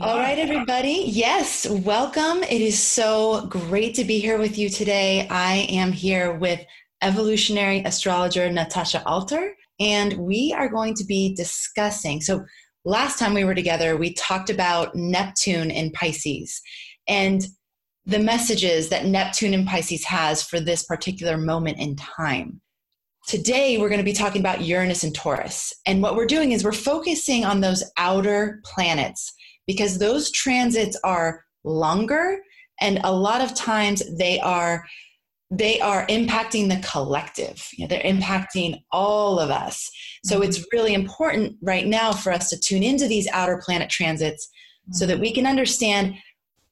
All 0.00 0.18
right, 0.18 0.38
everybody. 0.38 1.04
Yes, 1.08 1.68
welcome. 1.68 2.42
It 2.42 2.62
is 2.62 2.78
so 2.78 3.44
great 3.48 3.94
to 3.96 4.04
be 4.04 4.18
here 4.18 4.38
with 4.38 4.56
you 4.56 4.70
today. 4.70 5.28
I 5.28 5.66
am 5.68 5.92
here 5.92 6.32
with 6.32 6.64
evolutionary 7.02 7.80
astrologer 7.84 8.50
Natasha 8.50 9.04
Alter, 9.04 9.54
and 9.78 10.14
we 10.14 10.54
are 10.56 10.70
going 10.70 10.94
to 10.94 11.04
be 11.04 11.34
discussing. 11.34 12.22
So, 12.22 12.46
last 12.86 13.18
time 13.18 13.34
we 13.34 13.44
were 13.44 13.54
together, 13.54 13.94
we 13.94 14.14
talked 14.14 14.48
about 14.48 14.94
Neptune 14.94 15.70
in 15.70 15.90
Pisces 15.92 16.62
and 17.06 17.46
the 18.06 18.18
messages 18.18 18.88
that 18.88 19.04
Neptune 19.04 19.52
in 19.52 19.66
Pisces 19.66 20.04
has 20.06 20.42
for 20.42 20.60
this 20.60 20.84
particular 20.84 21.36
moment 21.36 21.78
in 21.78 21.94
time. 21.96 22.62
Today, 23.28 23.76
we're 23.76 23.90
going 23.90 23.98
to 23.98 24.04
be 24.04 24.14
talking 24.14 24.40
about 24.40 24.62
Uranus 24.62 25.04
and 25.04 25.14
Taurus. 25.14 25.74
And 25.84 26.02
what 26.02 26.16
we're 26.16 26.24
doing 26.24 26.52
is 26.52 26.64
we're 26.64 26.72
focusing 26.72 27.44
on 27.44 27.60
those 27.60 27.84
outer 27.98 28.62
planets 28.64 29.34
because 29.66 29.98
those 29.98 30.30
transits 30.30 30.98
are 31.04 31.44
longer 31.64 32.38
and 32.80 33.00
a 33.04 33.12
lot 33.12 33.40
of 33.40 33.54
times 33.54 34.02
they 34.16 34.38
are 34.40 34.84
they 35.50 35.80
are 35.80 36.06
impacting 36.06 36.68
the 36.68 36.86
collective 36.86 37.68
you 37.76 37.84
know, 37.84 37.88
they're 37.88 38.00
impacting 38.00 38.82
all 38.92 39.38
of 39.38 39.50
us 39.50 39.90
so 40.24 40.36
mm-hmm. 40.36 40.44
it's 40.44 40.66
really 40.72 40.94
important 40.94 41.56
right 41.62 41.86
now 41.86 42.12
for 42.12 42.32
us 42.32 42.50
to 42.50 42.58
tune 42.58 42.82
into 42.82 43.06
these 43.06 43.28
outer 43.28 43.60
planet 43.64 43.88
transits 43.88 44.48
so 44.90 45.06
that 45.06 45.18
we 45.18 45.32
can 45.32 45.46
understand 45.46 46.14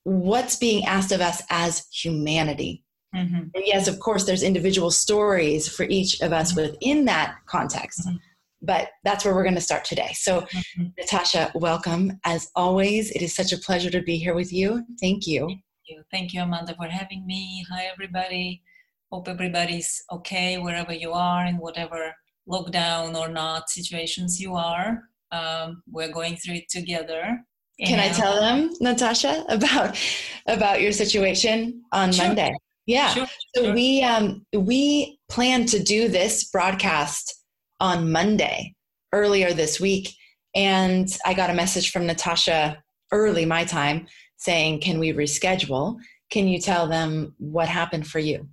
what's 0.02 0.56
being 0.56 0.84
asked 0.84 1.12
of 1.12 1.20
us 1.20 1.42
as 1.48 1.86
humanity 1.92 2.84
mm-hmm. 3.14 3.36
and 3.54 3.64
yes 3.64 3.88
of 3.88 4.00
course 4.00 4.24
there's 4.24 4.42
individual 4.42 4.90
stories 4.90 5.68
for 5.68 5.84
each 5.84 6.20
of 6.20 6.32
us 6.32 6.52
mm-hmm. 6.52 6.72
within 6.72 7.04
that 7.04 7.36
context 7.46 8.06
mm-hmm 8.06 8.16
but 8.62 8.90
that's 9.04 9.24
where 9.24 9.34
we're 9.34 9.42
going 9.42 9.54
to 9.56 9.60
start 9.60 9.84
today. 9.84 10.12
So, 10.14 10.42
mm-hmm. 10.42 10.86
Natasha, 10.98 11.50
welcome. 11.54 12.18
As 12.24 12.48
always, 12.54 13.10
it 13.10 13.22
is 13.22 13.34
such 13.34 13.52
a 13.52 13.58
pleasure 13.58 13.90
to 13.90 14.00
be 14.00 14.16
here 14.16 14.34
with 14.34 14.52
you. 14.52 14.84
Thank 15.00 15.26
you. 15.26 15.46
Thank 15.46 15.60
you, 15.86 16.02
Thank 16.10 16.32
you 16.32 16.42
Amanda, 16.42 16.74
for 16.76 16.86
having 16.86 17.26
me. 17.26 17.64
Hi, 17.70 17.84
everybody. 17.92 18.62
Hope 19.10 19.28
everybody's 19.28 20.02
okay 20.10 20.58
wherever 20.58 20.92
you 20.92 21.12
are 21.12 21.44
in 21.44 21.56
whatever 21.58 22.14
lockdown 22.48 23.14
or 23.14 23.28
not 23.28 23.68
situations 23.68 24.40
you 24.40 24.54
are. 24.54 25.02
Um, 25.32 25.82
we're 25.90 26.12
going 26.12 26.36
through 26.36 26.54
it 26.54 26.68
together. 26.70 27.44
Can 27.84 27.98
I 27.98 28.10
tell 28.10 28.38
them, 28.38 28.70
Natasha, 28.80 29.44
about 29.48 29.98
about 30.46 30.80
your 30.80 30.92
situation 30.92 31.82
on 31.90 32.12
sure. 32.12 32.26
Monday? 32.26 32.54
Yeah. 32.86 33.08
Sure, 33.08 33.26
so 33.54 33.72
we 33.72 34.02
um, 34.02 34.46
we 34.54 35.18
plan 35.28 35.66
to 35.66 35.82
do 35.82 36.08
this 36.08 36.44
broadcast 36.44 37.41
on 37.82 38.10
Monday 38.10 38.74
earlier 39.12 39.52
this 39.52 39.80
week. 39.80 40.14
And 40.54 41.08
I 41.26 41.34
got 41.34 41.50
a 41.50 41.54
message 41.54 41.90
from 41.90 42.06
Natasha 42.06 42.82
early 43.10 43.44
my 43.44 43.64
time 43.64 44.06
saying, 44.36 44.80
Can 44.80 44.98
we 44.98 45.12
reschedule? 45.12 45.98
Can 46.30 46.48
you 46.48 46.60
tell 46.60 46.88
them 46.88 47.34
what 47.38 47.68
happened 47.68 48.06
for 48.06 48.20
you? 48.20 48.48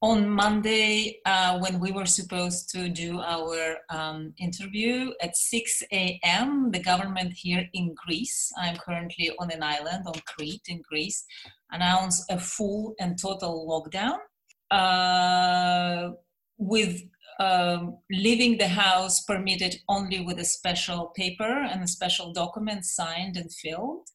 On 0.00 0.28
Monday, 0.28 1.18
uh, 1.26 1.58
when 1.58 1.80
we 1.80 1.90
were 1.90 2.06
supposed 2.06 2.70
to 2.70 2.88
do 2.88 3.20
our 3.20 3.78
um, 3.90 4.32
interview 4.38 5.10
at 5.20 5.36
6 5.36 5.82
a.m., 5.90 6.70
the 6.70 6.78
government 6.78 7.32
here 7.32 7.68
in 7.72 7.96
Greece, 8.06 8.52
I'm 8.56 8.76
currently 8.76 9.32
on 9.40 9.50
an 9.50 9.64
island 9.64 10.04
on 10.06 10.14
Crete 10.24 10.68
in 10.68 10.82
Greece, 10.88 11.24
announced 11.72 12.30
a 12.30 12.38
full 12.38 12.94
and 13.00 13.18
total 13.20 13.66
lockdown 13.66 14.18
uh, 14.70 16.12
with 16.58 17.02
um, 17.38 17.98
leaving 18.10 18.58
the 18.58 18.68
house 18.68 19.22
permitted 19.24 19.76
only 19.88 20.20
with 20.20 20.38
a 20.38 20.44
special 20.44 21.12
paper 21.16 21.44
and 21.44 21.82
a 21.82 21.88
special 21.88 22.32
document 22.32 22.84
signed 22.84 23.36
and 23.36 23.52
filled. 23.52 24.08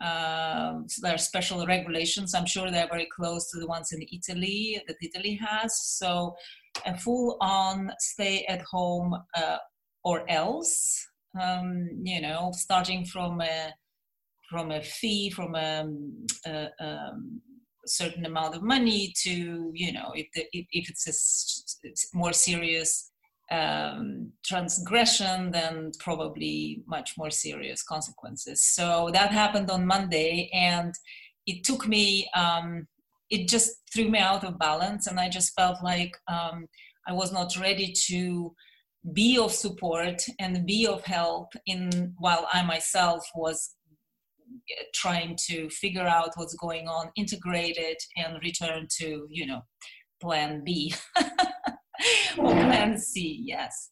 Uh, 0.00 0.80
so 0.86 1.00
there 1.02 1.14
are 1.14 1.18
special 1.18 1.66
regulations. 1.66 2.34
I'm 2.34 2.46
sure 2.46 2.70
they're 2.70 2.88
very 2.88 3.08
close 3.14 3.50
to 3.50 3.60
the 3.60 3.66
ones 3.66 3.92
in 3.92 4.02
Italy 4.12 4.80
that 4.86 4.96
Italy 5.02 5.38
has. 5.42 5.78
So 5.98 6.34
a 6.86 6.96
full-on 6.96 7.92
stay 7.98 8.44
at 8.46 8.62
home 8.62 9.14
uh, 9.36 9.58
or 10.04 10.28
else, 10.30 11.06
um, 11.40 11.88
you 12.02 12.20
know, 12.20 12.50
starting 12.54 13.04
from 13.04 13.40
a 13.40 13.72
from 14.48 14.72
a 14.72 14.82
fee, 14.82 15.30
from 15.30 15.54
a, 15.54 15.86
a, 16.44 16.68
um, 16.80 17.40
certain 17.90 18.24
amount 18.26 18.54
of 18.54 18.62
money 18.62 19.12
to 19.22 19.70
you 19.74 19.92
know 19.92 20.12
if 20.14 20.26
the, 20.34 20.46
if, 20.52 20.90
it's 20.90 21.06
a 22.14 22.16
more 22.16 22.32
serious 22.32 23.10
um, 23.50 24.30
transgression 24.44 25.50
then 25.50 25.90
probably 25.98 26.82
much 26.86 27.14
more 27.18 27.30
serious 27.30 27.82
consequences. 27.82 28.62
So 28.62 29.10
that 29.12 29.32
happened 29.32 29.70
on 29.70 29.86
monday 29.86 30.50
and 30.52 30.94
it 31.46 31.64
took 31.64 31.86
me 31.88 32.28
um, 32.34 32.86
it 33.30 33.48
just 33.48 33.70
threw 33.92 34.08
me 34.08 34.18
out 34.18 34.44
of 34.44 34.58
balance 34.58 35.06
and 35.06 35.18
i 35.18 35.28
just 35.28 35.54
felt 35.54 35.78
like 35.82 36.12
um, 36.28 36.66
i 37.08 37.12
was 37.12 37.32
not 37.32 37.56
ready 37.56 37.92
to 38.08 38.54
be 39.14 39.38
of 39.38 39.52
support 39.52 40.22
and 40.38 40.66
be 40.66 40.86
of 40.86 41.02
help 41.04 41.48
in 41.66 42.12
while 42.18 42.46
i 42.52 42.62
myself 42.62 43.24
was 43.34 43.74
trying 44.94 45.36
to 45.48 45.68
figure 45.70 46.06
out 46.06 46.30
what's 46.36 46.54
going 46.54 46.88
on, 46.88 47.10
integrate 47.16 47.76
it, 47.76 48.02
and 48.16 48.38
return 48.42 48.86
to, 48.98 49.26
you 49.30 49.46
know, 49.46 49.62
plan 50.20 50.62
B 50.64 50.94
or 52.38 52.52
plan 52.52 52.98
C, 52.98 53.42
yes. 53.44 53.88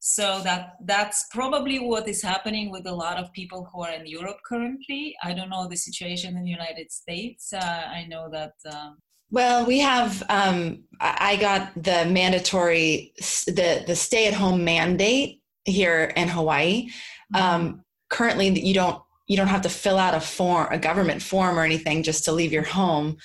So 0.00 0.40
that 0.44 0.76
that's 0.86 1.26
probably 1.30 1.78
what 1.78 2.08
is 2.08 2.22
happening 2.22 2.70
with 2.70 2.86
a 2.86 2.92
lot 2.92 3.18
of 3.18 3.30
people 3.34 3.68
who 3.70 3.82
are 3.82 3.92
in 3.92 4.06
Europe 4.06 4.38
currently. 4.46 5.14
I 5.22 5.34
don't 5.34 5.50
know 5.50 5.68
the 5.68 5.76
situation 5.76 6.38
in 6.38 6.44
the 6.44 6.50
United 6.50 6.90
States. 6.90 7.52
Uh, 7.52 7.82
I 7.94 8.06
know 8.08 8.30
that. 8.32 8.54
Um, 8.72 8.96
well, 9.30 9.66
we 9.66 9.78
have. 9.80 10.22
Um, 10.30 10.84
I 11.00 11.36
got 11.36 11.70
the 11.76 12.06
mandatory 12.06 13.12
the 13.46 13.84
the 13.86 13.94
stay 13.94 14.26
at 14.26 14.32
home 14.32 14.64
mandate 14.64 15.42
here 15.66 16.12
in 16.16 16.28
Hawaii. 16.28 16.88
Mm-hmm. 17.34 17.36
Um, 17.36 17.82
currently, 18.08 18.58
you 18.58 18.72
don't 18.72 19.02
you 19.30 19.36
don't 19.36 19.46
have 19.46 19.62
to 19.62 19.68
fill 19.68 19.96
out 19.96 20.12
a 20.12 20.20
form, 20.20 20.66
a 20.72 20.78
government 20.78 21.22
form 21.22 21.56
or 21.56 21.62
anything 21.62 22.02
just 22.02 22.24
to 22.24 22.32
leave 22.32 22.52
your 22.52 22.64
home. 22.64 23.16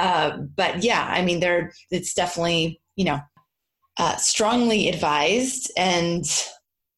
Uh, 0.00 0.38
but 0.38 0.82
yeah, 0.82 1.06
I 1.06 1.20
mean, 1.22 1.40
there 1.40 1.74
it's 1.90 2.14
definitely 2.14 2.80
you 2.96 3.04
know 3.04 3.20
uh, 3.98 4.16
strongly 4.16 4.88
advised 4.88 5.70
and 5.76 6.24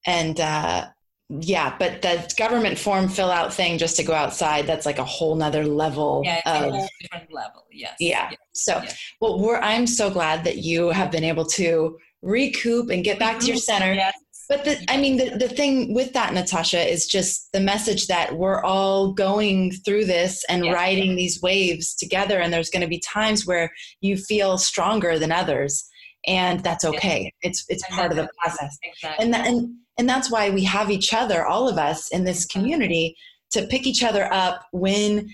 and 0.06 0.38
uh, 0.38 0.86
yeah, 1.30 1.74
but 1.80 2.02
the 2.02 2.32
government 2.38 2.78
form 2.78 3.08
fill 3.08 3.32
out 3.32 3.52
thing 3.52 3.76
just 3.76 3.96
to 3.96 4.04
go 4.04 4.12
outside 4.12 4.68
that's 4.68 4.86
like 4.86 5.00
a 5.00 5.04
whole 5.04 5.34
nother 5.34 5.64
level. 5.66 6.22
Yeah, 6.24 6.40
of, 6.46 6.88
different 7.00 7.32
level. 7.32 7.66
Yes. 7.72 7.96
Yeah. 7.98 8.28
Yes. 8.30 8.38
So 8.52 8.74
yes. 8.74 8.96
well, 9.20 9.40
we're 9.40 9.58
I'm 9.58 9.88
so 9.88 10.10
glad 10.10 10.44
that 10.44 10.58
you 10.58 10.90
have 10.90 11.10
been 11.10 11.24
able 11.24 11.46
to 11.46 11.98
recoup 12.22 12.90
and 12.90 13.02
get 13.02 13.18
back 13.18 13.40
to 13.40 13.46
your 13.46 13.56
center. 13.56 13.92
Yes. 13.92 14.14
But 14.48 14.64
the, 14.64 14.84
I 14.88 14.98
mean, 14.98 15.16
the, 15.16 15.36
the 15.36 15.48
thing 15.48 15.94
with 15.94 16.12
that, 16.12 16.34
Natasha, 16.34 16.80
is 16.80 17.06
just 17.06 17.50
the 17.52 17.60
message 17.60 18.08
that 18.08 18.36
we're 18.36 18.62
all 18.62 19.12
going 19.12 19.72
through 19.72 20.04
this 20.04 20.44
and 20.48 20.64
yes. 20.64 20.74
riding 20.74 21.16
these 21.16 21.40
waves 21.40 21.94
together. 21.94 22.40
And 22.40 22.52
there's 22.52 22.70
going 22.70 22.82
to 22.82 22.88
be 22.88 23.00
times 23.00 23.46
where 23.46 23.72
you 24.00 24.16
feel 24.16 24.58
stronger 24.58 25.18
than 25.18 25.32
others. 25.32 25.88
And 26.26 26.60
that's 26.60 26.84
okay. 26.84 27.32
It's, 27.42 27.64
it's 27.68 27.86
part 27.88 28.10
of 28.10 28.16
the 28.16 28.28
process. 28.42 28.76
Exactly. 28.82 29.24
And, 29.24 29.34
that, 29.34 29.46
and, 29.46 29.74
and 29.98 30.08
that's 30.08 30.30
why 30.30 30.50
we 30.50 30.64
have 30.64 30.90
each 30.90 31.14
other, 31.14 31.46
all 31.46 31.68
of 31.68 31.78
us 31.78 32.08
in 32.10 32.24
this 32.24 32.46
mm-hmm. 32.46 32.60
community, 32.60 33.16
to 33.52 33.66
pick 33.66 33.86
each 33.86 34.02
other 34.02 34.32
up 34.32 34.66
when, 34.72 35.28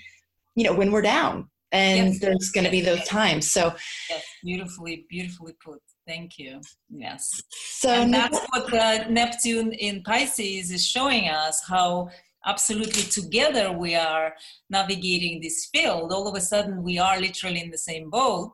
you 0.55 0.65
know, 0.65 0.75
when 0.75 0.93
we're 0.93 1.03
down. 1.03 1.49
And 1.73 2.09
yes. 2.09 2.21
there's 2.21 2.51
going 2.51 2.65
to 2.65 2.71
be 2.71 2.81
those 2.81 3.05
times. 3.05 3.51
So, 3.51 3.75
yes, 4.09 4.25
beautifully, 4.43 5.07
beautifully 5.09 5.55
put. 5.65 5.81
Thank 6.07 6.39
you. 6.39 6.61
Yes. 6.89 7.43
So 7.51 7.91
and 7.91 8.13
that's 8.13 8.41
what 8.51 8.73
uh, 8.73 9.09
Neptune 9.09 9.73
in 9.73 10.03
Pisces 10.03 10.71
is 10.71 10.85
showing 10.85 11.29
us 11.29 11.63
how 11.69 12.09
absolutely 12.47 13.03
together 13.03 13.73
we 13.73 13.95
are 13.95 14.35
navigating 14.71 15.41
this 15.41 15.69
field. 15.73 16.13
All 16.13 16.27
of 16.27 16.35
a 16.35 16.41
sudden, 16.41 16.83
we 16.83 16.99
are 16.99 17.21
literally 17.21 17.61
in 17.61 17.71
the 17.71 17.79
same 17.79 18.11
boat 18.11 18.53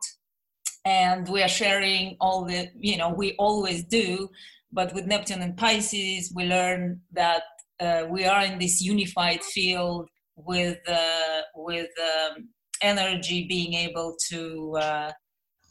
and 0.85 1.27
we 1.27 1.41
are 1.41 1.47
sharing 1.49 2.15
all 2.19 2.45
the, 2.45 2.69
you 2.77 2.97
know, 2.97 3.09
we 3.09 3.35
always 3.39 3.83
do. 3.83 4.29
But 4.71 4.93
with 4.93 5.07
Neptune 5.07 5.41
and 5.41 5.57
Pisces, 5.57 6.31
we 6.35 6.45
learn 6.45 7.01
that 7.13 7.43
uh, 7.79 8.03
we 8.09 8.25
are 8.25 8.43
in 8.43 8.59
this 8.59 8.81
unified 8.81 9.43
field 9.43 10.09
with, 10.35 10.77
uh, 10.87 11.41
with 11.55 11.89
um, 11.99 12.49
energy 12.81 13.47
being 13.47 13.73
able 13.73 14.15
to 14.29 14.77
uh, 14.79 15.11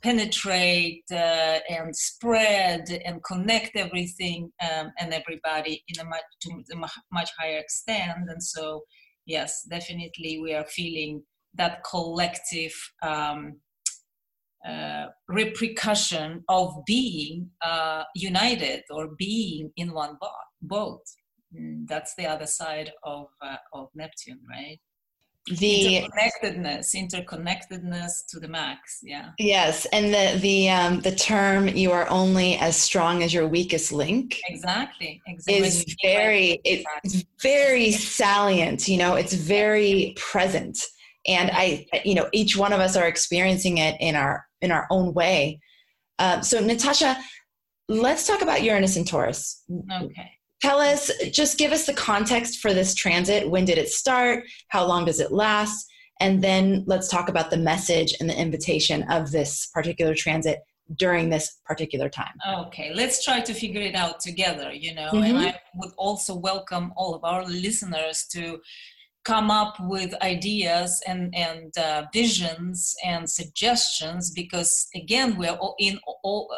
penetrate 0.06 1.02
uh, 1.10 1.58
and 1.68 1.94
spread 1.96 2.84
and 3.04 3.24
connect 3.24 3.74
everything 3.74 4.52
um, 4.62 4.92
and 5.00 5.12
everybody 5.12 5.82
in 5.88 5.98
a 5.98 6.04
much 6.04 6.22
to 6.40 6.50
a 6.72 6.88
much 7.10 7.30
higher 7.36 7.58
extent 7.58 8.22
and 8.28 8.40
so 8.40 8.82
yes 9.26 9.66
definitely 9.68 10.38
we 10.40 10.54
are 10.54 10.66
feeling 10.66 11.20
that 11.54 11.82
collective 11.90 12.74
um, 13.02 13.58
uh, 14.68 15.06
repercussion 15.28 16.44
of 16.48 16.72
being 16.86 17.50
uh, 17.62 18.04
united 18.14 18.82
or 18.90 19.08
being 19.18 19.72
in 19.76 19.92
one 19.92 20.16
boat 20.62 21.02
mm, 21.52 21.84
that's 21.88 22.14
the 22.14 22.26
other 22.26 22.46
side 22.46 22.92
of 23.02 23.26
uh, 23.42 23.56
of 23.72 23.88
Neptune, 23.96 24.42
right? 24.48 24.78
The 25.46 26.02
interconnectedness 26.02 26.94
interconnectedness 26.94 28.26
to 28.26 28.40
the 28.40 28.48
max 28.48 28.98
yeah. 29.02 29.30
Yes 29.38 29.86
and 29.86 30.12
the 30.12 30.38
the 30.40 30.70
um 30.70 31.00
the 31.00 31.14
term 31.14 31.68
you 31.68 31.92
are 31.92 32.08
only 32.08 32.56
as 32.56 32.76
strong 32.76 33.22
as 33.22 33.32
your 33.32 33.46
weakest 33.46 33.92
link 33.92 34.40
exactly 34.48 35.22
exactly. 35.26 35.66
Is 35.66 35.96
very 36.02 36.60
it's 36.64 37.24
very 37.40 37.92
salient 37.92 38.88
you 38.88 38.98
know 38.98 39.14
it's 39.14 39.34
very 39.34 40.14
present. 40.16 40.78
And 41.28 41.50
i 41.52 41.86
you 42.04 42.14
know 42.14 42.28
each 42.32 42.56
one 42.56 42.72
of 42.72 42.80
us 42.80 42.96
are 42.96 43.06
experiencing 43.06 43.78
it 43.78 43.96
in 44.00 44.16
our 44.16 44.46
in 44.60 44.72
our 44.72 44.86
own 44.90 45.14
way. 45.14 45.60
Um, 46.18 46.42
so 46.42 46.60
natasha 46.60 47.16
let's 47.88 48.26
talk 48.26 48.42
about 48.42 48.64
uranus 48.64 48.96
and 48.96 49.06
taurus. 49.06 49.62
Okay 50.02 50.35
Tell 50.62 50.80
us, 50.80 51.10
just 51.32 51.58
give 51.58 51.72
us 51.72 51.86
the 51.86 51.94
context 51.94 52.60
for 52.60 52.72
this 52.72 52.94
transit. 52.94 53.48
When 53.48 53.64
did 53.64 53.78
it 53.78 53.88
start? 53.88 54.44
How 54.68 54.86
long 54.86 55.04
does 55.04 55.20
it 55.20 55.32
last? 55.32 55.86
And 56.20 56.42
then 56.42 56.84
let's 56.86 57.08
talk 57.08 57.28
about 57.28 57.50
the 57.50 57.58
message 57.58 58.14
and 58.20 58.28
the 58.28 58.38
invitation 58.38 59.02
of 59.10 59.32
this 59.32 59.66
particular 59.74 60.14
transit 60.14 60.60
during 60.96 61.28
this 61.28 61.58
particular 61.64 62.08
time. 62.08 62.32
Okay, 62.48 62.92
let's 62.94 63.24
try 63.24 63.40
to 63.40 63.52
figure 63.52 63.82
it 63.82 63.94
out 63.94 64.20
together, 64.20 64.72
you 64.72 64.94
know. 64.94 65.10
Mm-hmm. 65.12 65.36
And 65.36 65.38
I 65.38 65.60
would 65.74 65.92
also 65.98 66.34
welcome 66.34 66.92
all 66.96 67.14
of 67.14 67.24
our 67.24 67.44
listeners 67.44 68.26
to 68.32 68.60
come 69.26 69.50
up 69.50 69.74
with 69.80 70.14
ideas 70.22 71.02
and 71.06 71.34
and 71.34 71.76
uh, 71.78 72.04
visions 72.12 72.94
and 73.04 73.28
suggestions 73.28 74.30
because 74.30 74.72
again 74.94 75.36
we're 75.36 75.58
all 75.62 75.74
in 75.80 75.98
all 76.22 76.48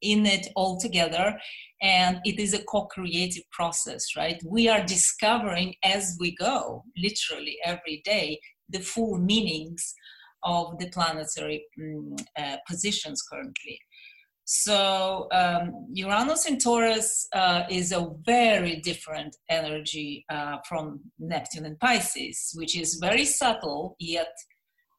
in 0.00 0.24
it 0.24 0.46
all 0.54 0.78
together 0.78 1.36
and 1.82 2.20
it 2.24 2.38
is 2.38 2.54
a 2.54 2.64
co-creative 2.64 3.42
process 3.50 4.02
right? 4.16 4.40
We 4.46 4.68
are 4.68 4.84
discovering 4.84 5.74
as 5.82 6.16
we 6.20 6.36
go 6.36 6.84
literally 6.96 7.56
every 7.64 8.00
day 8.04 8.38
the 8.68 8.80
full 8.80 9.18
meanings 9.18 9.94
of 10.44 10.78
the 10.78 10.88
planetary 10.90 11.64
um, 11.80 12.16
uh, 12.38 12.56
positions 12.68 13.20
currently 13.30 13.78
so 14.54 15.28
um, 15.32 15.86
Uranus 15.94 16.44
in 16.44 16.58
Taurus 16.58 17.26
uh, 17.32 17.62
is 17.70 17.90
a 17.90 18.10
very 18.26 18.76
different 18.80 19.34
energy 19.48 20.26
uh, 20.28 20.58
from 20.68 21.00
Neptune 21.18 21.64
in 21.64 21.76
Pisces, 21.76 22.52
which 22.54 22.76
is 22.76 22.96
very 22.96 23.24
subtle 23.24 23.96
yet 23.98 24.34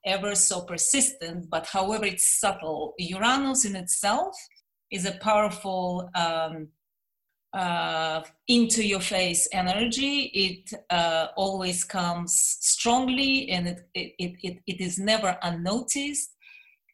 ever 0.07 0.33
so 0.33 0.61
persistent. 0.61 1.51
But 1.51 1.67
however 1.67 2.05
it's 2.05 2.39
subtle, 2.39 2.95
Uranus 2.97 3.63
in 3.63 3.75
itself 3.75 4.35
is 4.89 5.05
a 5.05 5.19
powerful 5.19 6.09
um, 6.15 6.69
uh, 7.53 8.23
into 8.47 8.83
your 8.83 9.01
face 9.01 9.47
energy. 9.51 10.31
It 10.33 10.73
uh, 10.89 11.27
always 11.37 11.83
comes 11.83 12.57
strongly 12.59 13.49
and 13.49 13.67
it, 13.67 13.87
it, 13.93 14.35
it, 14.41 14.57
it 14.65 14.81
is 14.81 14.97
never 14.97 15.37
unnoticed. 15.43 16.31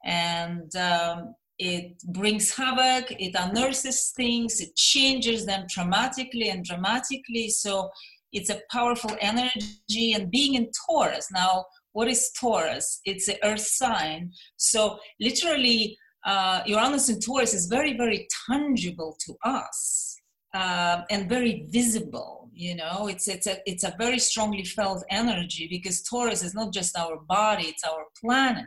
And 0.03 0.75
um, 0.75 1.35
it 1.59 2.01
brings 2.13 2.55
havoc, 2.55 3.11
it 3.11 3.35
unearths 3.35 4.13
things, 4.15 4.61
it 4.61 4.75
changes 4.77 5.45
them 5.45 5.65
dramatically 5.67 6.49
and 6.49 6.63
dramatically. 6.63 7.49
So 7.49 7.89
it's 8.31 8.49
a 8.49 8.61
powerful 8.71 9.15
energy. 9.19 10.13
And 10.13 10.31
being 10.31 10.55
in 10.55 10.71
Taurus, 10.87 11.27
now, 11.31 11.65
what 11.91 12.07
is 12.07 12.31
Taurus? 12.39 13.01
It's 13.03 13.25
the 13.25 13.43
earth 13.43 13.67
sign. 13.67 14.31
So 14.55 14.99
literally, 15.19 15.97
uh, 16.25 16.61
Uranus 16.65 17.09
in 17.09 17.19
Taurus 17.19 17.53
is 17.53 17.65
very, 17.65 17.97
very 17.97 18.27
tangible 18.49 19.17
to 19.25 19.35
us. 19.43 20.15
Uh, 20.51 21.03
and 21.11 21.29
very 21.29 21.67
visible 21.69 22.49
you 22.55 22.75
know 22.75 23.07
it's 23.07 23.27
it's 23.27 23.45
a 23.45 23.57
it's 23.67 23.83
a 23.83 23.93
very 23.99 24.17
strongly 24.17 24.63
felt 24.63 25.03
energy 25.11 25.67
because 25.69 26.01
taurus 26.01 26.43
is 26.43 26.55
not 26.55 26.73
just 26.73 26.97
our 26.97 27.17
body 27.27 27.65
it's 27.67 27.83
our 27.83 28.05
planet 28.19 28.65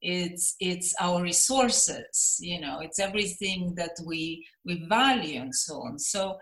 it's 0.00 0.54
it's 0.60 0.94
our 1.00 1.22
resources 1.22 2.36
you 2.40 2.60
know 2.60 2.78
it's 2.80 3.00
everything 3.00 3.74
that 3.74 3.96
we 4.06 4.46
we 4.64 4.84
value 4.88 5.40
and 5.40 5.54
so 5.54 5.74
on. 5.82 5.98
So 5.98 6.36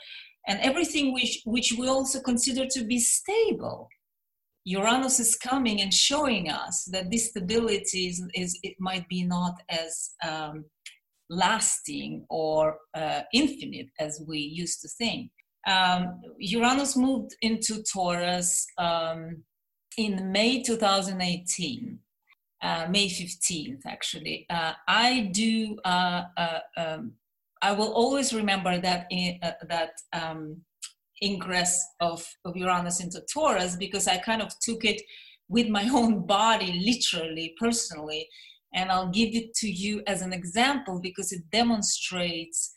and 0.47 0.61
everything 0.61 1.13
which 1.13 1.43
which 1.45 1.75
we 1.79 1.89
also 1.89 2.21
consider 2.21 2.67
to 2.67 2.85
be 2.85 2.99
stable. 2.99 3.89
Uranus 4.65 5.21
is 5.21 5.37
coming 5.37 5.81
and 5.81 5.95
showing 5.95 6.51
us 6.51 6.85
that 6.87 7.09
this 7.09 7.31
stability 7.31 8.09
is, 8.09 8.21
is 8.35 8.59
it 8.65 8.75
might 8.81 9.09
be 9.09 9.23
not 9.23 9.55
as 9.69 10.11
um, 10.27 10.65
lasting 11.31 12.25
or 12.29 12.77
uh, 12.95 13.21
infinite 13.33 13.87
as 14.01 14.21
we 14.27 14.39
used 14.39 14.81
to 14.83 14.89
think. 14.89 15.31
Um, 15.69 16.21
uranus 16.39 16.97
moved 16.97 17.33
into 17.43 17.83
taurus 17.85 18.67
um, 18.79 19.45
in 19.97 20.33
may 20.33 20.63
2018 20.63 22.01
uh, 22.63 22.87
May 22.91 23.09
15th, 23.09 23.83
actually. 23.87 24.47
Uh, 24.51 24.73
I 24.89 25.31
do, 25.33 25.77
uh, 25.85 26.23
uh, 26.37 26.59
um, 26.77 27.13
I 27.63 27.73
will 27.73 27.93
always 27.93 28.33
remember 28.33 28.81
that, 28.81 29.07
in, 29.11 29.39
uh, 29.43 29.53
that 29.69 29.93
um, 30.13 30.63
ingress 31.23 31.85
of, 32.01 32.27
of 32.45 32.57
Uranus 32.57 33.01
into 33.01 33.21
Taurus 33.33 33.77
because 33.77 34.07
I 34.09 34.19
kind 34.19 34.43
of 34.43 34.53
took 34.61 34.85
it 34.85 35.01
with 35.49 35.69
my 35.69 35.89
own 35.93 36.27
body, 36.27 36.83
literally, 36.85 37.55
personally. 37.59 38.29
And 38.75 38.91
I'll 38.91 39.11
give 39.11 39.35
it 39.35 39.55
to 39.57 39.71
you 39.71 40.03
as 40.07 40.23
an 40.23 40.33
example 40.33 41.01
because 41.01 41.33
it 41.33 41.43
demonstrates 41.51 42.73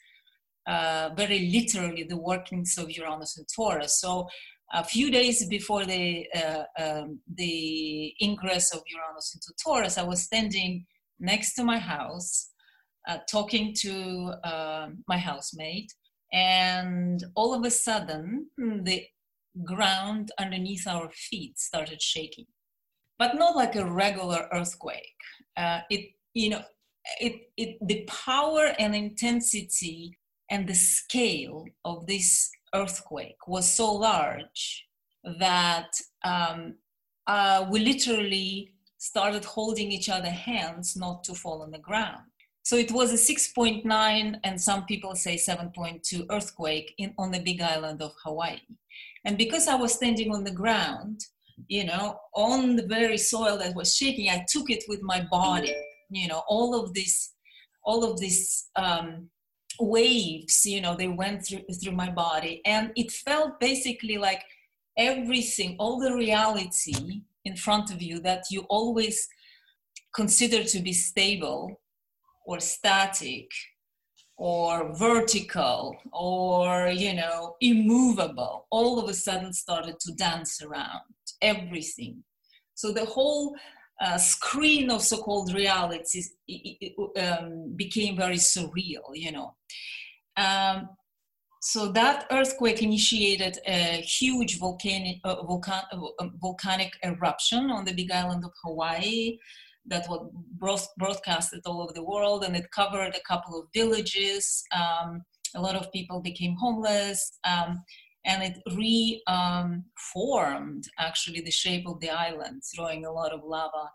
uh, 0.68 1.10
very 1.18 1.50
literally 1.50 2.04
the 2.04 2.18
workings 2.18 2.78
of 2.78 2.92
Uranus 2.92 3.38
and 3.38 3.48
Taurus. 3.54 4.00
So 4.00 4.28
a 4.74 4.84
few 4.84 5.10
days 5.12 5.48
before 5.48 5.86
the 5.86 6.28
uh, 6.36 6.64
um, 6.78 7.20
the 7.36 8.14
ingress 8.22 8.74
of 8.74 8.82
Uranus 8.88 9.34
into 9.34 9.54
Taurus, 9.64 9.98
I 9.98 10.04
was 10.04 10.22
standing 10.22 10.86
next 11.20 11.54
to 11.56 11.64
my 11.64 11.80
house, 11.80 12.50
uh, 13.08 13.18
talking 13.30 13.74
to 13.80 14.34
uh, 14.44 14.90
my 15.08 15.18
housemate, 15.18 15.92
and 16.32 17.24
all 17.36 17.54
of 17.54 17.66
a 17.66 17.72
sudden, 17.72 18.48
the 18.58 19.06
ground 19.66 20.32
underneath 20.40 20.88
our 20.88 21.10
feet 21.10 21.58
started 21.58 22.02
shaking, 22.02 22.46
but 23.18 23.36
not 23.36 23.56
like 23.56 23.76
a 23.76 23.92
regular 23.92 24.48
earthquake. 24.54 25.18
Uh, 25.58 25.80
it, 25.90 26.12
you 26.34 26.50
know, 26.52 26.62
it, 27.20 27.34
it, 27.58 27.78
the 27.82 28.08
power 28.08 28.74
and 28.78 28.96
intensity 28.96 30.18
and 30.52 30.68
the 30.68 30.76
scale 30.76 31.66
of 31.86 32.06
this 32.06 32.50
earthquake 32.74 33.48
was 33.48 33.72
so 33.72 33.94
large 33.94 34.88
that 35.40 35.92
um, 36.24 36.76
uh, 37.28 37.66
we 37.70 37.80
literally 37.80 38.74
started 38.98 39.46
holding 39.46 39.92
each 39.92 40.10
other 40.10 40.30
hands 40.30 40.96
not 40.96 41.24
to 41.24 41.34
fall 41.34 41.62
on 41.62 41.72
the 41.72 41.80
ground. 41.80 42.24
So 42.64 42.76
it 42.76 42.92
was 42.92 43.12
a 43.12 43.34
6.9 43.34 44.40
and 44.44 44.62
some 44.62 44.86
people 44.86 45.16
say 45.16 45.36
7.2 45.36 46.26
earthquake 46.30 46.94
in, 46.98 47.14
on 47.18 47.32
the 47.32 47.40
big 47.40 47.62
island 47.62 48.02
of 48.02 48.12
Hawaii. 48.24 48.60
And 49.26 49.38
because 49.38 49.68
I 49.68 49.76
was 49.76 49.94
standing 49.94 50.32
on 50.32 50.44
the 50.44 50.52
ground, 50.52 51.22
you 51.68 51.86
know, 51.86 52.20
on 52.36 52.76
the 52.76 52.86
very 52.86 53.18
soil 53.18 53.58
that 53.58 53.76
was 53.76 53.96
shaking, 53.96 54.30
I 54.30 54.46
took 54.48 54.70
it 54.70 54.84
with 54.88 55.02
my 55.02 55.26
body. 55.32 55.76
You 56.10 56.28
know, 56.28 56.44
all 56.48 56.80
of 56.80 56.94
this, 56.94 57.34
all 57.84 58.04
of 58.04 58.20
this 58.20 58.70
um, 58.76 59.30
waves 59.80 60.66
you 60.66 60.82
know 60.82 60.96
they 60.96 61.08
went 61.08 61.46
through 61.46 61.64
through 61.82 61.94
my 61.94 62.10
body. 62.10 62.62
And 62.66 62.92
it 62.96 63.12
felt 63.12 63.60
basically 63.60 64.18
like 64.18 64.44
everything 64.98 65.76
all 65.80 66.00
the 66.00 66.14
reality 66.14 67.22
in 67.46 67.56
front 67.56 67.92
of 67.92 68.02
you 68.02 68.20
that 68.20 68.44
you 68.52 68.62
always 68.70 69.28
consider 70.14 70.64
to 70.64 70.80
be 70.80 70.94
stable 70.94 71.82
or 72.46 72.60
static 72.60 73.50
or 74.38 74.94
vertical 74.96 75.96
or 76.14 76.90
you 76.90 77.14
know 77.14 77.56
immovable 77.62 78.68
all 78.72 79.00
of 79.00 79.10
a 79.10 79.14
sudden 79.14 79.54
started 79.54 80.00
to 80.00 80.12
dance 80.14 80.62
around 80.62 81.02
everything. 81.42 82.24
So 82.76 82.92
the 82.92 83.06
whole 83.06 83.56
screen 84.18 84.90
of 84.90 85.02
so-called 85.02 85.54
realities 85.54 86.34
um, 87.18 87.74
became 87.76 88.16
very 88.16 88.38
surreal, 88.38 89.04
you 89.14 89.32
know. 89.32 89.56
Um, 90.38 90.90
so 91.62 91.92
that 91.92 92.26
earthquake 92.32 92.82
initiated 92.82 93.60
a 93.68 94.02
huge 94.02 94.58
volcanic, 94.60 95.18
uh, 95.26 95.44
volcan, 95.44 95.82
uh, 95.92 96.28
volcanic 96.42 96.94
eruption 97.04 97.70
on 97.70 97.84
the 97.84 97.94
big 97.94 98.12
island 98.12 98.46
of 98.46 98.52
Hawaii 98.64 99.38
that 99.86 100.08
was 100.08 100.88
broadcasted 100.98 101.62
all 101.66 101.82
over 101.82 101.92
the 101.94 102.04
world 102.04 102.44
and 102.46 102.56
it 102.56 102.72
covered 102.72 103.14
a 103.16 103.28
couple 103.28 103.60
of 103.60 103.68
villages. 103.74 104.64
Um, 104.74 105.24
a 105.56 105.62
lot 105.62 105.76
of 105.76 105.92
people 105.92 106.22
became 106.22 106.56
homeless. 106.58 107.38
Um, 107.44 107.84
and 108.30 108.44
it 108.44 108.62
reformed 108.78 110.86
actually 111.00 111.42
the 111.42 111.52
shape 111.52 111.88
of 111.88 112.00
the 112.00 112.12
island, 112.12 112.62
throwing 112.76 113.06
a 113.06 113.12
lot 113.12 113.34
of 113.34 113.44
lava 113.44 113.90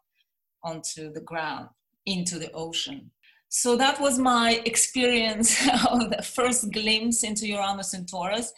onto 0.65 1.13
the 1.13 1.21
ground, 1.21 1.69
into 2.07 2.41
the 2.41 2.51
ocean. 2.53 3.13
So 3.49 3.77
that 3.77 4.01
was 4.01 4.19
my 4.19 4.61
experience 4.67 5.57
of 5.89 6.11
the 6.11 6.23
first 6.23 6.73
glimpse 6.73 7.23
into 7.23 7.47
Uranus 7.47 7.95
and 7.95 8.09
Taurus. 8.09 8.53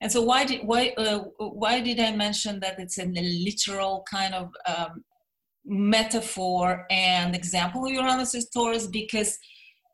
And 0.00 0.10
so 0.10 0.20
why 0.22 0.44
did 0.44 0.62
why 0.64 0.94
uh, 0.96 1.20
why 1.38 1.80
did 1.80 2.00
I 2.00 2.10
mention 2.16 2.58
that 2.60 2.80
it's 2.80 2.98
a 2.98 3.04
literal 3.04 4.04
kind 4.10 4.34
of 4.34 4.50
um, 4.66 5.04
metaphor 5.64 6.86
and 6.90 7.36
example 7.36 7.86
of 7.86 7.92
Uranus 7.92 8.34
is 8.34 8.48
Taurus? 8.48 8.88
Because 8.88 9.38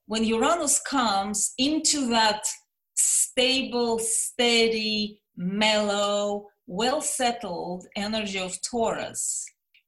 when 0.06 0.24
Uranus 0.24 0.80
comes 0.80 1.52
into 1.58 2.08
that 2.08 2.46
stable, 2.94 3.98
steady, 3.98 5.20
mellow, 5.36 6.48
well 6.66 7.00
settled 7.00 7.86
energy 7.96 8.38
of 8.38 8.60
Taurus, 8.62 9.44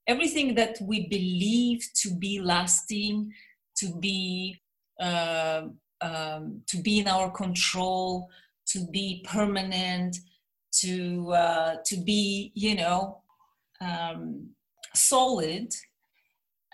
everything 0.07 0.55
that 0.55 0.79
we 0.81 1.09
believe 1.09 1.87
to 2.03 2.15
be 2.15 2.41
lasting, 2.41 3.33
to 3.77 3.95
be 3.99 4.61
uh, 5.01 5.63
um, 6.01 6.63
to 6.69 6.79
be 6.79 7.01
in 7.01 7.09
our 7.09 7.31
control, 7.31 8.29
to 8.67 8.87
be 8.91 9.25
permanent, 9.29 10.17
to 10.81 11.33
uh, 11.33 11.77
to 11.87 11.97
be 11.97 12.53
you 12.55 12.75
know 12.75 13.23
um, 13.81 14.51
solid, 14.95 15.73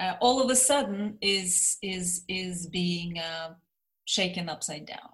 uh, 0.01 0.15
all 0.21 0.43
of 0.43 0.51
a 0.51 0.57
sudden 0.57 1.19
is 1.21 1.79
is 1.83 2.25
is 2.29 2.67
being 2.67 3.19
uh, 3.19 3.55
shaken 4.05 4.49
upside 4.49 4.87
down. 4.87 5.14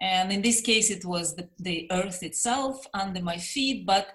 And 0.00 0.32
in 0.32 0.42
this 0.42 0.60
case, 0.60 0.90
it 0.90 1.04
was 1.04 1.34
the, 1.34 1.48
the 1.58 1.88
earth 1.90 2.22
itself 2.22 2.86
under 2.94 3.20
my 3.20 3.36
feet, 3.36 3.84
but 3.84 4.08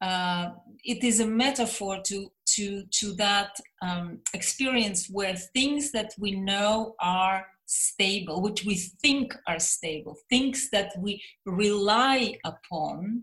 uh, 0.00 0.50
it 0.82 1.04
is 1.04 1.20
a 1.20 1.26
metaphor 1.26 2.00
to 2.04 2.30
to 2.46 2.84
to 2.90 3.12
that 3.12 3.50
um, 3.82 4.18
experience 4.34 5.08
where 5.08 5.36
things 5.36 5.92
that 5.92 6.14
we 6.18 6.32
know 6.32 6.94
are 7.00 7.46
stable, 7.66 8.42
which 8.42 8.64
we 8.64 8.74
think 8.74 9.36
are 9.46 9.60
stable, 9.60 10.16
things 10.28 10.70
that 10.70 10.92
we 10.98 11.22
rely 11.46 12.34
upon, 12.44 13.22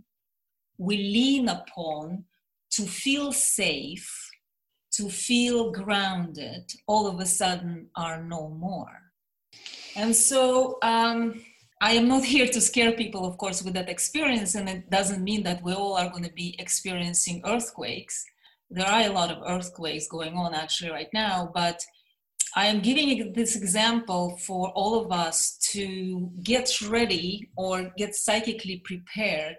we 0.77 0.97
lean 0.97 1.49
upon 1.49 2.23
to 2.71 2.83
feel 2.83 3.33
safe, 3.33 4.29
to 4.93 5.09
feel 5.09 5.71
grounded, 5.71 6.71
all 6.87 7.07
of 7.07 7.19
a 7.19 7.25
sudden 7.25 7.89
are 7.95 8.23
no 8.23 8.49
more. 8.49 9.01
And 9.95 10.15
so 10.15 10.77
um, 10.81 11.41
I 11.79 11.91
am 11.91 12.07
not 12.07 12.23
here 12.23 12.47
to 12.47 12.59
scare 12.59 12.91
people, 12.93 13.25
of 13.25 13.37
course, 13.37 13.61
with 13.61 13.75
that 13.75 13.89
experience, 13.89 14.55
and 14.55 14.67
it 14.67 14.89
doesn't 14.89 15.23
mean 15.23 15.43
that 15.43 15.61
we 15.63 15.73
all 15.73 15.95
are 15.95 16.09
going 16.09 16.23
to 16.23 16.33
be 16.33 16.55
experiencing 16.57 17.41
earthquakes. 17.45 18.25
There 18.71 18.87
are 18.87 19.01
a 19.01 19.13
lot 19.13 19.31
of 19.31 19.43
earthquakes 19.47 20.07
going 20.07 20.35
on 20.35 20.55
actually 20.55 20.89
right 20.89 21.09
now, 21.13 21.51
but 21.53 21.85
I 22.55 22.65
am 22.65 22.81
giving 22.81 23.33
this 23.33 23.55
example 23.55 24.37
for 24.37 24.69
all 24.69 24.99
of 24.99 25.11
us 25.11 25.57
to 25.73 26.31
get 26.41 26.81
ready 26.81 27.47
or 27.55 27.91
get 27.97 28.15
psychically 28.15 28.81
prepared 28.83 29.57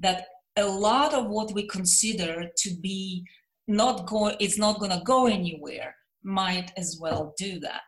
that 0.00 0.26
a 0.56 0.66
lot 0.66 1.14
of 1.14 1.26
what 1.26 1.52
we 1.52 1.68
consider 1.68 2.50
to 2.56 2.74
be 2.80 3.24
not 3.68 4.06
going 4.06 4.34
it's 4.40 4.58
not 4.58 4.80
going 4.80 4.90
to 4.90 5.02
go 5.04 5.26
anywhere 5.26 5.94
might 6.24 6.72
as 6.76 6.98
well 7.00 7.34
do 7.38 7.60
that 7.60 7.82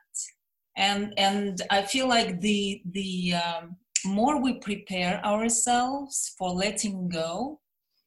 and 0.77 1.13
and 1.17 1.63
i 1.71 1.83
feel 1.83 2.09
like 2.09 2.41
the 2.41 2.83
the 2.93 3.35
um, 3.35 3.77
more 4.05 4.41
we 4.41 4.55
prepare 4.55 5.25
ourselves 5.25 6.35
for 6.39 6.51
letting 6.51 7.09
go 7.09 7.61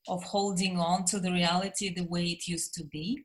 of 0.07 0.23
holding 0.23 0.77
on 0.77 1.05
to 1.05 1.19
the 1.19 1.31
reality 1.31 1.93
the 1.93 2.07
way 2.07 2.25
it 2.25 2.47
used 2.47 2.73
to 2.73 2.83
be 2.85 3.23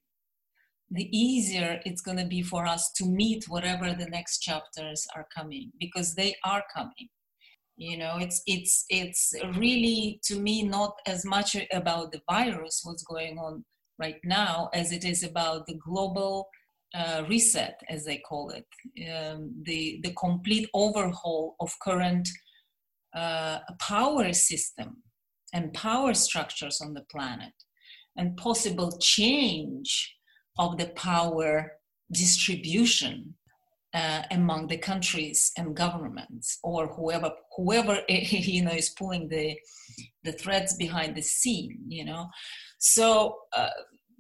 the 0.90 1.09
easier 1.16 1.80
it's 1.85 2.02
going 2.02 2.18
to 2.18 2.26
be 2.26 2.42
for 2.42 2.66
us 2.66 2.90
to 2.92 3.04
meet 3.06 3.44
whatever 3.49 3.94
the 3.94 4.06
next 4.06 4.40
chapters 4.40 5.06
are 5.14 5.26
coming 5.35 5.70
because 5.78 6.14
they 6.14 6.35
are 6.44 6.64
coming. 6.75 7.09
You 7.76 7.97
know 7.97 8.18
it's 8.18 8.42
it's 8.47 8.85
it's 8.90 9.32
really 9.56 10.20
to 10.25 10.38
me 10.38 10.62
not 10.62 10.99
as 11.06 11.25
much 11.25 11.56
about 11.73 12.12
the 12.12 12.20
virus 12.28 12.82
what's 12.85 13.04
going 13.04 13.38
on 13.38 13.64
right 13.99 14.20
now 14.23 14.68
as 14.75 14.92
it 14.92 15.02
is 15.02 15.23
about 15.23 15.66
the 15.66 15.78
global 15.78 16.49
uh, 16.94 17.25
reset 17.28 17.80
as 17.88 18.04
they 18.04 18.18
call 18.18 18.50
it. 18.50 18.66
Um, 19.11 19.54
the 19.62 20.00
the 20.02 20.12
complete 20.14 20.68
overhaul 20.75 21.56
of 21.61 21.78
current 21.82 22.28
uh, 23.14 23.61
power 23.78 24.32
system 24.32 25.02
and 25.52 25.73
power 25.73 26.14
structures 26.14 26.80
on 26.80 26.94
the 26.94 27.04
planet 27.11 27.52
and 28.16 28.37
possible 28.37 28.97
change 29.00 30.16
of 30.59 30.78
the 30.78 30.88
power 30.88 31.73
distribution 32.12 33.35
uh, 33.94 34.23
among 34.30 34.68
the 34.68 34.76
countries 34.76 35.52
and 35.56 35.75
governments 35.75 36.59
or 36.62 36.87
whoever 36.88 37.32
whoever 37.56 38.00
you 38.09 38.62
know 38.62 38.73
is 38.73 38.90
pulling 38.90 39.28
the 39.28 39.56
the 40.23 40.32
threads 40.32 40.76
behind 40.76 41.16
the 41.16 41.23
scene 41.23 41.78
you 41.88 42.04
know. 42.04 42.28
So 42.78 43.37
uh, 43.52 43.70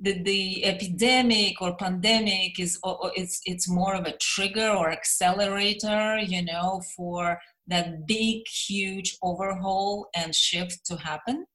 the, 0.00 0.22
the 0.22 0.64
epidemic 0.64 1.60
or 1.60 1.76
pandemic 1.76 2.58
is 2.58 2.78
it's 3.14 3.40
it's 3.44 3.68
more 3.68 3.94
of 3.94 4.06
a 4.06 4.16
trigger 4.16 4.70
or 4.70 4.90
accelerator 4.90 6.18
you 6.18 6.42
know 6.44 6.82
for 6.96 7.38
that 7.66 8.06
big 8.06 8.42
huge 8.48 9.16
overhaul 9.22 10.08
and 10.14 10.34
shift 10.34 10.84
to 10.86 10.96
happen. 10.96 11.46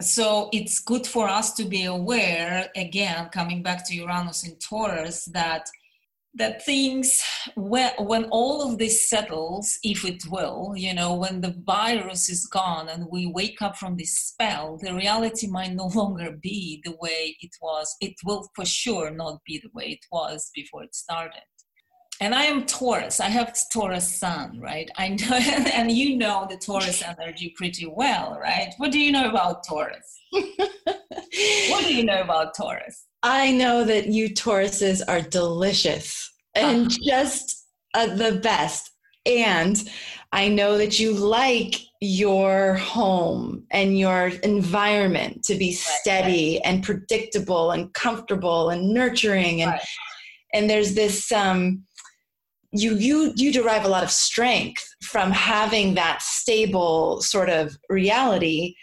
So 0.00 0.48
it's 0.52 0.78
good 0.78 1.06
for 1.06 1.28
us 1.28 1.54
to 1.54 1.64
be 1.64 1.84
aware 1.86 2.70
again 2.76 3.28
coming 3.32 3.62
back 3.62 3.84
to 3.88 3.96
uranus 3.96 4.44
in 4.46 4.56
taurus 4.58 5.24
that 5.32 5.68
that 6.34 6.64
things 6.64 7.22
when, 7.56 7.90
when 7.98 8.24
all 8.26 8.62
of 8.62 8.78
this 8.78 9.08
settles 9.08 9.78
if 9.82 10.04
it 10.04 10.22
will 10.30 10.74
you 10.76 10.94
know 10.94 11.14
when 11.14 11.40
the 11.40 11.54
virus 11.64 12.28
is 12.28 12.46
gone 12.46 12.88
and 12.88 13.06
we 13.10 13.26
wake 13.26 13.60
up 13.62 13.76
from 13.76 13.96
this 13.96 14.12
spell 14.12 14.78
the 14.82 14.94
reality 14.94 15.46
might 15.46 15.74
no 15.74 15.86
longer 15.94 16.36
be 16.42 16.80
the 16.84 16.96
way 17.00 17.36
it 17.40 17.54
was. 17.60 17.94
It 18.00 18.14
will 18.24 18.48
for 18.54 18.64
sure 18.64 19.10
not 19.10 19.40
be 19.46 19.58
the 19.62 19.70
way 19.72 19.86
it 19.86 20.04
was 20.10 20.50
before 20.54 20.84
it 20.84 20.94
started 20.94 21.42
and 22.20 22.34
I 22.34 22.44
am 22.44 22.66
Taurus. 22.66 23.20
I 23.20 23.28
have 23.28 23.54
Taurus 23.72 24.08
sun, 24.08 24.58
right? 24.60 24.90
I 24.96 25.08
know, 25.08 25.36
and 25.72 25.90
you 25.90 26.16
know 26.16 26.46
the 26.48 26.56
Taurus 26.56 27.02
energy 27.02 27.54
pretty 27.56 27.86
well, 27.86 28.38
right? 28.40 28.74
What 28.78 28.92
do 28.92 28.98
you 28.98 29.12
know 29.12 29.28
about 29.28 29.64
Taurus? 29.66 30.18
what 30.30 31.84
do 31.84 31.94
you 31.94 32.04
know 32.04 32.20
about 32.20 32.54
Taurus? 32.54 33.06
I 33.22 33.52
know 33.52 33.84
that 33.84 34.06
you 34.08 34.30
Tauruses 34.30 35.02
are 35.06 35.20
delicious 35.20 36.30
and 36.54 36.86
uh-huh. 36.86 36.98
just 37.02 37.66
uh, 37.94 38.14
the 38.14 38.40
best. 38.42 38.90
And 39.26 39.76
I 40.32 40.48
know 40.48 40.78
that 40.78 40.98
you 40.98 41.12
like 41.12 41.74
your 42.00 42.74
home 42.74 43.64
and 43.70 43.98
your 43.98 44.28
environment 44.42 45.42
to 45.44 45.54
be 45.54 45.72
steady 45.72 46.54
right, 46.54 46.60
right. 46.64 46.72
and 46.72 46.84
predictable 46.84 47.72
and 47.72 47.92
comfortable 47.92 48.70
and 48.70 48.94
nurturing 48.94 49.62
and 49.62 49.72
right. 49.72 49.80
and 50.54 50.70
there's 50.70 50.94
this 50.94 51.32
um 51.32 51.82
you 52.72 52.96
you 52.96 53.32
you 53.36 53.52
derive 53.52 53.84
a 53.84 53.88
lot 53.88 54.02
of 54.02 54.10
strength 54.10 54.86
from 55.02 55.30
having 55.30 55.94
that 55.94 56.20
stable 56.22 57.20
sort 57.22 57.48
of 57.48 57.76
reality. 57.88 58.74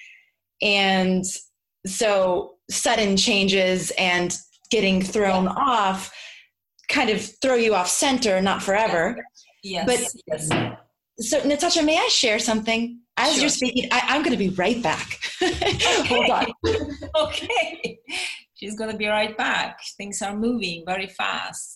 And 0.61 1.23
so 1.85 2.55
sudden 2.69 3.15
changes 3.15 3.91
and 3.97 4.35
getting 4.71 5.01
thrown 5.01 5.47
off 5.47 6.11
kind 6.89 7.09
of 7.09 7.21
throw 7.41 7.55
you 7.55 7.75
off 7.75 7.87
center 7.87 8.41
not 8.41 8.63
forever. 8.63 9.17
Yes. 9.63 9.85
But 9.85 10.21
yes. 10.27 10.49
so 11.19 11.43
natasha 11.43 11.83
may 11.83 11.97
i 11.97 12.07
share 12.07 12.39
something? 12.39 12.99
As 13.17 13.33
sure. 13.33 13.41
you're 13.41 13.49
speaking 13.49 13.87
I, 13.91 14.15
am 14.15 14.23
going 14.23 14.31
to 14.31 14.37
be 14.37 14.49
right 14.49 14.81
back. 14.81 15.19
Hold 15.41 16.29
on. 16.29 16.47
Okay. 17.15 17.99
She's 18.55 18.77
going 18.77 18.91
to 18.91 18.97
be 18.97 19.07
right 19.07 19.37
back. 19.37 19.79
Things 19.97 20.21
are 20.21 20.35
moving 20.35 20.83
very 20.85 21.07
fast 21.07 21.74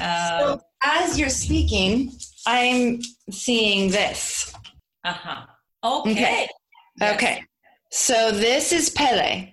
uh, 0.00 0.38
so 0.40 0.60
as 0.82 1.18
you're 1.18 1.28
speaking, 1.28 2.12
I'm 2.46 3.00
seeing 3.30 3.90
this. 3.90 4.52
Uh 5.04 5.12
huh. 5.12 5.46
Okay. 5.84 6.12
Okay. 6.12 6.46
Yes. 7.00 7.14
okay. 7.14 7.44
So 7.90 8.30
this 8.30 8.72
is 8.72 8.90
Pele, 8.90 9.52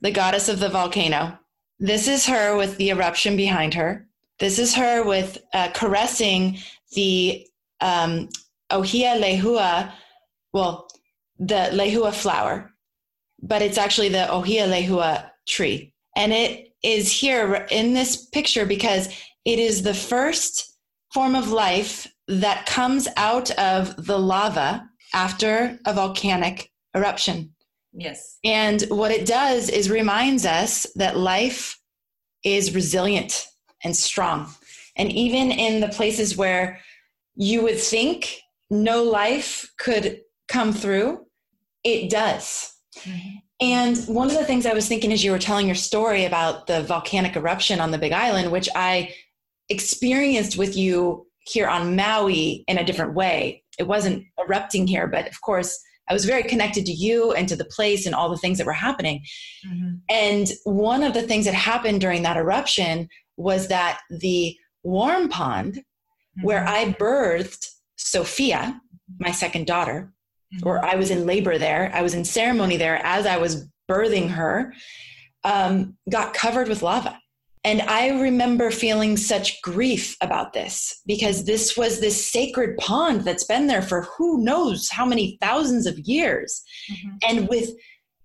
the 0.00 0.10
goddess 0.10 0.48
of 0.48 0.60
the 0.60 0.68
volcano. 0.68 1.38
This 1.78 2.08
is 2.08 2.26
her 2.26 2.56
with 2.56 2.76
the 2.76 2.90
eruption 2.90 3.36
behind 3.36 3.74
her. 3.74 4.06
This 4.38 4.58
is 4.58 4.74
her 4.74 5.02
with 5.04 5.38
uh, 5.54 5.70
caressing 5.72 6.58
the 6.92 7.46
um, 7.80 8.28
Ohia 8.70 9.16
lehua, 9.20 9.92
well, 10.52 10.88
the 11.38 11.70
lehua 11.72 12.12
flower, 12.12 12.72
but 13.42 13.62
it's 13.62 13.78
actually 13.78 14.10
the 14.10 14.32
Ohia 14.32 14.66
lehua 14.66 15.30
tree. 15.46 15.94
And 16.16 16.32
it 16.32 16.74
is 16.82 17.10
here 17.10 17.66
in 17.70 17.94
this 17.94 18.26
picture 18.26 18.66
because 18.66 19.08
it 19.44 19.58
is 19.58 19.82
the 19.82 19.94
first 19.94 20.76
form 21.12 21.34
of 21.34 21.50
life 21.50 22.06
that 22.28 22.66
comes 22.66 23.08
out 23.16 23.50
of 23.52 24.06
the 24.06 24.18
lava 24.18 24.88
after 25.12 25.78
a 25.86 25.92
volcanic 25.92 26.70
eruption. 26.94 27.52
Yes. 27.92 28.38
And 28.44 28.82
what 28.82 29.10
it 29.10 29.26
does 29.26 29.68
is 29.68 29.90
reminds 29.90 30.46
us 30.46 30.86
that 30.94 31.16
life 31.16 31.80
is 32.44 32.74
resilient 32.74 33.46
and 33.82 33.96
strong. 33.96 34.48
And 34.96 35.10
even 35.12 35.50
in 35.50 35.80
the 35.80 35.88
places 35.88 36.36
where 36.36 36.80
you 37.34 37.62
would 37.62 37.78
think 37.78 38.40
no 38.70 39.02
life 39.02 39.68
could 39.78 40.20
come 40.48 40.72
through, 40.72 41.26
It 41.82 42.10
does. 42.10 42.74
Mm-hmm. 42.98 43.36
And 43.60 43.96
one 44.06 44.28
of 44.28 44.36
the 44.36 44.44
things 44.44 44.66
I 44.66 44.72
was 44.72 44.88
thinking 44.88 45.12
as 45.12 45.22
you 45.22 45.32
were 45.32 45.38
telling 45.38 45.66
your 45.66 45.74
story 45.74 46.24
about 46.24 46.66
the 46.66 46.82
volcanic 46.82 47.36
eruption 47.36 47.80
on 47.80 47.90
the 47.90 47.98
Big 47.98 48.12
Island, 48.12 48.50
which 48.52 48.68
I 48.74 49.14
experienced 49.70 50.58
with 50.58 50.76
you 50.76 51.26
here 51.40 51.68
on 51.68 51.96
Maui 51.96 52.64
in 52.68 52.78
a 52.78 52.84
different 52.84 53.14
way. 53.14 53.62
It 53.78 53.84
wasn't 53.84 54.24
erupting 54.38 54.86
here, 54.86 55.06
but 55.06 55.26
of 55.26 55.40
course, 55.40 55.80
I 56.08 56.12
was 56.12 56.24
very 56.24 56.42
connected 56.42 56.84
to 56.86 56.92
you 56.92 57.32
and 57.32 57.48
to 57.48 57.56
the 57.56 57.64
place 57.64 58.04
and 58.04 58.14
all 58.14 58.28
the 58.28 58.36
things 58.36 58.58
that 58.58 58.66
were 58.66 58.72
happening. 58.72 59.22
Mm-hmm. 59.66 59.94
And 60.08 60.48
one 60.64 61.04
of 61.04 61.14
the 61.14 61.22
things 61.22 61.44
that 61.44 61.54
happened 61.54 62.00
during 62.00 62.22
that 62.22 62.36
eruption 62.36 63.08
was 63.36 63.68
that 63.68 64.00
the 64.10 64.56
warm 64.82 65.28
pond 65.28 65.74
mm-hmm. 65.74 66.46
where 66.46 66.66
I 66.66 66.92
birthed 66.92 67.64
Sophia, 67.96 68.80
my 69.18 69.30
second 69.30 69.66
daughter, 69.66 70.12
mm-hmm. 70.52 70.66
or 70.66 70.84
I 70.84 70.96
was 70.96 71.10
in 71.10 71.26
labor 71.26 71.58
there, 71.58 71.92
I 71.94 72.02
was 72.02 72.14
in 72.14 72.24
ceremony 72.24 72.76
there 72.76 72.96
as 73.04 73.24
I 73.24 73.36
was 73.36 73.68
birthing 73.88 74.30
her, 74.30 74.74
um, 75.44 75.96
got 76.10 76.34
covered 76.34 76.68
with 76.68 76.82
lava. 76.82 77.18
And 77.62 77.82
I 77.82 78.20
remember 78.20 78.70
feeling 78.70 79.18
such 79.18 79.60
grief 79.60 80.16
about 80.22 80.54
this 80.54 81.02
because 81.06 81.44
this 81.44 81.76
was 81.76 82.00
this 82.00 82.30
sacred 82.30 82.78
pond 82.78 83.22
that's 83.22 83.44
been 83.44 83.66
there 83.66 83.82
for 83.82 84.02
who 84.16 84.42
knows 84.42 84.88
how 84.90 85.04
many 85.04 85.36
thousands 85.42 85.86
of 85.86 85.98
years. 85.98 86.62
Mm-hmm. 86.90 87.16
And 87.28 87.48
with 87.48 87.70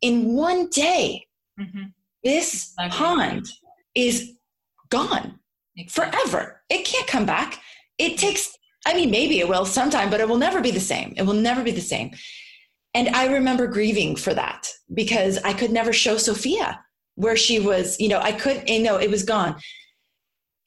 in 0.01 0.35
one 0.35 0.69
day, 0.69 1.27
mm-hmm. 1.59 1.87
this 2.23 2.73
exactly. 2.79 2.97
pond 2.97 3.45
is 3.93 4.31
gone 4.89 5.39
exactly. 5.75 6.19
forever. 6.19 6.61
It 6.69 6.85
can't 6.85 7.07
come 7.07 7.25
back. 7.25 7.59
It 7.97 8.17
takes, 8.17 8.55
I 8.85 8.93
mean, 8.93 9.11
maybe 9.11 9.39
it 9.39 9.49
will 9.49 9.65
sometime, 9.65 10.09
but 10.09 10.21
it 10.21 10.29
will 10.29 10.37
never 10.37 10.61
be 10.61 10.71
the 10.71 10.79
same. 10.79 11.13
It 11.17 11.23
will 11.23 11.33
never 11.33 11.61
be 11.61 11.71
the 11.71 11.81
same. 11.81 12.11
And 12.93 13.09
I 13.09 13.27
remember 13.27 13.67
grieving 13.67 14.15
for 14.15 14.33
that 14.33 14.69
because 14.93 15.37
I 15.39 15.51
could 15.51 15.71
never 15.71 15.91
show 15.91 16.17
Sophia 16.17 16.79
where 17.15 17.35
she 17.37 17.59
was, 17.59 17.99
you 17.99 18.09
know, 18.09 18.19
I 18.19 18.31
couldn't, 18.31 18.69
eh, 18.69 18.77
you 18.77 18.83
know, 18.83 18.97
it 18.97 19.09
was 19.09 19.23
gone. 19.23 19.55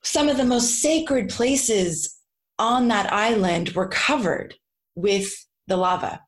Some 0.02 0.28
of 0.28 0.36
the 0.36 0.44
most 0.44 0.80
sacred 0.80 1.28
places 1.28 2.16
on 2.58 2.88
that 2.88 3.12
island 3.12 3.70
were 3.70 3.88
covered 3.88 4.54
with 4.94 5.46
the 5.66 5.76
lava. 5.76 6.20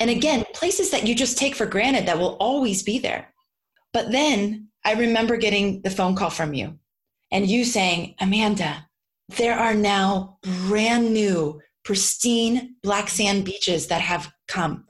And 0.00 0.10
again, 0.10 0.44
places 0.54 0.90
that 0.90 1.06
you 1.06 1.14
just 1.14 1.38
take 1.38 1.54
for 1.54 1.66
granted 1.66 2.06
that 2.06 2.18
will 2.18 2.36
always 2.40 2.82
be 2.82 2.98
there. 2.98 3.32
But 3.92 4.12
then 4.12 4.68
I 4.84 4.94
remember 4.94 5.36
getting 5.36 5.82
the 5.82 5.90
phone 5.90 6.14
call 6.14 6.30
from 6.30 6.54
you 6.54 6.78
and 7.30 7.48
you 7.48 7.64
saying, 7.64 8.14
Amanda, 8.20 8.86
there 9.36 9.58
are 9.58 9.74
now 9.74 10.38
brand 10.68 11.12
new, 11.12 11.60
pristine 11.84 12.76
black 12.82 13.08
sand 13.08 13.44
beaches 13.44 13.88
that 13.88 14.00
have 14.00 14.32
come. 14.46 14.84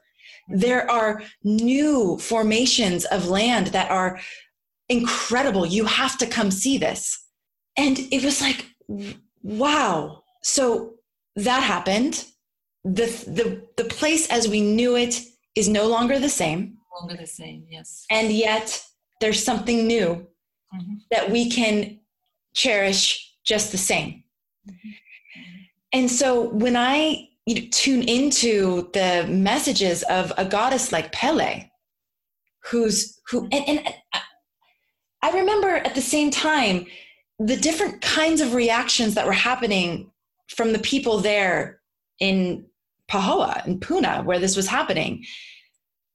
There 0.49 0.91
are 0.91 1.23
new 1.43 2.19
formations 2.19 3.05
of 3.07 3.29
land 3.29 3.69
that 3.69 3.91
are 3.91 4.21
incredible. 4.88 5.66
You 5.66 5.85
have 5.85 6.18
to 6.18 6.26
come 6.26 6.50
see 6.50 6.78
this. 6.78 7.25
And 7.76 7.99
it 8.11 8.25
was 8.25 8.40
like, 8.40 8.66
wow. 9.42 10.23
So 10.42 10.95
that 11.37 11.62
happened. 11.62 12.25
The, 12.85 13.07
the, 13.26 13.66
the 13.76 13.88
place 13.88 14.28
as 14.30 14.49
we 14.49 14.61
knew 14.61 14.97
it 14.97 15.21
is 15.54 15.68
no 15.68 15.87
longer 15.87 16.18
the 16.18 16.28
same. 16.28 16.76
No 16.92 17.00
longer 17.00 17.16
the 17.21 17.26
same, 17.26 17.66
yes. 17.68 18.04
And 18.11 18.33
yet 18.33 18.83
there's 19.21 19.42
something 19.42 19.87
new 19.87 20.26
mm-hmm. 20.75 20.95
that 21.11 21.30
we 21.30 21.50
can 21.50 22.00
cherish 22.54 23.35
just 23.45 23.73
the 23.73 23.78
same. 23.78 24.25
Mm-hmm. 24.68 24.90
And 25.92 26.11
so 26.11 26.50
when 26.50 26.76
I 26.76 27.28
you 27.47 27.54
know, 27.54 27.68
tune 27.71 28.02
into 28.02 28.90
the 28.92 29.26
messages 29.28 30.02
of 30.04 30.33
a 30.37 30.45
goddess 30.45 30.92
like 30.92 31.12
Pele, 31.12 31.71
who's 32.64 33.18
who, 33.30 33.49
and, 33.50 33.68
and 33.68 33.95
I 35.23 35.31
remember 35.31 35.77
at 35.77 35.95
the 35.95 36.01
same 36.01 36.31
time 36.31 36.87
the 37.38 37.57
different 37.57 38.01
kinds 38.01 38.40
of 38.40 38.55
reactions 38.55 39.14
that 39.14 39.27
were 39.27 39.33
happening 39.33 40.11
from 40.49 40.73
the 40.73 40.79
people 40.79 41.19
there 41.19 41.81
in 42.19 42.66
Pahoa 43.11 43.64
and 43.64 43.81
Puna, 43.81 44.23
where 44.25 44.38
this 44.38 44.57
was 44.57 44.66
happening. 44.66 45.25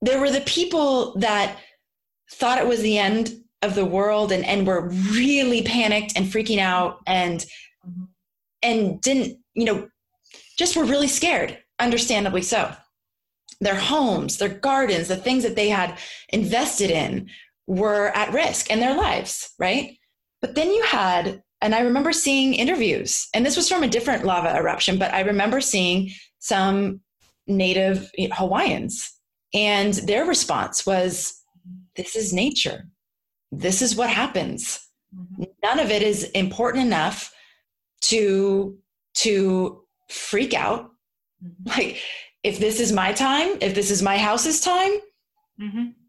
There 0.01 0.19
were 0.19 0.31
the 0.31 0.41
people 0.41 1.17
that 1.19 1.57
thought 2.31 2.59
it 2.59 2.67
was 2.67 2.81
the 2.81 2.97
end 2.97 3.43
of 3.61 3.75
the 3.75 3.85
world 3.85 4.31
and, 4.31 4.45
and 4.45 4.67
were 4.67 4.89
really 5.11 5.63
panicked 5.63 6.13
and 6.15 6.25
freaking 6.25 6.59
out 6.59 6.99
and 7.07 7.39
mm-hmm. 7.87 8.03
and 8.61 9.01
didn't, 9.01 9.39
you 9.53 9.65
know, 9.65 9.87
just 10.57 10.75
were 10.75 10.83
really 10.83 11.07
scared, 11.07 11.57
understandably 11.79 12.41
so. 12.41 12.71
Their 13.61 13.75
homes, 13.75 14.37
their 14.37 14.49
gardens, 14.49 15.07
the 15.07 15.15
things 15.15 15.43
that 15.43 15.55
they 15.55 15.69
had 15.69 15.97
invested 16.29 16.91
in 16.91 17.29
were 17.67 18.07
at 18.15 18.33
risk 18.33 18.69
in 18.69 18.79
their 18.79 18.95
lives, 18.95 19.53
right? 19.59 19.97
But 20.41 20.55
then 20.55 20.71
you 20.71 20.83
had, 20.83 21.41
and 21.61 21.73
I 21.73 21.81
remember 21.81 22.11
seeing 22.11 22.53
interviews, 22.53 23.27
and 23.33 23.45
this 23.45 23.55
was 23.55 23.69
from 23.69 23.83
a 23.83 23.87
different 23.87 24.25
lava 24.25 24.55
eruption, 24.55 24.97
but 24.97 25.13
I 25.13 25.21
remember 25.21 25.61
seeing 25.61 26.11
some 26.39 27.01
native 27.47 28.11
Hawaiians, 28.17 29.09
and 29.53 29.93
their 29.93 30.25
response 30.25 30.85
was, 30.85 31.41
This 31.95 32.15
is 32.15 32.33
nature. 32.33 32.87
This 33.51 33.81
is 33.81 33.95
what 33.95 34.09
happens. 34.09 34.79
Mm-hmm. 35.15 35.43
None 35.63 35.79
of 35.79 35.91
it 35.91 36.01
is 36.01 36.23
important 36.31 36.85
enough 36.85 37.33
to 38.01 38.77
to 39.15 39.83
freak 40.09 40.53
out. 40.53 40.89
Mm-hmm. 41.43 41.69
Like, 41.69 42.01
if 42.43 42.59
this 42.59 42.79
is 42.79 42.91
my 42.91 43.13
time, 43.13 43.57
if 43.61 43.75
this 43.75 43.91
is 43.91 44.01
my 44.01 44.17
house's 44.17 44.59
time, 44.59 44.91
mm-hmm 45.61 46.02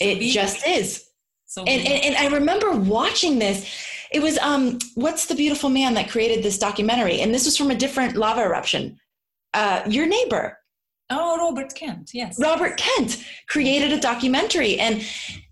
it 0.00 0.20
just 0.32 0.66
is. 0.66 1.04
So 1.46 1.64
and, 1.64 1.86
and, 1.86 2.04
and 2.04 2.16
I 2.16 2.34
remember 2.34 2.72
watching 2.72 3.38
this. 3.38 3.68
It 4.12 4.22
was 4.22 4.38
um, 4.38 4.78
what's 4.94 5.26
the 5.26 5.34
beautiful 5.34 5.68
man 5.68 5.94
that 5.94 6.10
created 6.10 6.44
this 6.44 6.58
documentary? 6.58 7.20
And 7.20 7.34
this 7.34 7.44
was 7.44 7.56
from 7.56 7.70
a 7.70 7.74
different 7.74 8.16
lava 8.16 8.42
eruption. 8.42 8.98
Uh, 9.52 9.82
your 9.88 10.06
neighbor. 10.06 10.58
Oh, 11.10 11.36
Robert 11.38 11.74
Kent. 11.74 12.10
Yes. 12.14 12.38
Robert 12.40 12.76
Kent 12.76 13.24
created 13.48 13.92
a 13.92 14.00
documentary, 14.00 14.78
and 14.78 15.04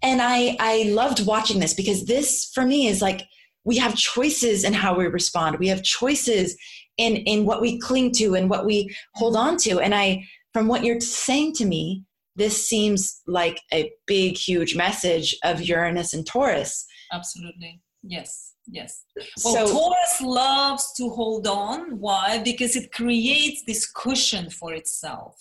and 0.02 0.22
I 0.22 0.56
I 0.60 0.84
loved 0.90 1.26
watching 1.26 1.58
this 1.58 1.74
because 1.74 2.06
this 2.06 2.50
for 2.54 2.64
me 2.64 2.86
is 2.86 3.02
like 3.02 3.26
we 3.64 3.76
have 3.78 3.96
choices 3.96 4.62
in 4.64 4.72
how 4.72 4.96
we 4.96 5.06
respond. 5.06 5.58
We 5.58 5.68
have 5.68 5.82
choices 5.82 6.56
in 6.96 7.16
in 7.16 7.44
what 7.44 7.60
we 7.60 7.80
cling 7.80 8.12
to 8.12 8.36
and 8.36 8.48
what 8.48 8.66
we 8.66 8.94
hold 9.14 9.36
on 9.36 9.56
to. 9.58 9.80
And 9.80 9.94
I, 9.94 10.24
from 10.52 10.68
what 10.68 10.84
you're 10.84 11.00
saying 11.00 11.54
to 11.54 11.64
me, 11.64 12.04
this 12.38 12.68
seems 12.68 13.20
like 13.26 13.60
a 13.72 13.90
big, 14.06 14.36
huge 14.36 14.76
message 14.76 15.36
of 15.44 15.60
Uranus 15.60 16.14
and 16.14 16.24
Taurus. 16.24 16.86
Absolutely. 17.12 17.82
Yes. 18.02 18.54
Yes. 18.70 19.04
Well, 19.44 19.66
so, 19.66 19.72
Taurus 19.72 20.20
loves 20.20 20.92
to 20.98 21.08
hold 21.08 21.46
on. 21.46 21.98
Why? 21.98 22.38
Because 22.42 22.76
it 22.76 22.92
creates 22.92 23.62
this 23.66 23.90
cushion 23.90 24.50
for 24.50 24.72
itself. 24.72 25.36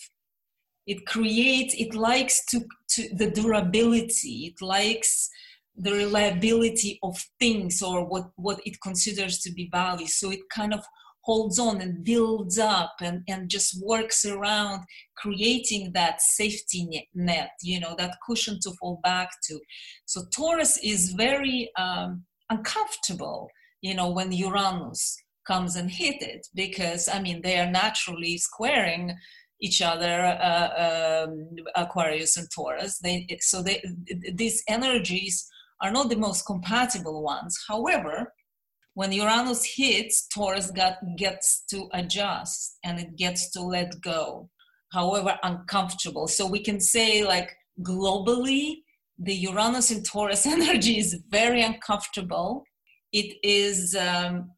It 0.86 1.06
creates, 1.06 1.74
it 1.74 1.94
likes 1.94 2.44
to, 2.46 2.64
to 2.92 3.14
the 3.14 3.30
durability. 3.30 4.46
It 4.46 4.62
likes 4.62 5.28
the 5.76 5.92
reliability 5.92 6.98
of 7.02 7.22
things 7.38 7.82
or 7.82 8.04
what, 8.04 8.30
what 8.36 8.60
it 8.64 8.80
considers 8.82 9.38
to 9.40 9.52
be 9.52 9.68
value. 9.70 10.06
So 10.06 10.30
it 10.30 10.40
kind 10.50 10.74
of 10.74 10.84
holds 11.28 11.58
on 11.58 11.82
and 11.82 12.02
builds 12.04 12.58
up 12.58 12.94
and, 13.02 13.22
and 13.28 13.50
just 13.50 13.70
works 13.84 14.24
around 14.24 14.82
creating 15.18 15.92
that 15.92 16.22
safety 16.22 17.06
net, 17.14 17.50
you 17.62 17.78
know, 17.78 17.94
that 17.98 18.16
cushion 18.26 18.58
to 18.62 18.70
fall 18.80 18.98
back 19.02 19.28
to. 19.46 19.60
So 20.06 20.22
Taurus 20.34 20.78
is 20.82 21.12
very 21.12 21.70
um, 21.76 22.24
uncomfortable, 22.48 23.50
you 23.82 23.94
know, 23.94 24.10
when 24.10 24.32
Uranus 24.32 25.18
comes 25.46 25.76
and 25.76 25.90
hit 25.90 26.22
it 26.22 26.46
because, 26.54 27.10
I 27.12 27.20
mean, 27.20 27.42
they 27.42 27.58
are 27.58 27.70
naturally 27.70 28.38
squaring 28.38 29.14
each 29.60 29.82
other, 29.82 30.14
uh, 30.50 30.70
um, 31.26 31.48
Aquarius 31.74 32.38
and 32.38 32.48
Taurus. 32.54 33.00
They, 33.00 33.26
so 33.40 33.62
they, 33.62 33.82
these 34.32 34.62
energies 34.66 35.46
are 35.82 35.92
not 35.92 36.08
the 36.08 36.16
most 36.16 36.46
compatible 36.46 37.22
ones. 37.22 37.54
However, 37.68 38.32
when 38.98 39.12
Uranus 39.12 39.64
hits, 39.76 40.26
Taurus 40.26 40.72
got, 40.72 40.96
gets 41.16 41.62
to 41.70 41.88
adjust 41.94 42.78
and 42.82 42.98
it 42.98 43.14
gets 43.14 43.48
to 43.52 43.62
let 43.62 44.00
go, 44.00 44.50
however 44.92 45.38
uncomfortable. 45.44 46.26
So 46.26 46.48
we 46.48 46.58
can 46.58 46.80
say, 46.80 47.24
like, 47.24 47.48
globally, 47.80 48.78
the 49.16 49.34
Uranus 49.34 49.92
in 49.92 50.02
Taurus 50.02 50.46
energy 50.56 50.98
is 50.98 51.22
very 51.28 51.62
uncomfortable. 51.62 52.64
It 53.12 53.36
is 53.44 53.94
um, 53.94 54.50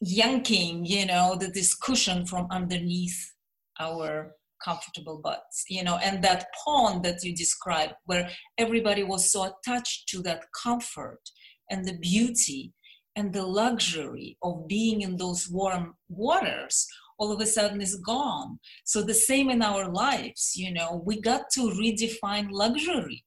yanking, 0.00 0.86
you 0.86 1.04
know, 1.04 1.36
the, 1.38 1.48
this 1.48 1.74
cushion 1.74 2.24
from 2.24 2.46
underneath 2.50 3.34
our 3.78 4.32
comfortable 4.64 5.20
butts, 5.22 5.64
you 5.68 5.84
know, 5.84 5.98
and 5.98 6.24
that 6.24 6.46
pond 6.64 7.04
that 7.04 7.22
you 7.22 7.36
described, 7.36 7.92
where 8.06 8.30
everybody 8.56 9.02
was 9.02 9.30
so 9.30 9.52
attached 9.52 10.08
to 10.08 10.22
that 10.22 10.44
comfort 10.64 11.20
and 11.68 11.84
the 11.84 11.98
beauty 11.98 12.72
and 13.16 13.32
the 13.32 13.44
luxury 13.44 14.36
of 14.42 14.68
being 14.68 15.00
in 15.00 15.16
those 15.16 15.48
warm 15.48 15.94
waters 16.08 16.86
all 17.18 17.32
of 17.32 17.40
a 17.40 17.46
sudden 17.46 17.80
is 17.80 17.96
gone. 17.96 18.58
So 18.84 19.02
the 19.02 19.14
same 19.14 19.48
in 19.48 19.62
our 19.62 19.90
lives, 19.90 20.52
you 20.54 20.72
know, 20.72 21.02
we 21.04 21.20
got 21.20 21.48
to 21.52 21.60
redefine 21.60 22.48
luxury. 22.50 23.24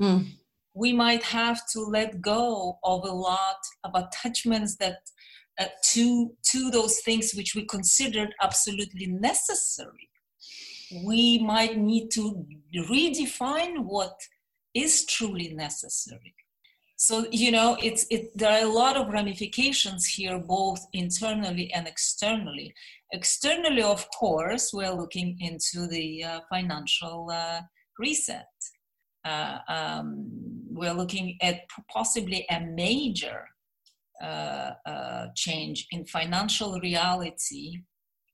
Mm. 0.00 0.26
We 0.74 0.92
might 0.92 1.22
have 1.22 1.60
to 1.72 1.80
let 1.80 2.20
go 2.20 2.78
of 2.82 3.04
a 3.04 3.12
lot 3.12 3.58
of 3.84 3.92
attachments 3.94 4.76
that 4.78 4.98
uh, 5.60 5.66
to 5.92 6.32
to 6.50 6.70
those 6.70 7.00
things 7.00 7.34
which 7.34 7.54
we 7.54 7.64
considered 7.66 8.34
absolutely 8.42 9.06
necessary. 9.06 10.08
We 11.04 11.38
might 11.38 11.76
need 11.76 12.10
to 12.12 12.44
redefine 12.74 13.84
what 13.84 14.14
is 14.74 15.04
truly 15.04 15.52
necessary 15.54 16.34
so 17.06 17.26
you 17.32 17.50
know 17.50 17.76
it's 17.82 18.06
it 18.10 18.30
there 18.38 18.52
are 18.52 18.64
a 18.64 18.72
lot 18.82 18.96
of 18.96 19.08
ramifications 19.08 20.06
here 20.06 20.38
both 20.38 20.80
internally 20.92 21.66
and 21.74 21.88
externally. 21.88 22.72
Externally 23.12 23.82
of 23.82 24.06
course 24.20 24.72
we're 24.72 24.98
looking 25.02 25.36
into 25.40 25.88
the 25.88 26.22
uh, 26.22 26.40
financial 26.48 27.28
uh, 27.32 27.60
reset. 27.98 28.54
Uh, 29.24 29.58
um, 29.68 30.30
we're 30.70 30.92
looking 30.92 31.36
at 31.42 31.62
possibly 31.92 32.46
a 32.50 32.60
major 32.60 33.48
uh, 34.22 34.70
uh, 34.86 35.26
change 35.34 35.88
in 35.90 36.04
financial 36.06 36.78
reality 36.84 37.82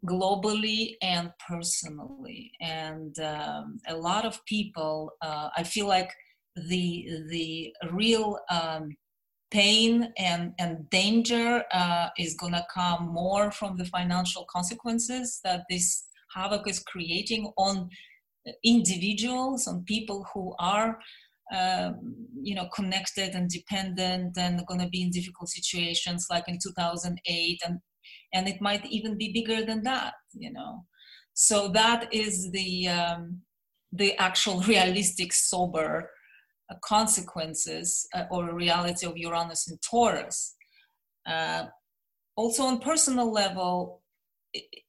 globally 0.07 0.97
and 1.01 1.33
personally. 1.49 2.53
And 2.61 3.19
um, 3.21 3.79
a 3.89 3.97
lot 3.97 4.27
of 4.27 4.45
people 4.45 5.13
uh, 5.23 5.49
i 5.57 5.63
feel 5.63 5.87
like 5.87 6.11
the 6.69 7.09
the 7.29 7.73
real 7.91 8.39
um, 8.51 8.97
pain 9.51 10.13
and 10.19 10.53
and 10.59 10.89
danger 10.91 11.65
uh, 11.73 12.09
is 12.19 12.35
gonna 12.35 12.67
come 12.73 13.09
more 13.09 13.51
from 13.51 13.77
the 13.77 13.85
financial 13.87 14.47
consequences 14.51 15.41
that 15.45 15.65
this 15.71 16.07
havoc 16.35 16.69
is 16.69 16.81
creating 16.81 17.51
on 17.57 17.89
individuals 18.65 19.67
on 19.67 19.85
people 19.85 20.27
who 20.33 20.55
are 20.59 20.99
um, 21.55 22.15
you 22.43 22.55
know 22.55 22.69
connected 22.75 23.35
and 23.35 23.49
dependent 23.49 24.37
and 24.37 24.67
going 24.67 24.81
to 24.81 24.89
be 24.89 25.03
in 25.03 25.11
difficult 25.11 25.49
situations 25.49 26.27
like 26.31 26.45
in 26.49 26.59
2008 26.63 27.61
and 27.67 27.79
and 28.35 28.49
it 28.49 28.61
might 28.61 28.85
even 28.87 29.17
be 29.17 29.33
bigger 29.33 29.65
than 29.65 29.83
that 29.83 30.15
you 30.35 30.53
know. 30.53 30.85
So 31.35 31.69
that 31.69 32.13
is 32.13 32.51
the 32.51 32.89
um, 32.89 33.43
the 33.93 34.17
actual 34.19 34.61
realistic 34.75 35.33
sober 35.33 36.11
consequences 36.77 38.07
uh, 38.15 38.25
or 38.31 38.55
reality 38.55 39.07
of 39.07 39.17
Uranus 39.17 39.71
in 39.71 39.79
Taurus. 39.79 40.55
Uh, 41.27 41.67
also, 42.37 42.65
on 42.65 42.79
personal 42.79 43.33
level, 43.33 44.03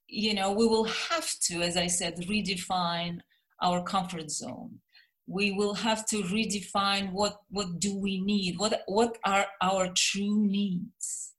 you 0.07 0.33
know, 0.33 0.51
we 0.51 0.67
will 0.67 0.85
have 0.85 1.29
to, 1.43 1.61
as 1.61 1.77
I 1.77 1.87
said, 1.87 2.17
redefine 2.17 3.19
our 3.61 3.83
comfort 3.83 4.31
zone. 4.31 4.79
We 5.27 5.51
will 5.51 5.75
have 5.75 6.05
to 6.07 6.23
redefine 6.23 7.11
what 7.11 7.37
what 7.49 7.79
do 7.79 7.95
we 7.95 8.19
need. 8.21 8.57
What 8.57 8.81
what 8.87 9.17
are 9.25 9.45
our 9.61 9.91
true 9.93 10.43
needs? 10.45 11.33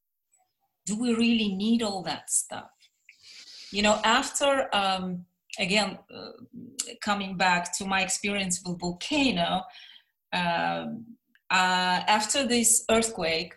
Do 0.86 1.00
we 1.00 1.14
really 1.14 1.54
need 1.54 1.82
all 1.82 2.02
that 2.04 2.30
stuff? 2.30 2.70
You 3.72 3.82
know, 3.82 4.00
after 4.04 4.68
um, 4.72 5.24
again 5.58 5.98
uh, 6.14 6.30
coming 7.00 7.36
back 7.36 7.76
to 7.78 7.84
my 7.84 8.02
experience 8.02 8.62
with 8.64 8.78
volcano 8.78 9.42
uh, 9.42 9.60
after 11.50 12.46
this 12.46 12.84
earthquake, 12.90 13.54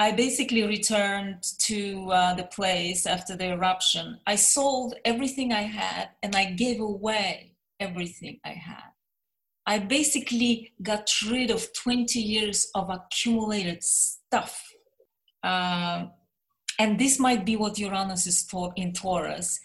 I 0.00 0.12
basically 0.12 0.62
returned 0.62 1.42
to 1.60 2.08
uh, 2.12 2.34
the 2.34 2.44
place 2.44 3.04
after 3.04 3.36
the 3.36 3.50
eruption. 3.50 4.20
I 4.26 4.36
sold 4.36 4.94
everything 5.04 5.52
I 5.52 5.62
had 5.62 6.10
and 6.22 6.36
I 6.36 6.52
gave 6.52 6.80
away 6.80 7.54
everything 7.80 8.38
I 8.44 8.50
had. 8.50 8.92
I 9.66 9.80
basically 9.80 10.72
got 10.82 11.10
rid 11.28 11.50
of 11.50 11.72
20 11.72 12.20
years 12.20 12.70
of 12.74 12.90
accumulated 12.90 13.82
stuff. 13.82 14.64
Uh, 15.42 16.06
and 16.78 16.98
this 16.98 17.18
might 17.18 17.44
be 17.44 17.56
what 17.56 17.78
Uranus 17.78 18.26
is 18.28 18.44
for 18.44 18.72
in 18.76 18.92
Taurus 18.92 19.58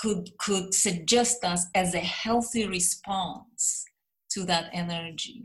could, 0.00 0.30
could 0.38 0.72
suggest 0.72 1.44
us 1.44 1.66
as 1.74 1.94
a 1.94 2.00
healthy 2.00 2.66
response 2.66 3.84
to 4.36 4.44
that 4.44 4.70
energy. 4.72 5.40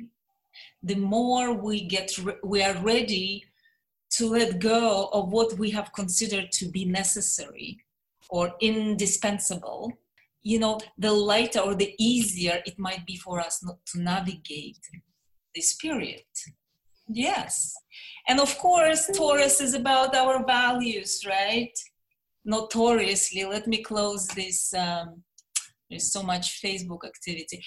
The 0.83 0.95
more 0.95 1.53
we 1.53 1.87
get 1.95 2.09
re- 2.17 2.43
we 2.43 2.61
are 2.61 2.77
ready 2.93 3.45
to 4.17 4.23
let 4.37 4.59
go 4.59 5.09
of 5.13 5.31
what 5.31 5.57
we 5.57 5.69
have 5.71 5.93
considered 5.93 6.51
to 6.59 6.65
be 6.77 6.83
necessary 6.85 7.69
or 8.29 8.53
indispensable 8.59 9.81
you 10.43 10.59
know 10.63 10.79
the 10.97 11.13
lighter 11.31 11.61
or 11.67 11.75
the 11.75 11.93
easier 11.99 12.55
it 12.65 12.77
might 12.87 13.05
be 13.05 13.15
for 13.15 13.39
us 13.39 13.63
not 13.63 13.79
to 13.85 14.01
navigate 14.01 14.83
this 15.55 15.75
period. 15.75 16.31
Yes. 17.07 17.73
And 18.27 18.39
of 18.39 18.51
course 18.57 19.09
taurus 19.15 19.61
is 19.61 19.73
about 19.73 20.15
our 20.15 20.45
values 20.45 21.11
right? 21.37 21.75
Notoriously 22.43 23.43
let 23.45 23.65
me 23.67 23.79
close 23.83 24.27
this 24.27 24.73
um, 24.73 25.23
there's 25.89 26.11
so 26.11 26.23
much 26.23 26.61
facebook 26.63 27.03
activity 27.05 27.59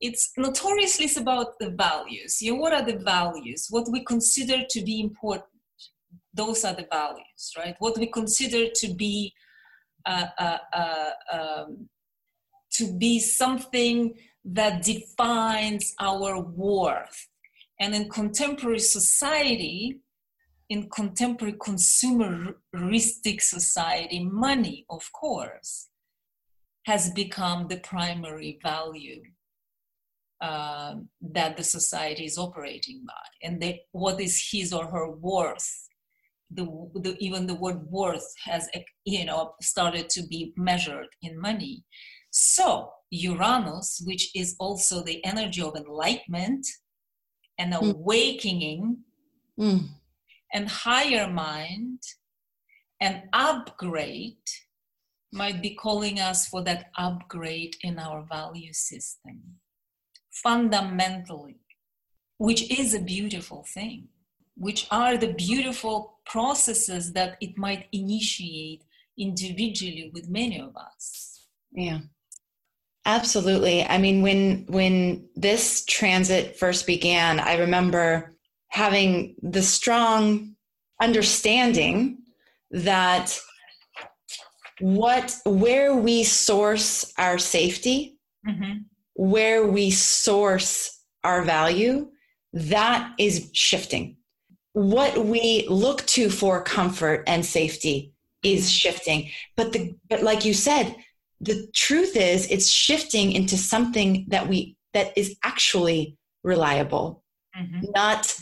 it's 0.00 0.32
notoriously 0.36 1.08
about 1.20 1.58
the 1.58 1.70
values. 1.70 2.42
You 2.42 2.52
know, 2.52 2.60
what 2.60 2.72
are 2.72 2.84
the 2.84 2.98
values? 2.98 3.66
What 3.70 3.90
we 3.90 4.04
consider 4.04 4.64
to 4.68 4.82
be 4.82 5.00
important. 5.00 5.50
Those 6.34 6.64
are 6.64 6.74
the 6.74 6.86
values, 6.90 7.52
right? 7.56 7.74
What 7.78 7.96
we 7.98 8.06
consider 8.06 8.68
to 8.74 8.94
be 8.94 9.32
uh, 10.04 10.26
uh, 10.38 10.58
uh, 10.72 11.10
um, 11.32 11.88
to 12.72 12.92
be 12.92 13.18
something 13.18 14.14
that 14.44 14.82
defines 14.82 15.94
our 15.98 16.38
worth. 16.40 17.28
And 17.80 17.94
in 17.94 18.08
contemporary 18.08 18.78
society, 18.78 20.00
in 20.68 20.88
contemporary 20.90 21.54
consumeristic 21.54 23.40
society, 23.40 24.24
money, 24.24 24.84
of 24.90 25.10
course, 25.12 25.88
has 26.84 27.10
become 27.10 27.66
the 27.68 27.78
primary 27.78 28.58
value 28.62 29.22
uh, 30.40 30.94
that 31.20 31.56
the 31.56 31.64
society 31.64 32.24
is 32.24 32.38
operating 32.38 33.02
by 33.06 33.46
and 33.46 33.60
they, 33.60 33.80
what 33.92 34.20
is 34.20 34.48
his 34.52 34.72
or 34.72 34.86
her 34.86 35.10
worth 35.10 35.86
the, 36.50 36.64
the, 36.94 37.16
even 37.18 37.46
the 37.46 37.54
word 37.54 37.80
worth 37.90 38.32
has 38.44 38.68
you 39.04 39.24
know 39.24 39.54
started 39.60 40.08
to 40.10 40.26
be 40.26 40.52
measured 40.56 41.08
in 41.22 41.40
money 41.40 41.82
so 42.30 42.90
uranus 43.10 44.02
which 44.04 44.30
is 44.34 44.54
also 44.60 45.02
the 45.02 45.24
energy 45.24 45.62
of 45.62 45.74
enlightenment 45.76 46.66
and 47.58 47.74
hmm. 47.74 47.90
awakening 47.90 48.98
mm. 49.58 49.88
and 50.52 50.68
higher 50.68 51.28
mind 51.28 51.98
and 53.00 53.22
upgrade 53.32 54.36
might 55.32 55.60
be 55.60 55.74
calling 55.74 56.20
us 56.20 56.46
for 56.46 56.62
that 56.62 56.90
upgrade 56.96 57.74
in 57.82 57.98
our 57.98 58.24
value 58.30 58.72
system 58.72 59.42
fundamentally, 60.42 61.60
which 62.38 62.70
is 62.70 62.94
a 62.94 63.00
beautiful 63.00 63.64
thing, 63.72 64.08
which 64.56 64.86
are 64.90 65.16
the 65.16 65.32
beautiful 65.32 66.18
processes 66.26 67.12
that 67.12 67.36
it 67.40 67.56
might 67.56 67.86
initiate 67.92 68.82
individually 69.18 70.10
with 70.12 70.28
many 70.28 70.60
of 70.60 70.76
us. 70.76 71.46
Yeah. 71.72 72.00
Absolutely. 73.06 73.84
I 73.84 73.98
mean 73.98 74.20
when 74.22 74.66
when 74.68 75.28
this 75.36 75.84
transit 75.84 76.56
first 76.56 76.86
began, 76.86 77.38
I 77.38 77.56
remember 77.56 78.34
having 78.68 79.36
the 79.42 79.62
strong 79.62 80.56
understanding 81.00 82.18
that 82.72 83.38
what 84.80 85.36
where 85.46 85.94
we 85.94 86.24
source 86.24 87.12
our 87.16 87.38
safety 87.38 88.18
mm-hmm 88.46 88.78
where 89.16 89.66
we 89.66 89.90
source 89.90 91.00
our 91.24 91.42
value, 91.42 92.08
that 92.52 93.12
is 93.18 93.50
shifting. 93.52 94.16
What 94.72 95.24
we 95.24 95.66
look 95.68 96.04
to 96.06 96.28
for 96.28 96.62
comfort 96.62 97.24
and 97.26 97.44
safety 97.44 98.12
is 98.42 98.70
shifting. 98.70 99.30
But 99.56 99.72
the 99.72 99.96
but 100.08 100.22
like 100.22 100.44
you 100.44 100.54
said, 100.54 100.94
the 101.40 101.66
truth 101.74 102.16
is 102.16 102.46
it's 102.50 102.68
shifting 102.68 103.32
into 103.32 103.56
something 103.56 104.26
that 104.28 104.48
we 104.48 104.76
that 104.92 105.16
is 105.16 105.36
actually 105.42 106.16
reliable, 106.44 107.22
mm-hmm. 107.56 107.86
not 107.94 108.34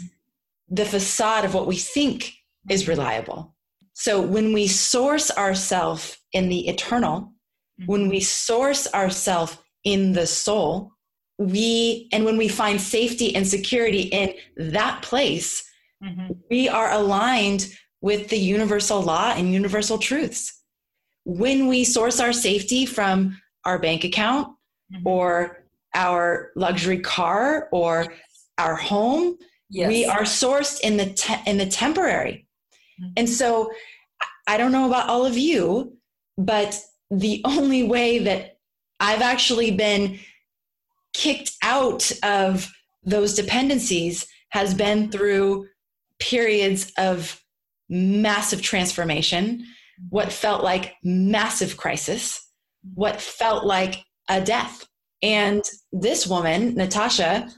the 0.69 0.85
facade 0.85 1.45
of 1.45 1.55
what 1.55 1.67
we 1.67 1.77
think 1.77 2.33
is 2.69 2.89
reliable. 2.89 3.55
So 3.93 4.21
when 4.21 4.53
we 4.53 4.67
source 4.67 5.31
ourselves 5.31 6.19
in 6.33 6.49
the 6.49 6.69
eternal, 6.69 7.21
mm-hmm. 7.21 7.87
when 7.87 8.09
we 8.09 8.21
source 8.21 8.93
ourselves 8.93 9.57
in 9.85 10.13
the 10.13 10.27
soul, 10.27 10.93
we, 11.39 12.09
and 12.13 12.25
when 12.25 12.37
we 12.37 12.49
find 12.49 12.81
safety 12.81 13.35
and 13.35 13.47
security 13.47 14.03
in 14.03 14.35
that 14.57 15.03
place, 15.03 15.63
mm-hmm. 16.03 16.33
we 16.51 16.69
are 16.69 16.93
aligned 16.93 17.69
with 18.01 18.29
the 18.29 18.39
universal 18.39 19.01
law 19.03 19.33
and 19.37 19.53
universal 19.53 19.99
truths. 19.99 20.61
when 21.25 21.69
we 21.69 21.85
source 21.85 22.21
our 22.21 22.33
safety 22.33 22.87
from 22.87 23.39
our 23.65 23.79
bank 23.79 24.05
account 24.05 24.49
mm-hmm. 24.93 25.07
or 25.07 25.65
our 25.95 26.51
luxury 26.57 27.01
car 27.01 27.69
or 27.73 28.07
our 28.59 28.77
home, 28.77 29.37
yes. 29.71 29.89
we 29.89 30.05
are 30.05 30.23
sourced 30.23 30.81
in 30.81 30.97
the 30.97 31.07
te- 31.07 31.43
in 31.47 31.59
the 31.59 31.67
temporary. 31.67 32.47
Mm-hmm. 33.01 33.13
And 33.17 33.29
so 33.29 33.71
I 34.47 34.57
don't 34.59 34.73
know 34.73 34.87
about 34.87 35.09
all 35.09 35.25
of 35.25 35.39
you, 35.39 35.97
but 36.37 36.79
the 37.11 37.41
only 37.45 37.85
way 37.85 38.19
that 38.21 38.54
I've 39.01 39.23
actually 39.23 39.71
been 39.73 40.19
kicked 41.13 41.53
out 41.63 42.11
of 42.23 42.71
those 43.05 43.35
dependencies 43.35 44.27
has 44.51 44.75
been 44.75 45.11
through 45.11 45.67
periods 46.19 46.93
of 46.97 47.41
massive 47.89 48.63
transformation, 48.63 49.65
what 50.09 50.33
felt 50.33 50.63
like 50.63 50.95
massive 51.03 51.77
crisis, 51.77 52.41
what 52.95 53.21
felt 53.21 53.65
like 53.65 54.05
a 54.29 54.41
death. 54.41 54.87
And 55.23 55.63
this 55.93 56.27
woman, 56.27 56.75
Natasha, 56.75 57.49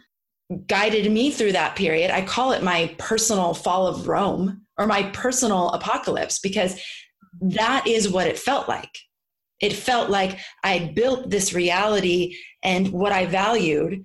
guided 0.66 1.10
me 1.10 1.30
through 1.30 1.52
that 1.52 1.76
period. 1.76 2.10
I 2.10 2.22
call 2.22 2.52
it 2.52 2.62
my 2.62 2.94
personal 2.98 3.54
fall 3.54 3.86
of 3.86 4.08
Rome 4.08 4.62
or 4.78 4.86
my 4.86 5.04
personal 5.10 5.70
apocalypse 5.70 6.38
because 6.38 6.80
that 7.40 7.86
is 7.86 8.08
what 8.08 8.26
it 8.26 8.38
felt 8.38 8.68
like. 8.68 8.90
It 9.60 9.72
felt 9.72 10.10
like 10.10 10.38
I 10.64 10.92
built 10.94 11.30
this 11.30 11.52
reality 11.52 12.36
and 12.62 12.90
what 12.90 13.12
I 13.12 13.26
valued, 13.26 14.02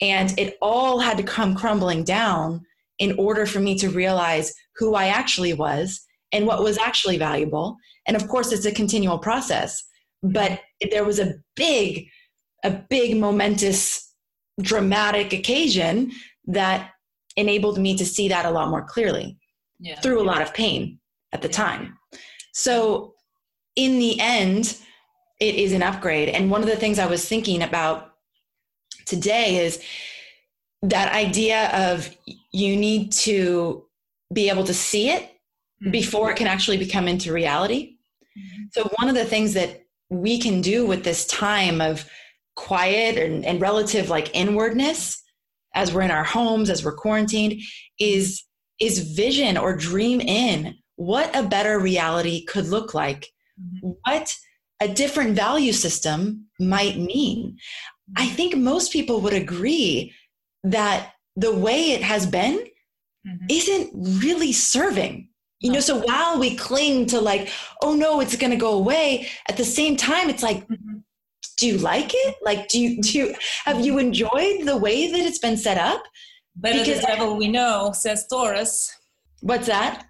and 0.00 0.38
it 0.38 0.56
all 0.62 0.98
had 0.98 1.16
to 1.18 1.22
come 1.22 1.54
crumbling 1.54 2.04
down 2.04 2.62
in 2.98 3.18
order 3.18 3.44
for 3.46 3.60
me 3.60 3.76
to 3.76 3.90
realize 3.90 4.52
who 4.76 4.94
I 4.94 5.06
actually 5.06 5.52
was 5.52 6.00
and 6.32 6.46
what 6.46 6.62
was 6.62 6.78
actually 6.78 7.18
valuable. 7.18 7.76
And 8.06 8.16
of 8.16 8.28
course, 8.28 8.52
it's 8.52 8.66
a 8.66 8.72
continual 8.72 9.18
process, 9.18 9.82
but 10.22 10.60
there 10.90 11.04
was 11.04 11.18
a 11.18 11.34
big, 11.56 12.08
a 12.64 12.70
big 12.70 13.16
momentous, 13.16 14.12
dramatic 14.60 15.32
occasion 15.32 16.12
that 16.46 16.90
enabled 17.36 17.78
me 17.78 17.96
to 17.96 18.04
see 18.04 18.28
that 18.28 18.46
a 18.46 18.50
lot 18.50 18.70
more 18.70 18.84
clearly 18.84 19.36
yeah. 19.80 20.00
through 20.00 20.20
a 20.20 20.24
lot 20.24 20.42
of 20.42 20.54
pain 20.54 20.98
at 21.32 21.42
the 21.42 21.48
time. 21.48 21.98
So, 22.52 23.14
in 23.76 23.98
the 23.98 24.20
end, 24.20 24.78
it 25.40 25.54
is 25.54 25.72
an 25.72 25.82
upgrade. 25.82 26.28
And 26.28 26.50
one 26.50 26.62
of 26.62 26.68
the 26.68 26.76
things 26.76 26.98
I 26.98 27.06
was 27.06 27.28
thinking 27.28 27.62
about 27.62 28.14
today 29.06 29.64
is 29.64 29.82
that 30.82 31.12
idea 31.12 31.70
of 31.90 32.14
you 32.52 32.76
need 32.76 33.12
to 33.12 33.84
be 34.32 34.48
able 34.48 34.64
to 34.64 34.74
see 34.74 35.10
it 35.10 35.22
mm-hmm. 35.22 35.90
before 35.90 36.30
it 36.30 36.36
can 36.36 36.46
actually 36.46 36.76
become 36.76 37.08
into 37.08 37.32
reality. 37.32 37.96
Mm-hmm. 38.38 38.64
So, 38.72 38.90
one 38.98 39.08
of 39.08 39.14
the 39.14 39.24
things 39.24 39.54
that 39.54 39.82
we 40.10 40.38
can 40.38 40.60
do 40.60 40.86
with 40.86 41.04
this 41.04 41.26
time 41.26 41.80
of 41.80 42.08
quiet 42.56 43.16
and, 43.16 43.44
and 43.44 43.60
relative 43.60 44.10
like 44.10 44.34
inwardness 44.34 45.22
as 45.74 45.92
we're 45.92 46.02
in 46.02 46.10
our 46.10 46.24
homes, 46.24 46.70
as 46.70 46.84
we're 46.84 46.94
quarantined, 46.94 47.60
is 47.98 48.44
is 48.80 49.14
vision 49.14 49.56
or 49.56 49.76
dream 49.76 50.20
in 50.20 50.74
what 50.96 51.34
a 51.34 51.42
better 51.42 51.78
reality 51.78 52.44
could 52.44 52.66
look 52.66 52.94
like, 52.94 53.28
mm-hmm. 53.60 53.90
what 54.04 54.34
a 54.80 54.88
different 54.88 55.36
value 55.36 55.72
system 55.72 56.46
might 56.58 56.98
mean. 56.98 57.56
I 58.16 58.26
think 58.26 58.56
most 58.56 58.92
people 58.92 59.20
would 59.20 59.32
agree 59.32 60.12
that 60.62 61.12
the 61.36 61.54
way 61.54 61.92
it 61.92 62.02
has 62.02 62.26
been 62.26 62.58
mm-hmm. 63.26 63.46
isn't 63.48 63.90
really 64.22 64.52
serving. 64.52 65.28
You 65.60 65.72
know, 65.72 65.80
so 65.80 65.98
while 65.98 66.38
we 66.38 66.56
cling 66.56 67.06
to 67.06 67.20
like, 67.20 67.50
oh 67.82 67.94
no, 67.94 68.20
it's 68.20 68.36
going 68.36 68.50
to 68.50 68.56
go 68.56 68.74
away, 68.74 69.28
at 69.48 69.56
the 69.56 69.64
same 69.64 69.96
time, 69.96 70.28
it's 70.28 70.42
like, 70.42 70.66
mm-hmm. 70.68 70.98
do 71.56 71.66
you 71.66 71.78
like 71.78 72.10
it? 72.12 72.34
Like, 72.42 72.68
do 72.68 72.78
you, 72.78 73.00
do 73.00 73.18
you, 73.18 73.34
have 73.64 73.80
you 73.80 73.98
enjoyed 73.98 74.66
the 74.66 74.76
way 74.76 75.10
that 75.10 75.20
it's 75.20 75.38
been 75.38 75.56
set 75.56 75.78
up? 75.78 76.02
Better 76.56 76.80
because 76.80 77.00
the 77.00 77.06
devil 77.06 77.36
we 77.36 77.48
know, 77.48 77.92
says 77.94 78.26
Taurus. 78.30 78.94
What's 79.40 79.66
that? 79.66 80.06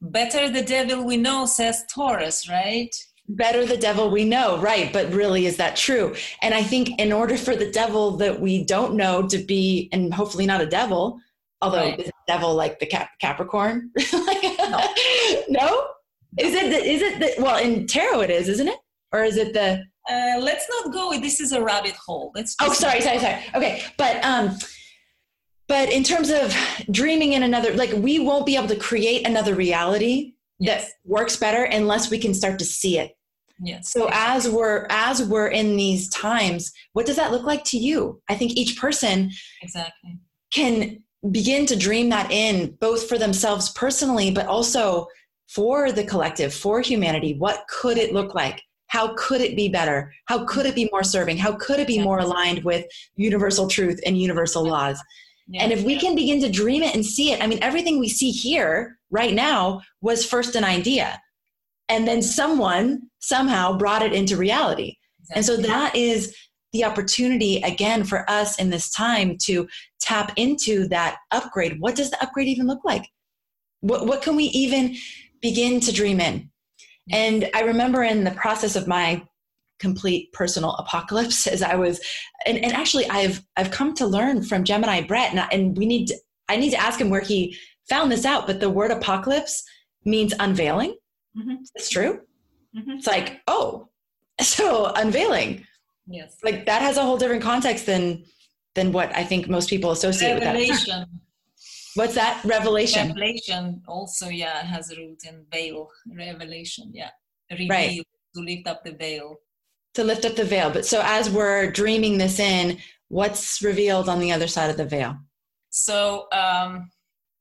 Better 0.00 0.48
the 0.48 0.62
devil 0.62 1.04
we 1.04 1.16
know, 1.16 1.46
says 1.46 1.84
Taurus, 1.92 2.48
right? 2.48 2.94
Better 3.26 3.64
the 3.64 3.76
devil 3.76 4.10
we 4.10 4.24
know, 4.24 4.58
right? 4.58 4.92
But 4.92 5.12
really, 5.12 5.46
is 5.46 5.56
that 5.56 5.76
true? 5.76 6.14
And 6.42 6.52
I 6.52 6.62
think 6.62 6.98
in 7.00 7.12
order 7.12 7.36
for 7.36 7.56
the 7.56 7.70
devil 7.70 8.12
that 8.18 8.40
we 8.40 8.64
don't 8.64 8.94
know 8.94 9.26
to 9.28 9.38
be, 9.38 9.88
and 9.92 10.12
hopefully 10.12 10.44
not 10.44 10.60
a 10.60 10.66
devil, 10.66 11.20
although 11.62 11.78
right. 11.78 12.10
devil 12.26 12.54
like 12.54 12.78
the 12.80 12.86
Cap- 12.86 13.18
Capricorn? 13.20 13.90
like, 14.12 14.42
no. 14.42 14.92
no. 15.48 15.86
Is 16.38 16.54
it? 16.54 16.70
The, 16.70 16.84
is 16.84 17.00
it? 17.00 17.18
The, 17.20 17.42
well, 17.42 17.56
in 17.56 17.86
tarot 17.86 18.20
it 18.22 18.30
is, 18.30 18.48
isn't 18.48 18.68
it? 18.68 18.78
Or 19.12 19.24
is 19.24 19.36
it 19.36 19.54
the? 19.54 19.84
Uh, 20.10 20.38
let's 20.40 20.66
not 20.68 20.92
go. 20.92 21.18
This 21.18 21.40
is 21.40 21.52
a 21.52 21.62
rabbit 21.62 21.94
hole. 21.94 22.32
Let's. 22.34 22.56
Oh, 22.60 22.72
sorry, 22.72 23.00
sorry, 23.00 23.18
sorry. 23.18 23.38
Okay, 23.54 23.84
but 23.96 24.22
um, 24.24 24.58
but 25.66 25.90
in 25.90 26.02
terms 26.02 26.30
of 26.30 26.54
dreaming 26.90 27.32
in 27.32 27.42
another 27.42 27.72
like 27.74 27.92
we 27.92 28.18
won't 28.18 28.46
be 28.46 28.56
able 28.56 28.68
to 28.68 28.76
create 28.76 29.26
another 29.26 29.54
reality 29.54 30.33
yes. 30.64 30.84
that 30.84 30.92
works 31.04 31.36
better 31.36 31.64
unless 31.64 32.10
we 32.10 32.18
can 32.18 32.34
start 32.34 32.58
to 32.58 32.64
see 32.64 32.98
it. 32.98 33.16
Yes. 33.60 33.92
So 33.92 34.08
as 34.12 34.48
we're 34.48 34.86
as 34.90 35.22
we're 35.22 35.48
in 35.48 35.76
these 35.76 36.08
times 36.08 36.72
what 36.92 37.06
does 37.06 37.16
that 37.16 37.30
look 37.30 37.44
like 37.44 37.64
to 37.64 37.78
you? 37.78 38.20
I 38.28 38.34
think 38.34 38.52
each 38.52 38.78
person 38.80 39.30
exactly. 39.62 40.18
can 40.52 41.02
begin 41.30 41.64
to 41.66 41.76
dream 41.76 42.08
that 42.10 42.30
in 42.30 42.76
both 42.80 43.08
for 43.08 43.16
themselves 43.16 43.70
personally 43.70 44.30
but 44.30 44.46
also 44.46 45.06
for 45.48 45.92
the 45.92 46.04
collective 46.04 46.52
for 46.52 46.80
humanity. 46.80 47.34
What 47.38 47.64
could 47.68 47.96
it 47.96 48.12
look 48.12 48.34
like? 48.34 48.60
How 48.88 49.14
could 49.16 49.40
it 49.40 49.56
be 49.56 49.68
better? 49.68 50.12
How 50.26 50.44
could 50.44 50.66
it 50.66 50.74
be 50.74 50.88
more 50.90 51.04
serving? 51.04 51.36
How 51.36 51.52
could 51.52 51.78
it 51.78 51.86
be 51.86 52.02
more 52.02 52.18
aligned 52.18 52.64
with 52.64 52.86
universal 53.16 53.68
truth 53.68 54.00
and 54.04 54.20
universal 54.20 54.64
laws? 54.64 55.00
And 55.52 55.72
if 55.72 55.82
we 55.84 55.98
can 55.98 56.14
begin 56.14 56.40
to 56.40 56.50
dream 56.50 56.82
it 56.82 56.94
and 56.94 57.04
see 57.04 57.30
it, 57.30 57.42
I 57.42 57.46
mean, 57.46 57.58
everything 57.60 57.98
we 57.98 58.08
see 58.08 58.30
here 58.30 58.98
right 59.14 59.32
now 59.32 59.80
was 60.02 60.26
first 60.26 60.56
an 60.56 60.64
idea. 60.64 61.20
And 61.88 62.06
then 62.06 62.20
someone 62.20 63.02
somehow 63.20 63.78
brought 63.78 64.02
it 64.02 64.12
into 64.12 64.36
reality. 64.36 64.96
Exactly. 65.20 65.36
And 65.36 65.44
so 65.46 65.56
that 65.68 65.96
is 65.96 66.36
the 66.72 66.84
opportunity 66.84 67.62
again 67.62 68.02
for 68.02 68.28
us 68.28 68.58
in 68.58 68.68
this 68.68 68.90
time 68.90 69.36
to 69.44 69.68
tap 70.00 70.32
into 70.36 70.88
that 70.88 71.18
upgrade. 71.30 71.80
What 71.80 71.94
does 71.94 72.10
the 72.10 72.20
upgrade 72.22 72.48
even 72.48 72.66
look 72.66 72.84
like? 72.84 73.06
What, 73.80 74.06
what 74.06 74.22
can 74.22 74.34
we 74.34 74.44
even 74.46 74.96
begin 75.40 75.78
to 75.80 75.92
dream 75.92 76.20
in? 76.20 76.50
And 77.12 77.48
I 77.54 77.60
remember 77.60 78.02
in 78.02 78.24
the 78.24 78.32
process 78.32 78.74
of 78.74 78.88
my 78.88 79.22
complete 79.78 80.32
personal 80.32 80.72
apocalypse 80.72 81.46
as 81.54 81.62
I 81.62 81.76
was, 81.76 82.00
and, 82.46 82.58
and 82.58 82.72
actually 82.72 83.08
I've 83.08 83.42
I've 83.56 83.70
come 83.70 83.94
to 83.94 84.06
learn 84.06 84.42
from 84.42 84.64
Gemini 84.64 85.02
Brett, 85.02 85.30
and, 85.32 85.46
and 85.52 85.76
we 85.76 85.86
need 85.86 86.06
to, 86.08 86.16
I 86.48 86.56
need 86.56 86.70
to 86.70 86.80
ask 86.80 87.00
him 87.00 87.10
where 87.10 87.20
he 87.20 87.56
found 87.88 88.10
this 88.10 88.24
out. 88.24 88.46
But 88.46 88.60
the 88.60 88.70
word 88.70 88.90
apocalypse 88.90 89.62
means 90.04 90.34
unveiling. 90.38 90.96
Mm-hmm. 91.36 91.54
It's 91.74 91.90
true. 91.90 92.20
Mm-hmm. 92.76 92.90
It's 92.92 93.06
like 93.06 93.40
oh, 93.46 93.88
so 94.40 94.92
unveiling. 94.96 95.66
Yes, 96.06 96.36
like 96.42 96.66
that 96.66 96.82
has 96.82 96.96
a 96.96 97.02
whole 97.02 97.16
different 97.16 97.42
context 97.42 97.86
than 97.86 98.24
than 98.74 98.92
what 98.92 99.14
I 99.16 99.24
think 99.24 99.48
most 99.48 99.70
people 99.70 99.92
associate 99.92 100.40
Revelation. 100.40 100.74
with 100.74 100.86
that. 100.86 101.08
What's 101.94 102.14
that? 102.16 102.44
Revelation. 102.44 103.08
Revelation 103.08 103.80
also, 103.86 104.28
yeah, 104.28 104.64
has 104.64 104.90
a 104.90 104.96
root 104.96 105.20
in 105.28 105.46
veil. 105.52 105.88
Revelation, 106.12 106.90
yeah. 106.92 107.10
Reveal, 107.52 107.68
right. 107.68 108.02
to 108.34 108.40
lift 108.40 108.66
up 108.66 108.82
the 108.84 108.94
veil 108.94 109.36
to 109.94 110.04
lift 110.04 110.24
up 110.24 110.36
the 110.36 110.44
veil. 110.44 110.70
But 110.70 110.84
so 110.84 111.00
as 111.04 111.30
we're 111.30 111.70
dreaming 111.70 112.18
this 112.18 112.38
in, 112.38 112.78
what's 113.08 113.62
revealed 113.62 114.08
on 114.08 114.20
the 114.20 114.32
other 114.32 114.48
side 114.48 114.70
of 114.70 114.76
the 114.76 114.84
veil? 114.84 115.16
So, 115.70 116.26
um, 116.32 116.90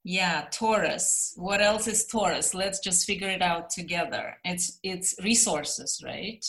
yeah, 0.03 0.47
Taurus. 0.51 1.33
What 1.37 1.61
else 1.61 1.87
is 1.87 2.05
Taurus? 2.05 2.53
Let's 2.53 2.79
just 2.79 3.05
figure 3.05 3.29
it 3.29 3.41
out 3.41 3.69
together. 3.69 4.37
It's 4.43 4.79
it's 4.83 5.15
resources, 5.23 6.01
right? 6.03 6.45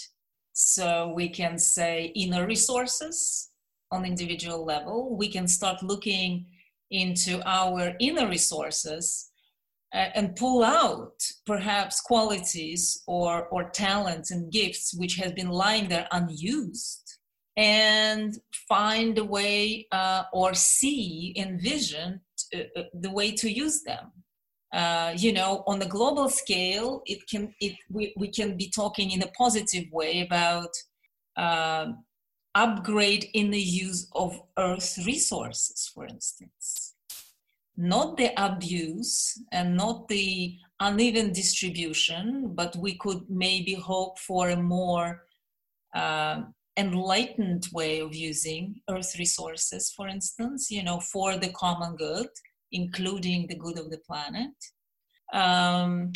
So 0.53 1.13
we 1.15 1.29
can 1.29 1.59
say 1.59 2.13
inner 2.17 2.47
resources 2.47 3.51
on 3.91 4.05
individual 4.05 4.65
level. 4.65 5.17
We 5.17 5.29
can 5.29 5.47
start 5.47 5.83
looking 5.83 6.47
into 6.91 7.43
our 7.45 7.95
inner 8.01 8.29
resources 8.29 9.31
uh, 9.93 10.11
and 10.15 10.37
pull 10.37 10.65
out 10.65 11.15
perhaps 11.47 12.01
qualities 12.01 13.03
or, 13.07 13.47
or 13.49 13.71
talents 13.71 14.31
and 14.31 14.53
gifts 14.53 14.95
which 14.95 15.17
has 15.17 15.33
been 15.33 15.49
lying 15.49 15.89
there 15.89 16.07
unused 16.13 17.19
and 17.57 18.39
find 18.69 19.19
a 19.19 19.25
way 19.25 19.87
uh, 19.93 20.25
or 20.33 20.55
see 20.55 21.33
envision 21.37 22.21
uh, 22.55 22.61
uh, 22.77 22.85
the 22.95 23.11
way 23.11 23.33
to 23.33 23.51
use 23.51 23.83
them. 23.83 24.13
Uh, 24.73 25.15
you 25.17 25.33
know 25.33 25.63
on 25.69 25.79
the 25.79 25.87
global 25.87 26.29
scale 26.29 27.01
it 27.07 27.21
can 27.31 27.55
it 27.61 27.77
we, 27.89 28.13
we 28.17 28.27
can 28.27 28.57
be 28.57 28.69
talking 28.69 29.13
in 29.13 29.23
a 29.23 29.31
positive 29.39 29.85
way 29.93 30.21
about 30.23 30.71
uh, 31.37 31.87
upgrade 32.57 33.29
in 33.35 33.51
the 33.51 33.61
use 33.61 34.09
of 34.17 34.41
earth 34.59 34.99
resources 35.07 35.91
for 35.95 36.07
instance. 36.07 36.95
Not 37.77 38.17
the 38.17 38.31
abuse 38.37 39.41
and 39.53 39.77
not 39.77 40.09
the 40.09 40.57
uneven 40.81 41.33
distribution, 41.33 42.55
but 42.55 42.77
we 42.77 42.95
could 42.95 43.29
maybe 43.29 43.75
hope 43.75 44.19
for 44.19 44.51
a 44.51 44.57
more 44.57 45.23
uh, 45.95 46.43
enlightened 46.77 47.67
way 47.73 48.01
of 48.01 48.15
using 48.15 48.81
earth 48.91 49.17
resources 49.19 49.93
for 49.97 50.09
instance 50.09 50.71
you 50.71 50.83
know 50.83 50.99
for 50.99 51.37
the 51.37 51.51
common 51.51 51.95
good 51.97 52.29
including 52.75 53.47
the 53.47 53.55
good 53.55 53.79
of 53.79 53.91
the 53.91 53.99
planet. 53.99 54.53
Um, 55.33 56.13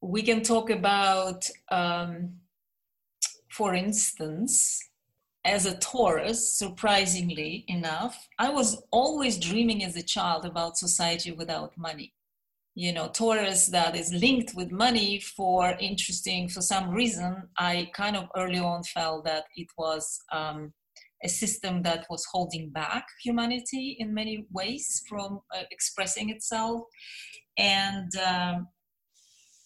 we 0.00 0.22
can 0.22 0.42
talk 0.42 0.70
about 0.70 1.48
um, 1.70 2.34
for 3.50 3.74
instance 3.74 4.82
as 5.44 5.64
a 5.64 5.78
taurus 5.78 6.58
surprisingly 6.58 7.64
enough 7.68 8.28
i 8.38 8.48
was 8.50 8.82
always 8.90 9.38
dreaming 9.38 9.84
as 9.84 9.96
a 9.96 10.02
child 10.02 10.44
about 10.44 10.76
society 10.76 11.30
without 11.30 11.72
money 11.78 12.12
you 12.76 12.92
know 12.92 13.08
taurus 13.08 13.66
that 13.66 13.96
is 13.96 14.12
linked 14.12 14.54
with 14.54 14.70
money 14.70 15.18
for 15.18 15.74
interesting 15.80 16.48
for 16.48 16.60
some 16.60 16.90
reason 16.90 17.42
i 17.58 17.90
kind 17.94 18.16
of 18.16 18.28
early 18.36 18.58
on 18.58 18.82
felt 18.84 19.24
that 19.24 19.44
it 19.56 19.68
was 19.78 20.20
um, 20.32 20.72
a 21.24 21.28
system 21.28 21.82
that 21.82 22.06
was 22.10 22.24
holding 22.30 22.70
back 22.70 23.06
humanity 23.22 23.96
in 23.98 24.12
many 24.12 24.46
ways 24.52 25.02
from 25.08 25.40
uh, 25.54 25.62
expressing 25.70 26.30
itself. 26.30 26.82
And 27.58 28.10
um, 28.16 28.68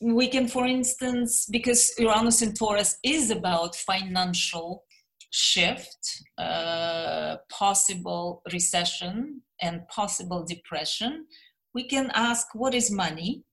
we 0.01 0.29
can 0.29 0.49
for 0.49 0.67
instance 0.67 1.47
because 1.51 1.93
uranus 1.99 2.41
in 2.41 2.55
taurus 2.55 2.99
is 3.05 3.31
about 3.31 3.77
financial 3.77 4.85
shift 5.31 6.23
uh, 6.39 7.37
possible 7.51 8.43
recession 8.53 9.43
and 9.61 9.87
possible 9.89 10.45
depression 10.45 11.27
we 11.75 11.85
can 11.85 12.11
ask 12.15 12.55
what 12.55 12.75
is 12.75 12.91
money? 12.91 13.45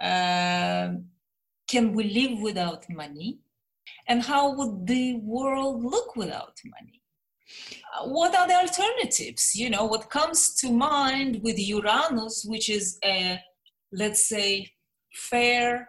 Uh, 0.00 0.90
can 1.68 1.92
we 1.92 2.04
live 2.04 2.40
without 2.40 2.88
money? 2.88 3.38
And 4.08 4.22
how 4.22 4.54
would 4.54 4.86
the 4.86 5.16
world 5.22 5.84
look 5.84 6.16
without 6.16 6.56
money? 6.64 7.02
Uh, 7.94 8.08
what 8.08 8.34
are 8.34 8.46
the 8.46 8.54
alternatives? 8.54 9.54
You 9.54 9.70
know 9.70 9.84
what 9.84 10.10
comes 10.10 10.54
to 10.56 10.70
mind 10.70 11.40
with 11.42 11.58
uranus 11.58 12.44
which 12.48 12.68
is 12.70 12.98
a 13.04 13.40
let's 13.92 14.28
say 14.28 14.70
fair 15.12 15.88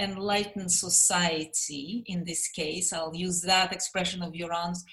enlightened 0.00 0.70
society 0.70 2.04
in 2.06 2.24
this 2.24 2.48
case. 2.48 2.92
I'll 2.92 3.14
use 3.14 3.40
that 3.42 3.72
expression 3.72 4.22
of 4.22 4.34
uranus. 4.34 4.84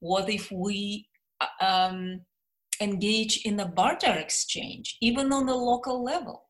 What 0.00 0.28
if 0.28 0.50
we 0.50 1.08
uh, 1.40 1.64
um, 1.64 2.20
engage 2.80 3.42
in 3.44 3.60
a 3.60 3.66
barter 3.66 4.12
exchange, 4.12 4.96
even 5.00 5.32
on 5.32 5.48
a 5.48 5.54
local 5.54 6.02
level? 6.02 6.44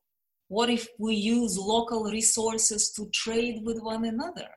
What 0.47 0.69
if 0.69 0.87
we 0.99 1.15
use 1.15 1.57
local 1.57 2.03
resources 2.05 2.91
to 2.91 3.09
trade 3.09 3.63
with 3.65 3.79
one 3.81 4.05
another? 4.05 4.49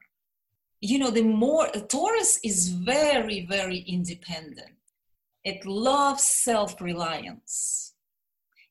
You 0.81 0.99
know, 0.99 1.11
the 1.11 1.23
more 1.23 1.69
Taurus 1.69 2.39
is 2.45 2.69
very, 2.69 3.47
very 3.47 3.79
independent. 3.79 4.77
It 5.45 5.65
loves 5.65 6.25
self 6.25 6.81
reliance. 6.81 7.95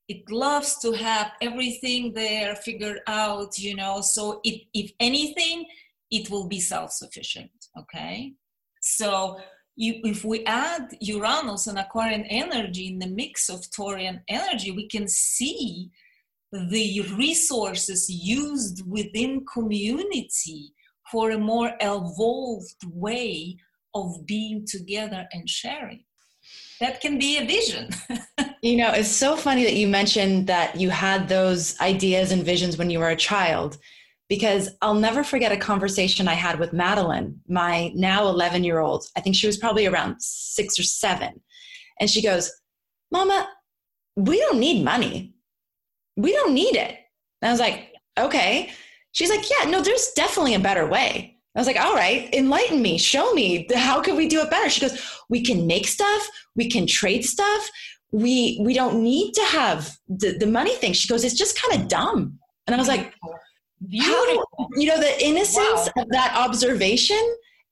It 0.07 0.29
loves 0.31 0.77
to 0.79 0.93
have 0.93 1.31
everything 1.41 2.13
there 2.13 2.55
figured 2.55 3.01
out, 3.07 3.59
you 3.59 3.75
know. 3.75 4.01
So, 4.01 4.39
it, 4.43 4.61
if 4.73 4.91
anything, 4.99 5.65
it 6.11 6.29
will 6.29 6.47
be 6.47 6.59
self 6.59 6.91
sufficient, 6.91 7.51
okay? 7.77 8.33
So, 8.81 9.39
you, 9.77 10.01
if 10.03 10.25
we 10.25 10.43
add 10.45 10.97
Uranus 10.99 11.67
and 11.67 11.77
Aquarian 11.77 12.25
energy 12.25 12.87
in 12.87 12.99
the 12.99 13.07
mix 13.07 13.47
of 13.47 13.61
Taurian 13.69 14.21
energy, 14.27 14.71
we 14.71 14.87
can 14.87 15.07
see 15.07 15.91
the 16.51 17.01
resources 17.15 18.09
used 18.09 18.83
within 18.89 19.45
community 19.53 20.73
for 21.11 21.31
a 21.31 21.37
more 21.37 21.73
evolved 21.79 22.83
way 22.87 23.55
of 23.93 24.25
being 24.25 24.65
together 24.65 25.27
and 25.31 25.47
sharing. 25.47 26.03
That 26.79 26.99
can 26.99 27.19
be 27.19 27.37
a 27.37 27.45
vision. 27.45 27.89
you 28.61 28.77
know, 28.77 28.91
it's 28.93 29.09
so 29.09 29.35
funny 29.35 29.63
that 29.63 29.75
you 29.75 29.87
mentioned 29.87 30.47
that 30.47 30.79
you 30.79 30.89
had 30.89 31.27
those 31.27 31.79
ideas 31.79 32.31
and 32.31 32.43
visions 32.43 32.77
when 32.77 32.89
you 32.89 32.99
were 32.99 33.09
a 33.09 33.15
child 33.15 33.77
because 34.29 34.69
I'll 34.81 34.93
never 34.93 35.23
forget 35.23 35.51
a 35.51 35.57
conversation 35.57 36.27
I 36.27 36.33
had 36.33 36.59
with 36.59 36.73
Madeline, 36.73 37.39
my 37.47 37.91
now 37.95 38.27
11 38.27 38.63
year 38.63 38.79
old. 38.79 39.05
I 39.15 39.21
think 39.21 39.35
she 39.35 39.47
was 39.47 39.57
probably 39.57 39.85
around 39.85 40.21
six 40.21 40.77
or 40.77 40.83
seven. 40.83 41.41
And 41.99 42.09
she 42.09 42.21
goes, 42.21 42.51
Mama, 43.11 43.47
we 44.15 44.39
don't 44.39 44.59
need 44.59 44.83
money. 44.83 45.33
We 46.15 46.33
don't 46.33 46.53
need 46.53 46.75
it. 46.75 46.97
And 47.41 47.49
I 47.49 47.51
was 47.51 47.59
like, 47.59 47.93
okay. 48.19 48.71
She's 49.11 49.29
like, 49.29 49.45
yeah, 49.49 49.69
no, 49.69 49.81
there's 49.81 50.11
definitely 50.15 50.55
a 50.55 50.59
better 50.59 50.87
way. 50.87 51.37
I 51.55 51.59
was 51.59 51.67
like, 51.67 51.79
all 51.79 51.95
right, 51.95 52.31
enlighten 52.35 52.83
me, 52.83 52.99
show 52.99 53.33
me 53.33 53.67
how 53.73 53.99
can 53.99 54.15
we 54.15 54.27
do 54.27 54.41
it 54.41 54.49
better? 54.51 54.69
She 54.69 54.81
goes, 54.81 54.99
we 55.27 55.43
can 55.43 55.65
make 55.65 55.87
stuff, 55.87 56.29
we 56.55 56.69
can 56.69 56.85
trade 56.85 57.25
stuff. 57.25 57.69
We 58.11 58.59
we 58.63 58.73
don't 58.73 59.01
need 59.01 59.33
to 59.33 59.43
have 59.43 59.97
the, 60.07 60.37
the 60.37 60.45
money 60.45 60.75
thing. 60.75 60.93
She 60.93 61.07
goes, 61.07 61.23
it's 61.23 61.33
just 61.33 61.59
kind 61.59 61.81
of 61.81 61.87
dumb. 61.87 62.37
And 62.67 62.75
I 62.75 62.79
was 62.79 62.87
like, 62.87 63.11
Beautiful. 63.85 64.69
You 64.75 64.87
know, 64.87 64.99
the 64.99 65.23
innocence 65.23 65.89
wow. 65.95 66.03
of 66.03 66.09
that 66.09 66.35
observation 66.35 67.21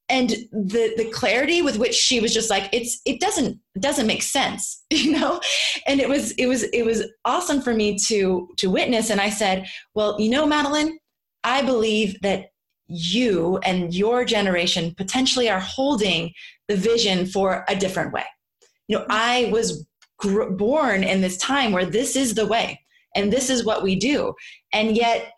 and 0.10 0.30
the 0.52 0.94
the 0.98 1.10
clarity 1.12 1.62
with 1.62 1.78
which 1.78 1.94
she 1.94 2.20
was 2.20 2.34
just 2.34 2.50
like 2.50 2.70
it's 2.72 3.02
it 3.06 3.20
doesn't 3.20 3.60
doesn't 3.80 4.08
make 4.08 4.22
sense 4.22 4.84
you 4.90 5.12
know 5.12 5.40
and 5.88 6.00
it 6.00 6.08
was 6.08 6.32
it 6.34 6.46
was 6.48 6.64
it 6.64 6.84
was 6.84 7.04
awesome 7.26 7.62
for 7.62 7.74
me 7.74 7.98
to 7.98 8.50
to 8.58 8.70
witness 8.70 9.10
and 9.10 9.20
i 9.20 9.30
said 9.30 9.66
well 9.94 10.20
you 10.20 10.30
know 10.30 10.46
madeline 10.46 10.98
i 11.44 11.62
believe 11.62 12.20
that 12.22 12.52
you 12.88 13.58
and 13.64 13.96
your 13.96 14.24
generation 14.24 14.94
potentially 14.96 15.50
are 15.50 15.60
holding 15.60 16.32
the 16.68 16.76
vision 16.76 17.26
for 17.26 17.66
a 17.68 17.76
different 17.76 18.14
way 18.14 18.26
you 18.88 18.98
know 18.98 19.06
i 19.10 19.50
was 19.52 19.88
gr- 20.18 20.52
born 20.52 21.04
in 21.04 21.20
this 21.20 21.38
time 21.38 21.72
where 21.72 21.86
this 21.86 22.16
is 22.16 22.36
the 22.36 22.46
way 22.46 22.80
and 23.16 23.34
this 23.34 23.50
is 23.50 23.66
what 23.66 23.82
we 23.82 23.96
do 23.96 24.34
and 24.72 24.96
yet 24.96 25.32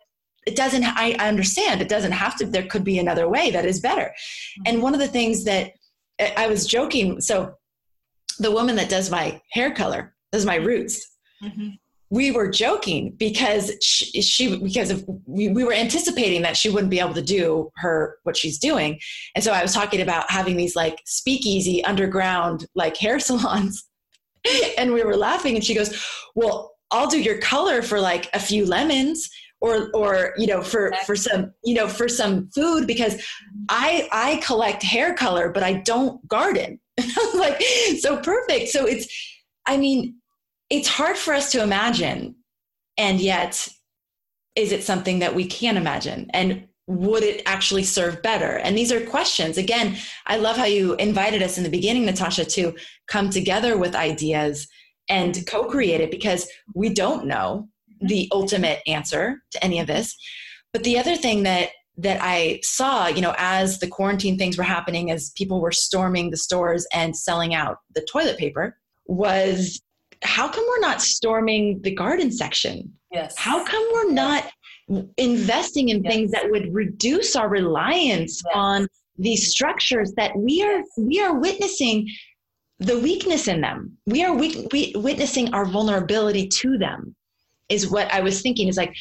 it 0.48 0.56
doesn't 0.56 0.82
I, 0.82 1.14
I 1.18 1.28
understand 1.28 1.82
it 1.82 1.90
doesn't 1.90 2.12
have 2.12 2.34
to 2.36 2.46
there 2.46 2.66
could 2.66 2.82
be 2.82 2.98
another 2.98 3.28
way 3.28 3.50
that 3.50 3.66
is 3.66 3.80
better 3.80 4.06
mm-hmm. 4.06 4.62
and 4.66 4.82
one 4.82 4.94
of 4.94 5.00
the 5.00 5.06
things 5.06 5.44
that 5.44 5.72
i 6.36 6.46
was 6.46 6.66
joking 6.66 7.20
so 7.20 7.54
the 8.38 8.50
woman 8.50 8.76
that 8.76 8.88
does 8.88 9.10
my 9.10 9.40
hair 9.52 9.70
color 9.70 10.14
does 10.32 10.46
my 10.46 10.56
roots 10.56 11.16
mm-hmm. 11.42 11.68
we 12.08 12.30
were 12.30 12.48
joking 12.48 13.14
because 13.18 13.72
she, 13.82 14.22
she 14.22 14.58
because 14.58 14.90
of 14.90 15.04
we, 15.26 15.48
we 15.48 15.64
were 15.64 15.74
anticipating 15.74 16.40
that 16.42 16.56
she 16.56 16.70
wouldn't 16.70 16.90
be 16.90 17.00
able 17.00 17.14
to 17.14 17.22
do 17.22 17.70
her 17.76 18.16
what 18.22 18.36
she's 18.36 18.58
doing 18.58 18.98
and 19.34 19.44
so 19.44 19.52
i 19.52 19.60
was 19.60 19.74
talking 19.74 20.00
about 20.00 20.30
having 20.30 20.56
these 20.56 20.74
like 20.74 20.98
speakeasy 21.04 21.84
underground 21.84 22.66
like 22.74 22.96
hair 22.96 23.20
salons 23.28 23.84
and 24.78 24.94
we 24.94 25.04
were 25.04 25.16
laughing 25.16 25.56
and 25.56 25.64
she 25.64 25.74
goes 25.74 26.02
well 26.34 26.72
i'll 26.90 27.08
do 27.08 27.20
your 27.20 27.38
color 27.38 27.82
for 27.82 28.00
like 28.00 28.30
a 28.32 28.40
few 28.40 28.64
lemons 28.64 29.28
or 29.60 29.90
or 29.94 30.34
you 30.36 30.46
know 30.46 30.62
for 30.62 30.92
for 31.04 31.16
some 31.16 31.52
you 31.64 31.74
know 31.74 31.88
for 31.88 32.08
some 32.08 32.48
food 32.54 32.86
because 32.86 33.20
i 33.68 34.08
i 34.12 34.40
collect 34.44 34.82
hair 34.82 35.14
color 35.14 35.50
but 35.50 35.62
i 35.62 35.72
don't 35.72 36.26
garden. 36.28 36.80
Like 37.34 37.62
so 38.00 38.16
perfect. 38.16 38.68
So 38.68 38.86
it's 38.86 39.06
i 39.66 39.76
mean 39.76 40.16
it's 40.70 40.88
hard 40.88 41.16
for 41.16 41.32
us 41.34 41.52
to 41.52 41.62
imagine. 41.62 42.34
And 42.96 43.20
yet 43.20 43.68
is 44.56 44.72
it 44.72 44.82
something 44.82 45.20
that 45.20 45.34
we 45.34 45.46
can 45.46 45.76
imagine? 45.76 46.28
And 46.34 46.66
would 46.88 47.22
it 47.22 47.42
actually 47.46 47.84
serve 47.84 48.22
better? 48.22 48.58
And 48.58 48.76
these 48.76 48.90
are 48.90 49.00
questions. 49.00 49.58
Again 49.58 49.96
i 50.26 50.36
love 50.36 50.56
how 50.56 50.64
you 50.64 50.94
invited 50.94 51.42
us 51.42 51.58
in 51.58 51.64
the 51.64 51.70
beginning 51.70 52.04
natasha 52.04 52.44
to 52.44 52.74
come 53.06 53.30
together 53.30 53.76
with 53.78 53.94
ideas 53.94 54.68
and 55.08 55.46
co-create 55.46 56.00
it 56.00 56.10
because 56.10 56.48
we 56.74 56.88
don't 56.88 57.26
know 57.26 57.68
the 58.00 58.28
ultimate 58.32 58.80
answer 58.86 59.42
to 59.50 59.64
any 59.64 59.80
of 59.80 59.86
this. 59.86 60.16
But 60.72 60.84
the 60.84 60.98
other 60.98 61.16
thing 61.16 61.42
that 61.44 61.70
that 62.00 62.20
I 62.22 62.60
saw, 62.62 63.08
you 63.08 63.20
know, 63.20 63.34
as 63.36 63.80
the 63.80 63.88
quarantine 63.88 64.38
things 64.38 64.56
were 64.56 64.62
happening, 64.62 65.10
as 65.10 65.32
people 65.36 65.60
were 65.60 65.72
storming 65.72 66.30
the 66.30 66.36
stores 66.36 66.86
and 66.92 67.16
selling 67.16 67.54
out 67.54 67.78
the 67.94 68.06
toilet 68.10 68.38
paper, 68.38 68.78
was 69.06 69.82
how 70.22 70.48
come 70.48 70.64
we're 70.68 70.80
not 70.80 71.02
storming 71.02 71.80
the 71.82 71.94
garden 71.94 72.30
section? 72.30 72.92
Yes. 73.10 73.36
How 73.36 73.64
come 73.64 73.84
we're 73.92 74.12
not 74.12 74.48
investing 75.16 75.88
in 75.88 76.02
yes. 76.04 76.12
things 76.12 76.30
that 76.30 76.48
would 76.50 76.72
reduce 76.72 77.34
our 77.36 77.48
reliance 77.48 78.42
yes. 78.44 78.52
on 78.54 78.88
these 79.18 79.50
structures 79.50 80.12
that 80.16 80.36
we 80.36 80.62
are 80.62 80.82
we 80.96 81.20
are 81.20 81.34
witnessing 81.34 82.08
the 82.78 82.98
weakness 83.00 83.48
in 83.48 83.60
them. 83.60 83.98
We 84.06 84.24
are 84.24 84.34
we, 84.34 84.68
we, 84.72 84.92
witnessing 84.94 85.52
our 85.52 85.66
vulnerability 85.66 86.46
to 86.46 86.78
them 86.78 87.16
is 87.68 87.88
what 87.88 88.12
I 88.12 88.20
was 88.20 88.42
thinking 88.42 88.68
is 88.68 88.76
like, 88.76 88.94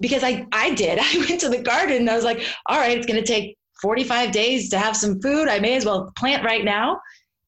because 0.00 0.24
I, 0.24 0.46
I 0.52 0.74
did, 0.74 0.98
I 1.02 1.26
went 1.28 1.40
to 1.40 1.48
the 1.48 1.62
garden 1.62 1.98
and 1.98 2.10
I 2.10 2.16
was 2.16 2.24
like, 2.24 2.44
all 2.66 2.78
right, 2.78 2.96
it's 2.96 3.06
going 3.06 3.22
to 3.22 3.26
take 3.26 3.56
45 3.80 4.32
days 4.32 4.70
to 4.70 4.78
have 4.78 4.96
some 4.96 5.20
food. 5.20 5.48
I 5.48 5.58
may 5.58 5.76
as 5.76 5.84
well 5.84 6.12
plant 6.16 6.44
right 6.44 6.64
now 6.64 7.00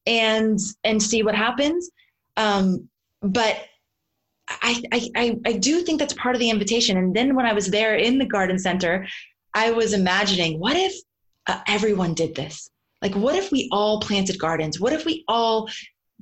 and, 0.05 0.59
and 0.83 1.01
see 1.01 1.23
what 1.23 1.35
happens. 1.35 1.89
Um, 2.35 2.87
but 3.21 3.65
I, 4.49 4.81
I, 5.15 5.39
I 5.45 5.53
do 5.53 5.81
think 5.81 5.99
that's 5.99 6.13
part 6.13 6.35
of 6.35 6.39
the 6.39 6.49
invitation. 6.49 6.97
And 6.97 7.13
then 7.15 7.35
when 7.35 7.45
I 7.45 7.53
was 7.53 7.69
there 7.69 7.95
in 7.95 8.17
the 8.17 8.25
garden 8.25 8.57
center, 8.57 9.05
I 9.53 9.71
was 9.71 9.93
imagining, 9.93 10.59
what 10.59 10.77
if 10.77 10.93
uh, 11.47 11.59
everyone 11.67 12.13
did 12.13 12.35
this? 12.35 12.69
Like, 13.01 13.15
what 13.15 13.35
if 13.35 13.51
we 13.51 13.67
all 13.71 13.99
planted 13.99 14.39
gardens? 14.39 14.79
What 14.79 14.93
if 14.93 15.05
we 15.05 15.23
all 15.27 15.69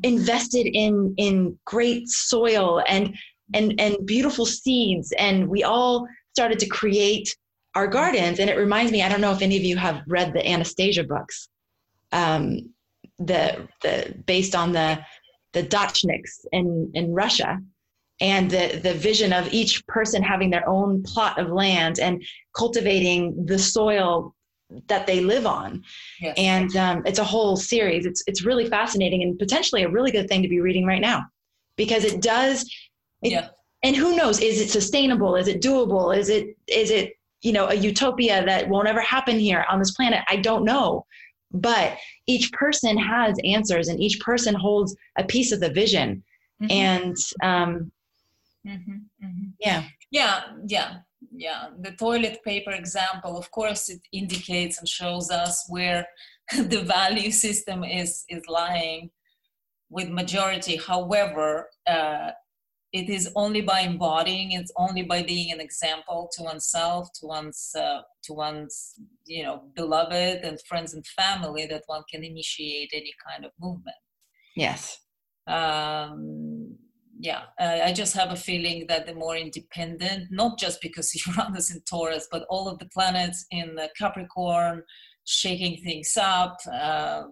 invested 0.03 0.67
in 0.67 1.13
in 1.17 1.57
great 1.65 2.07
soil 2.09 2.83
and 2.87 3.15
and 3.53 3.79
and 3.79 3.95
beautiful 4.05 4.45
seeds, 4.45 5.13
and 5.17 5.47
we 5.47 5.63
all 5.63 6.07
started 6.33 6.59
to 6.59 6.67
create 6.67 7.35
our 7.75 7.87
gardens? 7.87 8.39
And 8.39 8.49
it 8.49 8.57
reminds 8.57 8.91
me, 8.91 9.03
I 9.03 9.09
don't 9.09 9.21
know 9.21 9.31
if 9.31 9.41
any 9.41 9.57
of 9.57 9.63
you 9.63 9.77
have 9.77 10.01
read 10.07 10.33
the 10.33 10.47
Anastasia 10.47 11.03
books, 11.03 11.47
um, 12.11 12.73
the 13.19 13.67
the 13.81 14.15
based 14.25 14.55
on 14.55 14.71
the 14.71 14.99
the 15.53 15.63
Dachniks 15.63 16.45
in 16.51 16.91
in 16.93 17.13
Russia 17.13 17.59
and 18.21 18.49
the, 18.49 18.79
the 18.81 18.93
vision 18.93 19.33
of 19.33 19.51
each 19.53 19.85
person 19.87 20.23
having 20.23 20.49
their 20.49 20.67
own 20.69 21.03
plot 21.03 21.37
of 21.37 21.49
land 21.49 21.99
and 21.99 22.23
cultivating 22.55 23.45
the 23.45 23.59
soil 23.59 24.33
that 24.87 25.05
they 25.05 25.19
live 25.21 25.45
on. 25.45 25.83
Yes. 26.21 26.33
And 26.37 26.75
um, 26.75 27.03
it's 27.05 27.19
a 27.19 27.23
whole 27.23 27.57
series. 27.57 28.05
It's, 28.05 28.23
it's 28.25 28.43
really 28.43 28.67
fascinating 28.67 29.21
and 29.21 29.37
potentially 29.37 29.83
a 29.83 29.89
really 29.89 30.11
good 30.11 30.27
thing 30.27 30.41
to 30.41 30.47
be 30.47 30.61
reading 30.61 30.85
right 30.85 31.01
now 31.01 31.25
because 31.75 32.03
it 32.03 32.21
does. 32.21 32.69
It, 33.25 33.31
yeah. 33.31 33.49
And 33.83 33.95
who 33.95 34.15
knows, 34.15 34.39
is 34.39 34.59
it 34.59 34.69
sustainable? 34.69 35.35
Is 35.35 35.47
it 35.47 35.61
doable? 35.61 36.17
Is 36.17 36.29
it, 36.29 36.57
is 36.67 36.89
it, 36.89 37.13
you 37.41 37.51
know, 37.51 37.67
a 37.67 37.75
utopia 37.75 38.43
that 38.45 38.67
won't 38.67 38.87
ever 38.87 39.01
happen 39.01 39.37
here 39.37 39.65
on 39.69 39.79
this 39.79 39.91
planet? 39.91 40.21
I 40.29 40.37
don't 40.37 40.65
know. 40.65 41.05
But 41.51 41.97
each 42.25 42.51
person 42.51 42.97
has 42.97 43.37
answers 43.43 43.87
and 43.87 43.99
each 43.99 44.19
person 44.19 44.55
holds 44.55 44.95
a 45.17 45.23
piece 45.23 45.51
of 45.51 45.59
the 45.59 45.69
vision. 45.69 46.23
Mm-hmm. 46.61 46.71
And 46.71 47.15
um, 47.43 47.91
Mm-hmm, 48.67 49.25
mm-hmm. 49.25 49.47
Yeah. 49.59 49.83
Yeah, 50.11 50.41
yeah, 50.65 50.97
yeah. 51.31 51.67
The 51.81 51.91
toilet 51.91 52.39
paper 52.43 52.71
example, 52.71 53.37
of 53.37 53.51
course, 53.51 53.89
it 53.89 54.01
indicates 54.11 54.79
and 54.79 54.87
shows 54.87 55.29
us 55.29 55.65
where 55.69 56.07
the 56.57 56.81
value 56.81 57.31
system 57.31 57.83
is 57.83 58.25
is 58.29 58.43
lying 58.47 59.11
with 59.89 60.09
majority. 60.09 60.77
However, 60.77 61.69
uh, 61.87 62.31
it 62.93 63.09
is 63.09 63.29
only 63.35 63.61
by 63.61 63.81
embodying. 63.81 64.53
It's 64.53 64.71
only 64.77 65.03
by 65.03 65.23
being 65.23 65.51
an 65.51 65.59
example 65.59 66.29
to 66.33 66.43
oneself, 66.43 67.09
to 67.19 67.25
one's 67.25 67.71
uh, 67.77 68.01
to 68.23 68.33
one's 68.33 68.93
you 69.25 69.43
know 69.43 69.63
beloved 69.75 70.39
and 70.43 70.59
friends 70.67 70.93
and 70.93 71.05
family 71.05 71.65
that 71.67 71.83
one 71.87 72.03
can 72.09 72.23
initiate 72.23 72.91
any 72.93 73.13
kind 73.27 73.45
of 73.45 73.51
movement. 73.59 73.97
Yes. 74.55 74.99
Um, 75.47 76.77
yeah, 77.19 77.43
uh, 77.59 77.79
I 77.83 77.93
just 77.93 78.15
have 78.15 78.31
a 78.31 78.35
feeling 78.35 78.85
that 78.87 79.05
the 79.05 79.13
more 79.13 79.37
independent, 79.37 80.27
not 80.31 80.59
just 80.59 80.81
because 80.81 81.13
Uranus 81.27 81.73
in 81.73 81.81
Taurus, 81.81 82.27
but 82.31 82.45
all 82.49 82.67
of 82.67 82.79
the 82.79 82.87
planets 82.87 83.45
in 83.51 83.75
the 83.75 83.89
Capricorn 83.97 84.83
shaking 85.25 85.81
things 85.83 86.15
up, 86.17 86.57
uh, 86.71 87.23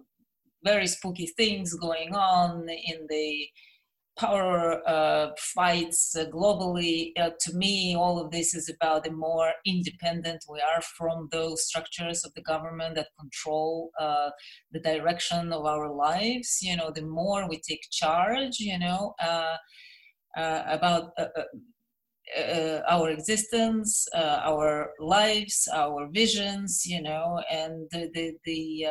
very 0.64 0.86
spooky 0.86 1.26
things 1.26 1.74
going 1.74 2.14
on 2.14 2.66
in 2.68 3.06
the 3.08 3.46
power 4.16 4.80
uh, 4.88 5.30
fights 5.38 6.14
uh, 6.16 6.26
globally. 6.26 7.12
Uh, 7.18 7.30
to 7.40 7.52
me, 7.54 7.96
all 7.96 8.18
of 8.18 8.30
this 8.30 8.54
is 8.54 8.68
about 8.68 9.04
the 9.04 9.10
more 9.10 9.52
independent 9.66 10.44
we 10.50 10.60
are 10.60 10.82
from 10.82 11.28
those 11.32 11.66
structures 11.66 12.24
of 12.24 12.32
the 12.34 12.42
government 12.42 12.94
that 12.94 13.08
control 13.18 13.90
uh, 13.98 14.30
the 14.72 14.80
direction 14.80 15.52
of 15.52 15.64
our 15.64 15.92
lives. 15.92 16.58
You 16.62 16.76
know, 16.76 16.90
the 16.94 17.06
more 17.06 17.48
we 17.48 17.60
take 17.60 17.82
charge, 17.90 18.58
you 18.60 18.78
know, 18.78 19.14
uh, 19.20 19.56
uh, 20.36 20.62
about. 20.66 21.10
our 22.88 23.10
existence, 23.10 24.08
our 24.14 24.90
lives, 24.98 25.68
our 25.82 26.08
visions, 26.10 26.70
you 26.86 27.00
know, 27.02 27.26
and 27.50 27.86
the 27.92 28.02
the 28.14 28.26
the, 28.44 28.86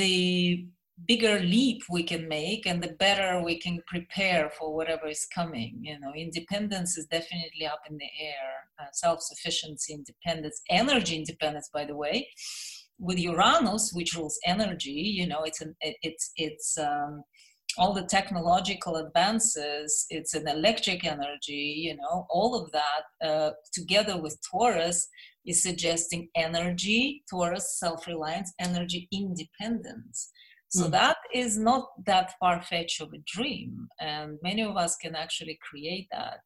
the 0.00 0.66
bigger 1.04 1.38
leap 1.40 1.82
we 1.90 2.02
can 2.02 2.26
make 2.26 2.66
and 2.66 2.82
the 2.82 2.94
better 2.94 3.42
we 3.42 3.58
can 3.58 3.80
prepare 3.86 4.48
for 4.58 4.74
whatever 4.74 5.06
is 5.06 5.26
coming 5.34 5.78
you 5.82 5.98
know. 6.00 6.12
Independence 6.16 6.96
is 6.96 7.06
definitely 7.06 7.66
up 7.66 7.80
in 7.88 7.96
the 7.98 8.08
air. 8.20 8.50
Uh, 8.78 8.84
self-sufficiency 8.92 9.94
independence 9.94 10.60
energy 10.70 11.16
independence 11.16 11.68
by 11.72 11.84
the 11.84 11.94
way. 11.94 12.28
With 12.98 13.18
uranus 13.18 13.92
which 13.92 14.14
rules 14.16 14.38
energy 14.46 14.90
you 15.18 15.26
know 15.26 15.42
it's 15.42 15.60
an 15.60 15.76
it's 15.80 16.32
it's 16.36 16.78
um, 16.78 17.22
all 17.78 17.92
the 17.92 18.06
technological 18.06 18.96
advances 18.96 20.06
it's 20.08 20.32
an 20.32 20.48
electric 20.48 21.04
energy 21.04 21.74
you 21.86 21.94
know. 21.94 22.26
All 22.30 22.54
of 22.54 22.72
that 22.72 23.26
uh, 23.26 23.50
together 23.74 24.20
with 24.20 24.38
taurus 24.50 25.08
is 25.44 25.62
suggesting 25.62 26.28
energy 26.34 27.22
taurus 27.30 27.78
self-reliance 27.78 28.54
energy 28.58 29.08
independence 29.12 30.32
so 30.68 30.86
mm. 30.86 30.90
that 30.90 31.16
is 31.32 31.58
not 31.58 31.88
that 32.06 32.34
far 32.40 32.62
fetched 32.62 33.00
of 33.00 33.12
a 33.12 33.18
dream, 33.26 33.88
and 34.00 34.38
many 34.42 34.62
of 34.62 34.76
us 34.76 34.96
can 34.96 35.14
actually 35.14 35.58
create 35.62 36.08
that. 36.12 36.40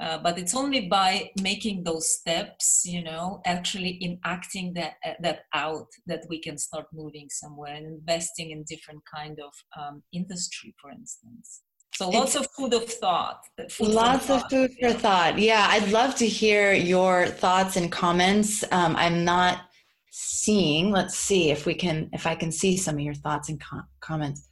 Uh, 0.00 0.16
but 0.16 0.38
it's 0.38 0.54
only 0.54 0.88
by 0.88 1.30
making 1.42 1.84
those 1.84 2.10
steps, 2.10 2.82
you 2.86 3.04
know, 3.04 3.42
actually 3.44 4.02
enacting 4.02 4.72
that 4.72 4.94
uh, 5.04 5.12
that 5.20 5.40
out 5.52 5.86
that 6.06 6.24
we 6.30 6.40
can 6.40 6.56
start 6.56 6.86
moving 6.92 7.28
somewhere 7.28 7.74
and 7.74 7.86
investing 7.86 8.50
in 8.50 8.64
different 8.66 9.02
kind 9.14 9.38
of 9.40 9.52
um, 9.78 10.02
industry, 10.12 10.74
for 10.80 10.90
instance. 10.90 11.62
So 11.94 12.08
lots 12.08 12.34
it's, 12.34 12.46
of 12.46 12.50
food 12.52 12.72
of 12.72 12.84
thought. 12.88 13.40
Food 13.68 13.88
lots 13.88 14.30
of 14.30 14.40
thought. 14.40 14.50
food 14.50 14.70
for 14.80 14.92
thought. 14.94 15.38
Yeah, 15.38 15.66
I'd 15.68 15.90
love 15.90 16.14
to 16.16 16.26
hear 16.26 16.72
your 16.72 17.26
thoughts 17.26 17.76
and 17.76 17.92
comments. 17.92 18.64
Um, 18.72 18.96
I'm 18.96 19.22
not 19.22 19.69
seeing 20.10 20.90
let's 20.90 21.16
see 21.16 21.50
if 21.50 21.66
we 21.66 21.74
can 21.74 22.10
if 22.12 22.26
i 22.26 22.34
can 22.34 22.50
see 22.50 22.76
some 22.76 22.96
of 22.96 23.00
your 23.00 23.14
thoughts 23.14 23.48
and 23.48 23.60
com- 23.60 23.86
comments 24.00 24.48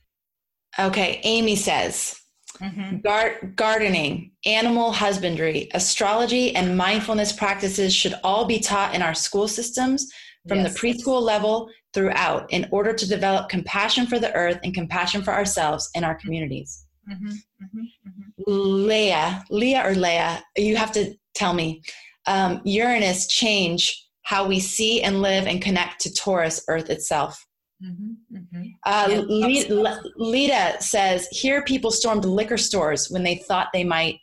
okay 0.78 1.20
amy 1.24 1.56
says 1.56 2.20
mm-hmm. 2.60 2.98
Gar- 2.98 3.40
gardening 3.56 4.30
animal 4.46 4.92
husbandry 4.92 5.68
astrology 5.74 6.54
and 6.54 6.76
mindfulness 6.76 7.32
practices 7.32 7.92
should 7.92 8.14
all 8.22 8.44
be 8.44 8.60
taught 8.60 8.94
in 8.94 9.02
our 9.02 9.14
school 9.14 9.48
systems 9.48 10.08
from 10.46 10.60
yes. 10.60 10.72
the 10.72 10.78
preschool 10.78 11.20
level 11.20 11.68
throughout 11.92 12.50
in 12.52 12.68
order 12.70 12.92
to 12.92 13.08
develop 13.08 13.48
compassion 13.48 14.06
for 14.06 14.20
the 14.20 14.32
earth 14.34 14.58
and 14.62 14.74
compassion 14.74 15.22
for 15.22 15.32
ourselves 15.32 15.90
and 15.96 16.04
our 16.04 16.14
communities 16.14 16.86
mm-hmm. 17.10 17.28
Mm-hmm. 17.28 17.80
mm-hmm. 17.80 18.30
leah 18.46 19.44
leah 19.50 19.82
or 19.84 19.94
leah 19.94 20.40
you 20.56 20.76
have 20.76 20.92
to 20.92 21.14
tell 21.34 21.52
me 21.52 21.82
um, 22.26 22.60
uranus 22.64 23.26
change 23.26 24.07
how 24.28 24.46
we 24.46 24.60
see 24.60 25.00
and 25.00 25.22
live 25.22 25.46
and 25.46 25.62
connect 25.62 26.02
to 26.02 26.12
Taurus, 26.12 26.62
Earth 26.68 26.90
itself. 26.90 27.46
Mm-hmm, 27.82 28.36
mm-hmm. 28.36 28.62
Uh, 28.84 29.24
yeah, 29.26 29.98
Lita 30.16 30.76
says, 30.80 31.26
here 31.30 31.62
people 31.62 31.90
stormed 31.90 32.26
liquor 32.26 32.58
stores 32.58 33.08
when 33.08 33.22
they 33.22 33.36
thought 33.36 33.68
they 33.72 33.84
might 33.84 34.18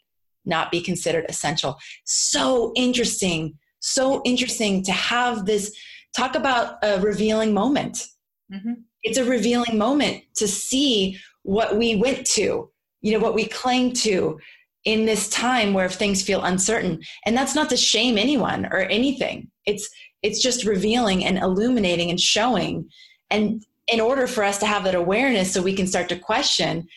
not 0.45 0.69
be 0.69 0.79
considered 0.79 1.25
essential. 1.27 1.79
So 2.03 2.71
interesting. 2.75 3.57
So 3.79 4.21
interesting 4.25 4.83
to 4.83 4.91
have 4.91 5.47
this 5.47 5.75
talk 6.15 6.35
about 6.35 6.77
a 6.83 7.01
revealing 7.01 7.51
moment. 7.51 7.97
Mm-hmm. 8.53 8.73
It's 9.01 9.17
a 9.17 9.25
revealing 9.25 9.75
moment 9.75 10.21
to 10.35 10.47
see 10.47 11.17
what 11.41 11.77
we 11.77 11.95
went 11.95 12.27
to, 12.27 12.69
you 13.01 13.11
know, 13.11 13.19
what 13.19 13.33
we 13.33 13.47
cling 13.47 13.93
to 13.93 14.39
in 14.83 15.07
this 15.07 15.29
time 15.29 15.73
where 15.73 15.89
things 15.89 16.21
feel 16.21 16.43
uncertain. 16.43 17.01
And 17.25 17.35
that's 17.35 17.55
not 17.55 17.71
to 17.71 17.75
shame 17.75 18.19
anyone 18.19 18.67
or 18.67 18.81
anything 18.81 19.49
it's 19.65 19.89
it's 20.21 20.41
just 20.41 20.65
revealing 20.65 21.23
and 21.25 21.37
illuminating 21.37 22.09
and 22.09 22.19
showing. 22.19 22.89
And 23.29 23.63
in 23.87 23.99
order 23.99 24.25
for 24.25 24.43
us 24.43 24.57
to 24.59 24.65
have 24.65 24.83
that 24.85 24.95
awareness 24.95 25.53
so 25.53 25.61
we 25.61 25.75
can 25.75 25.87
start 25.87 26.09
to 26.09 26.17
question 26.17 26.87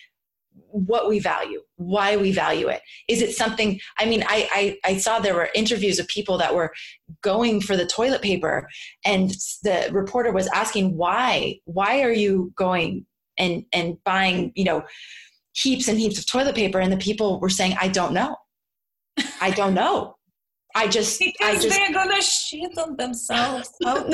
what 0.71 1.09
we 1.09 1.19
value 1.19 1.61
why 1.77 2.17
we 2.17 2.31
value 2.33 2.69
it. 2.69 2.83
Is 3.09 3.23
it 3.23 3.35
something 3.35 3.81
i 3.99 4.05
mean 4.05 4.23
I, 4.27 4.77
I, 4.85 4.93
I 4.93 4.97
saw 4.99 5.19
there 5.19 5.35
were 5.35 5.49
interviews 5.55 5.99
of 5.99 6.07
people 6.09 6.37
that 6.39 6.55
were 6.55 6.73
going 7.23 7.61
for 7.61 7.77
the 7.77 7.87
toilet 7.87 8.21
paper 8.21 8.69
and 9.05 9.31
the 9.63 9.89
reporter 9.93 10.31
was 10.31 10.47
asking 10.49 10.97
why 10.97 11.59
why 11.65 12.03
are 12.03 12.13
you 12.13 12.53
going 12.55 13.07
and 13.39 13.65
and 13.73 13.97
buying 14.05 14.53
you 14.57 14.65
know 14.65 14.85
heaps 15.55 15.89
and 15.89 15.99
heaps 15.99 16.19
of 16.19 16.27
toilet 16.27 16.55
paper? 16.55 16.79
And 16.79 16.93
the 16.93 16.99
people 16.99 17.41
were 17.41 17.51
saying 17.51 17.75
i 17.81 17.89
don't 17.89 18.13
know. 18.13 18.37
I 19.41 19.51
don't 19.51 19.75
know 19.75 20.18
I 20.79 20.87
just, 20.87 21.19
because 21.19 21.35
I 21.43 21.55
just, 21.55 21.71
they're 21.71 21.93
gonna 21.93 22.23
shit 22.23 22.79
on 22.79 22.97
themselves. 22.97 23.71
Sorry, 23.83 24.07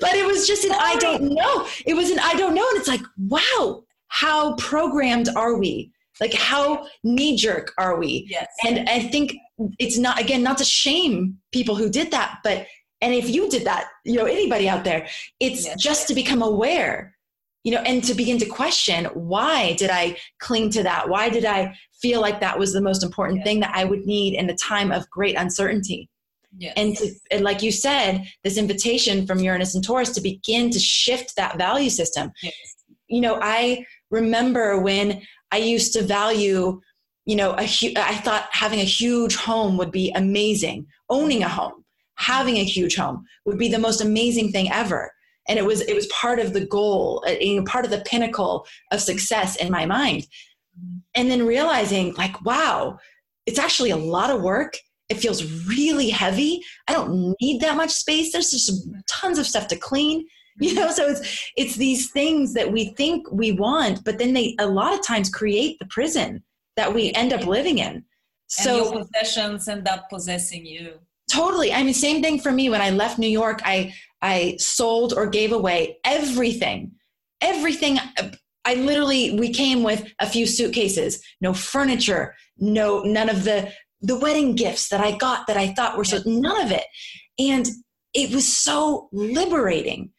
but 0.00 0.14
it 0.14 0.26
was 0.26 0.46
just 0.46 0.64
an 0.64 0.70
Sorry. 0.70 0.82
I 0.82 0.96
don't 0.96 1.22
know. 1.22 1.66
It 1.84 1.94
was 1.94 2.10
an 2.10 2.18
I 2.18 2.34
don't 2.34 2.54
know, 2.54 2.66
and 2.70 2.78
it's 2.78 2.88
like, 2.88 3.02
wow, 3.18 3.84
how 4.08 4.54
programmed 4.54 5.28
are 5.36 5.58
we? 5.58 5.92
Like, 6.20 6.32
how 6.32 6.86
knee 7.04 7.36
jerk 7.36 7.72
are 7.78 7.98
we? 7.98 8.26
Yes. 8.28 8.48
And 8.66 8.88
I 8.88 9.00
think 9.00 9.36
it's 9.78 9.98
not 9.98 10.18
again 10.18 10.42
not 10.42 10.58
to 10.58 10.64
shame 10.64 11.38
people 11.52 11.74
who 11.74 11.90
did 11.90 12.10
that, 12.12 12.38
but 12.42 12.66
and 13.00 13.14
if 13.14 13.28
you 13.28 13.50
did 13.50 13.64
that, 13.64 13.88
you 14.04 14.16
know, 14.16 14.24
anybody 14.24 14.68
out 14.68 14.84
there, 14.84 15.06
it's 15.40 15.66
yes. 15.66 15.80
just 15.80 16.08
to 16.08 16.14
become 16.14 16.42
aware 16.42 17.14
you 17.68 17.74
know, 17.74 17.82
and 17.82 18.02
to 18.02 18.14
begin 18.14 18.38
to 18.38 18.46
question 18.46 19.04
why 19.12 19.74
did 19.74 19.90
I 19.90 20.16
cling 20.38 20.70
to 20.70 20.82
that? 20.84 21.10
Why 21.10 21.28
did 21.28 21.44
I 21.44 21.76
feel 22.00 22.22
like 22.22 22.40
that 22.40 22.58
was 22.58 22.72
the 22.72 22.80
most 22.80 23.04
important 23.04 23.44
thing 23.44 23.60
that 23.60 23.76
I 23.76 23.84
would 23.84 24.06
need 24.06 24.32
in 24.32 24.48
a 24.48 24.56
time 24.56 24.90
of 24.90 25.10
great 25.10 25.36
uncertainty? 25.36 26.08
Yes. 26.56 26.72
And, 26.78 26.96
to, 26.96 27.10
and 27.30 27.44
like 27.44 27.60
you 27.60 27.70
said, 27.70 28.24
this 28.42 28.56
invitation 28.56 29.26
from 29.26 29.40
Uranus 29.40 29.74
and 29.74 29.84
Taurus 29.84 30.08
to 30.12 30.22
begin 30.22 30.70
to 30.70 30.78
shift 30.78 31.36
that 31.36 31.58
value 31.58 31.90
system. 31.90 32.32
Yes. 32.42 32.54
You 33.06 33.20
know, 33.20 33.38
I 33.42 33.84
remember 34.10 34.80
when 34.80 35.20
I 35.52 35.58
used 35.58 35.92
to 35.92 36.02
value, 36.02 36.80
you 37.26 37.36
know, 37.36 37.50
a 37.50 37.66
hu- 37.66 37.92
I 37.98 38.14
thought 38.14 38.48
having 38.50 38.80
a 38.80 38.84
huge 38.84 39.36
home 39.36 39.76
would 39.76 39.92
be 39.92 40.10
amazing. 40.12 40.86
Owning 41.10 41.42
a 41.42 41.48
home, 41.50 41.84
having 42.14 42.56
a 42.56 42.64
huge 42.64 42.96
home 42.96 43.26
would 43.44 43.58
be 43.58 43.68
the 43.68 43.78
most 43.78 44.00
amazing 44.00 44.52
thing 44.52 44.72
ever. 44.72 45.12
And 45.48 45.58
it 45.58 45.64
was 45.64 45.80
it 45.82 45.94
was 45.94 46.06
part 46.08 46.38
of 46.38 46.52
the 46.52 46.64
goal, 46.66 47.24
uh, 47.26 47.32
you 47.40 47.56
know, 47.56 47.64
part 47.64 47.84
of 47.84 47.90
the 47.90 48.02
pinnacle 48.06 48.66
of 48.92 49.00
success 49.00 49.56
in 49.56 49.70
my 49.70 49.86
mind. 49.86 50.26
And 51.14 51.30
then 51.30 51.46
realizing, 51.46 52.14
like, 52.14 52.44
wow, 52.44 52.98
it's 53.46 53.58
actually 53.58 53.90
a 53.90 53.96
lot 53.96 54.30
of 54.30 54.42
work. 54.42 54.76
It 55.08 55.16
feels 55.16 55.66
really 55.66 56.10
heavy. 56.10 56.62
I 56.86 56.92
don't 56.92 57.34
need 57.40 57.60
that 57.62 57.76
much 57.76 57.90
space. 57.90 58.30
There's 58.30 58.50
just 58.50 58.88
tons 59.08 59.38
of 59.38 59.46
stuff 59.46 59.66
to 59.68 59.76
clean 59.76 60.26
you 60.60 60.74
know? 60.74 60.90
So 60.90 61.06
it's 61.06 61.50
it's 61.56 61.76
these 61.76 62.10
things 62.10 62.52
that 62.54 62.72
we 62.72 62.86
think 62.86 63.30
we 63.30 63.52
want 63.52 64.04
but 64.04 64.18
then 64.18 64.32
they 64.32 64.56
a 64.58 64.66
lot 64.66 64.92
of 64.92 65.06
times 65.06 65.30
create 65.30 65.78
the 65.78 65.86
prison 65.86 66.42
that 66.76 66.92
we 66.92 67.12
end 67.12 67.32
up 67.32 67.46
living 67.46 67.78
in. 67.78 68.04
So 68.46 68.70
and 68.70 68.94
your 68.94 69.04
possessions 69.04 69.68
end 69.68 69.88
up 69.88 70.08
possessing 70.10 70.66
you 70.66 70.98
totally 71.30 71.72
i 71.72 71.82
mean 71.82 71.94
same 71.94 72.22
thing 72.22 72.38
for 72.38 72.52
me 72.52 72.68
when 72.70 72.80
i 72.80 72.90
left 72.90 73.18
new 73.18 73.28
york 73.28 73.60
i 73.64 73.92
i 74.22 74.56
sold 74.58 75.12
or 75.12 75.26
gave 75.26 75.52
away 75.52 75.98
everything 76.04 76.92
everything 77.40 77.98
i 78.64 78.74
literally 78.74 79.38
we 79.38 79.52
came 79.52 79.82
with 79.82 80.12
a 80.20 80.26
few 80.26 80.46
suitcases 80.46 81.22
no 81.40 81.52
furniture 81.52 82.34
no 82.58 83.02
none 83.02 83.28
of 83.28 83.44
the 83.44 83.72
the 84.00 84.18
wedding 84.18 84.54
gifts 84.54 84.88
that 84.88 85.00
I 85.00 85.16
got 85.16 85.46
that 85.46 85.56
I 85.56 85.72
thought 85.74 85.96
were 85.96 86.04
so 86.04 86.20
none 86.24 86.64
of 86.64 86.72
it. 86.72 86.84
And 87.38 87.66
it 88.14 88.32
was 88.32 88.46
so 88.46 89.08
liberating 89.12 90.10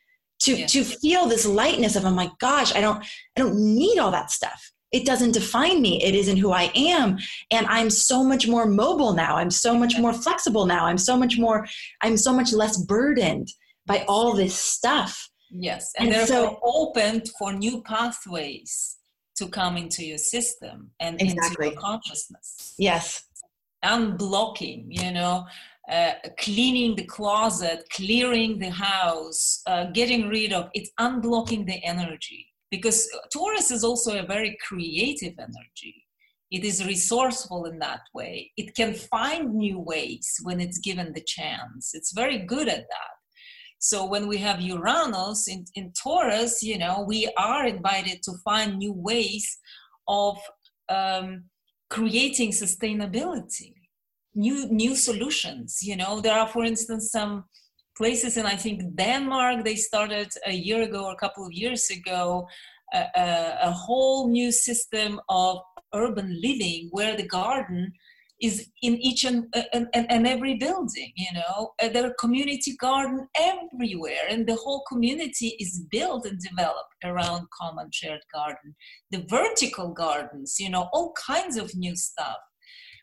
to 0.41 0.55
yeah. 0.55 0.67
to 0.67 0.83
feel 0.83 1.27
this 1.27 1.45
lightness 1.45 1.95
of 1.95 2.05
oh 2.05 2.11
my 2.11 2.29
gosh, 2.39 2.73
I 2.75 2.81
don't 2.81 3.03
I 3.37 3.41
don't 3.41 3.55
need 3.55 3.99
all 3.99 4.11
that 4.11 4.31
stuff. 4.31 4.71
It 4.91 5.05
doesn't 5.05 5.33
define 5.33 5.81
me. 5.81 6.03
It 6.03 6.15
isn't 6.15 6.37
who 6.37 6.51
I 6.51 6.71
am. 6.75 7.17
And 7.51 7.67
I'm 7.67 7.89
so 7.89 8.23
much 8.23 8.47
more 8.47 8.65
mobile 8.65 9.13
now. 9.13 9.35
I'm 9.37 9.51
so 9.51 9.77
much 9.77 9.97
more 9.97 10.13
flexible 10.13 10.65
now. 10.65 10.85
I'm 10.85 10.97
so 10.97 11.15
much 11.17 11.37
more 11.37 11.67
I'm 12.01 12.17
so 12.17 12.33
much 12.33 12.51
less 12.53 12.77
burdened 12.77 13.49
by 13.85 14.05
all 14.07 14.33
this 14.33 14.55
stuff. 14.55 15.29
Yes. 15.51 15.91
And, 15.97 16.07
and 16.07 16.15
they're 16.15 16.27
so 16.27 16.59
open 16.63 17.23
for 17.37 17.53
new 17.53 17.81
pathways 17.83 18.97
to 19.37 19.47
come 19.47 19.77
into 19.77 20.03
your 20.05 20.17
system 20.17 20.91
and 20.99 21.21
exactly. 21.21 21.67
into 21.67 21.75
your 21.75 21.81
consciousness. 21.81 22.75
Yes 22.77 23.23
unblocking 23.83 24.85
you 24.89 25.11
know 25.11 25.45
uh, 25.89 26.13
cleaning 26.37 26.95
the 26.95 27.05
closet 27.05 27.83
clearing 27.91 28.59
the 28.59 28.69
house 28.69 29.61
uh, 29.67 29.85
getting 29.85 30.27
rid 30.27 30.51
of 30.53 30.69
it's 30.73 30.91
unblocking 30.99 31.65
the 31.65 31.83
energy 31.83 32.45
because 32.71 33.09
taurus 33.33 33.71
is 33.71 33.83
also 33.83 34.19
a 34.19 34.25
very 34.25 34.57
creative 34.65 35.33
energy. 35.39 36.05
It 36.51 36.63
is 36.63 36.85
resourceful 36.85 37.65
in 37.65 37.77
that 37.79 38.01
way. 38.13 38.51
It 38.57 38.75
can 38.75 38.93
find 38.93 39.53
new 39.53 39.79
ways 39.79 40.35
when 40.43 40.59
it's 40.59 40.79
given 40.79 41.13
the 41.13 41.23
chance. 41.25 41.91
It's 41.93 42.11
very 42.11 42.39
good 42.39 42.67
at 42.67 42.87
that. 42.89 43.13
So 43.79 44.05
when 44.05 44.27
we 44.27 44.37
have 44.37 44.59
uranus 44.59 45.47
in, 45.47 45.63
in 45.75 45.93
taurus 45.93 46.61
you 46.61 46.77
know 46.77 47.05
we 47.07 47.31
are 47.37 47.65
invited 47.65 48.21
to 48.23 48.33
find 48.43 48.77
new 48.77 48.93
ways 48.93 49.57
of 50.07 50.37
um, 50.89 51.45
creating 51.89 52.51
sustainability 52.51 53.73
new 54.35 54.67
new 54.71 54.95
solutions. 54.95 55.79
You 55.81 55.95
know 55.95 56.21
there 56.21 56.37
are 56.37 56.47
for 56.47 56.63
instance 56.63 57.11
some 57.11 57.45
places 57.99 58.37
and 58.37 58.47
i 58.47 58.57
think 58.63 58.77
denmark 58.95 59.57
they 59.63 59.75
started 59.89 60.29
a 60.53 60.55
year 60.67 60.81
ago 60.89 61.01
or 61.05 61.13
a 61.13 61.23
couple 61.23 61.45
of 61.45 61.51
years 61.63 61.83
ago 61.97 62.47
a, 62.93 63.01
a, 63.25 63.57
a 63.69 63.71
whole 63.71 64.21
new 64.37 64.51
system 64.51 65.19
of 65.29 65.57
urban 65.93 66.29
living 66.41 66.87
where 66.91 67.15
the 67.17 67.27
garden 67.27 67.91
is 68.41 68.69
in 68.81 68.95
each 69.07 69.25
and, 69.25 69.53
and, 69.73 69.87
and, 69.93 70.25
every 70.25 70.55
building 70.55 71.11
you 71.17 71.33
know? 71.33 71.73
Uh, 71.81 71.89
there 71.89 72.05
are 72.05 72.13
community 72.23 72.73
garden 72.79 73.27
everywhere 73.37 74.25
and 74.29 74.47
the 74.47 74.55
whole 74.55 74.81
community 74.87 75.49
is 75.59 75.83
built 75.91 76.25
and 76.25 76.39
developed 76.39 76.95
around 77.03 77.47
common 77.61 77.89
shared 77.91 78.23
garden. 78.33 78.73
The 79.11 79.25
vertical 79.27 79.89
gardens 79.91 80.55
you 80.57 80.69
know 80.69 80.87
all 80.93 81.13
kinds 81.33 81.57
of 81.57 81.75
new 81.75 81.95
stuff 81.95 82.41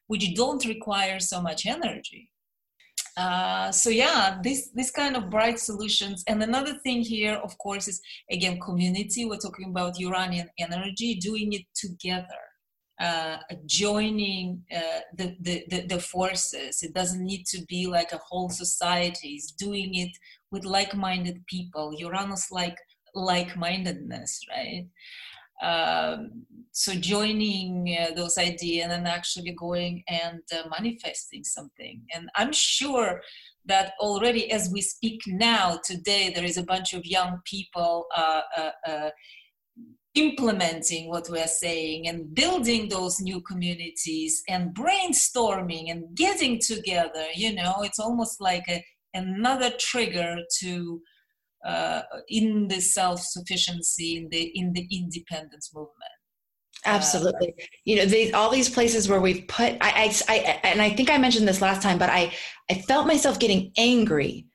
which 0.07 0.35
don't 0.35 0.65
require 0.65 1.19
so 1.21 1.43
much 1.43 1.67
energy 1.67 2.31
uh, 3.17 3.71
so 3.71 3.89
yeah 3.91 4.39
this 4.43 4.71
this 4.75 4.91
kind 4.91 5.17
of 5.17 5.31
bright 5.31 5.59
solutions 5.59 6.23
and 6.29 6.43
another 6.43 6.75
thing 6.85 7.01
here 7.03 7.35
of 7.37 7.57
course 7.59 7.89
is 7.89 8.01
again 8.31 8.59
community 8.61 9.25
we're 9.25 9.37
talking 9.37 9.71
about 9.71 9.99
uranian 9.99 10.49
energy 10.59 11.15
doing 11.15 11.53
it 11.53 11.63
together 11.75 12.43
uh, 12.99 13.37
joining 13.67 14.63
uh, 14.75 15.01
the, 15.15 15.37
the, 15.41 15.87
the, 15.87 16.01
forces. 16.01 16.83
It 16.83 16.95
doesn't 16.95 17.23
need 17.23 17.45
to 17.49 17.63
be 17.69 17.87
like 17.87 18.13
a 18.13 18.21
whole 18.27 18.49
society. 18.49 19.35
It's 19.35 19.53
doing 19.53 19.95
it 19.97 20.17
with 20.51 20.65
like-minded 20.65 21.45
people. 21.47 21.93
Uranus 21.99 22.51
like 22.51 22.79
like-mindedness, 23.15 24.41
right? 24.51 24.87
Um, 25.63 26.47
so 26.73 26.93
joining 26.95 27.97
uh, 27.99 28.15
those 28.15 28.37
ideas 28.37 28.89
and 28.91 29.09
actually 29.09 29.53
going 29.53 30.03
and 30.09 30.43
uh, 30.53 30.69
manifesting 30.69 31.43
something. 31.43 32.03
And 32.15 32.29
I'm 32.37 32.53
sure 32.53 33.23
that 33.65 33.95
already 34.01 34.53
as 34.53 34.71
we 34.71 34.83
speak 34.83 35.21
now 35.27 35.81
today, 35.85 36.31
there 36.35 36.45
is 36.45 36.59
a 36.59 36.63
bunch 36.63 36.93
of 36.93 37.05
young 37.07 37.41
people 37.45 38.07
uh, 38.15 38.43
uh 38.87 39.11
implementing 40.17 41.11
what 41.11 41.29
we're 41.31 41.47
saying 41.47 42.09
and 42.09 42.35
building 42.35 42.89
those 42.89 43.21
new 43.21 43.41
communities 43.43 44.43
and 44.49 44.75
brainstorming 44.75 45.91
and 45.91 46.17
getting 46.17 46.59
together 46.59 47.27
you 47.35 47.55
know 47.55 47.75
it's 47.83 47.99
almost 47.99 48.41
like 48.41 48.65
a, 48.69 48.83
another 49.13 49.71
trigger 49.79 50.39
to 50.59 51.01
uh, 51.67 52.03
in 52.29 52.69
the 52.69 52.81
self-sufficiency 52.81 54.17
in 54.17 54.29
the 54.31 54.51
in 54.55 54.73
the 54.73 54.87
independence 54.91 55.71
movement 55.75 55.95
absolutely 56.85 57.49
uh, 57.49 57.65
you 57.85 57.97
know 57.97 58.05
they, 58.05 58.31
all 58.33 58.51
these 58.51 58.69
places 58.69 59.09
where 59.09 59.21
we've 59.21 59.47
put 59.49 59.73
I, 59.81 60.15
I, 60.29 60.35
I 60.35 60.37
and 60.65 60.81
i 60.81 60.91
think 60.91 61.11
i 61.11 61.19
mentioned 61.19 61.49
this 61.49 61.61
last 61.61 61.83
time 61.83 61.99
but 61.99 62.11
i 62.11 62.33
i 62.71 62.75
felt 62.75 63.07
myself 63.07 63.39
getting 63.39 63.73
angry 63.77 64.47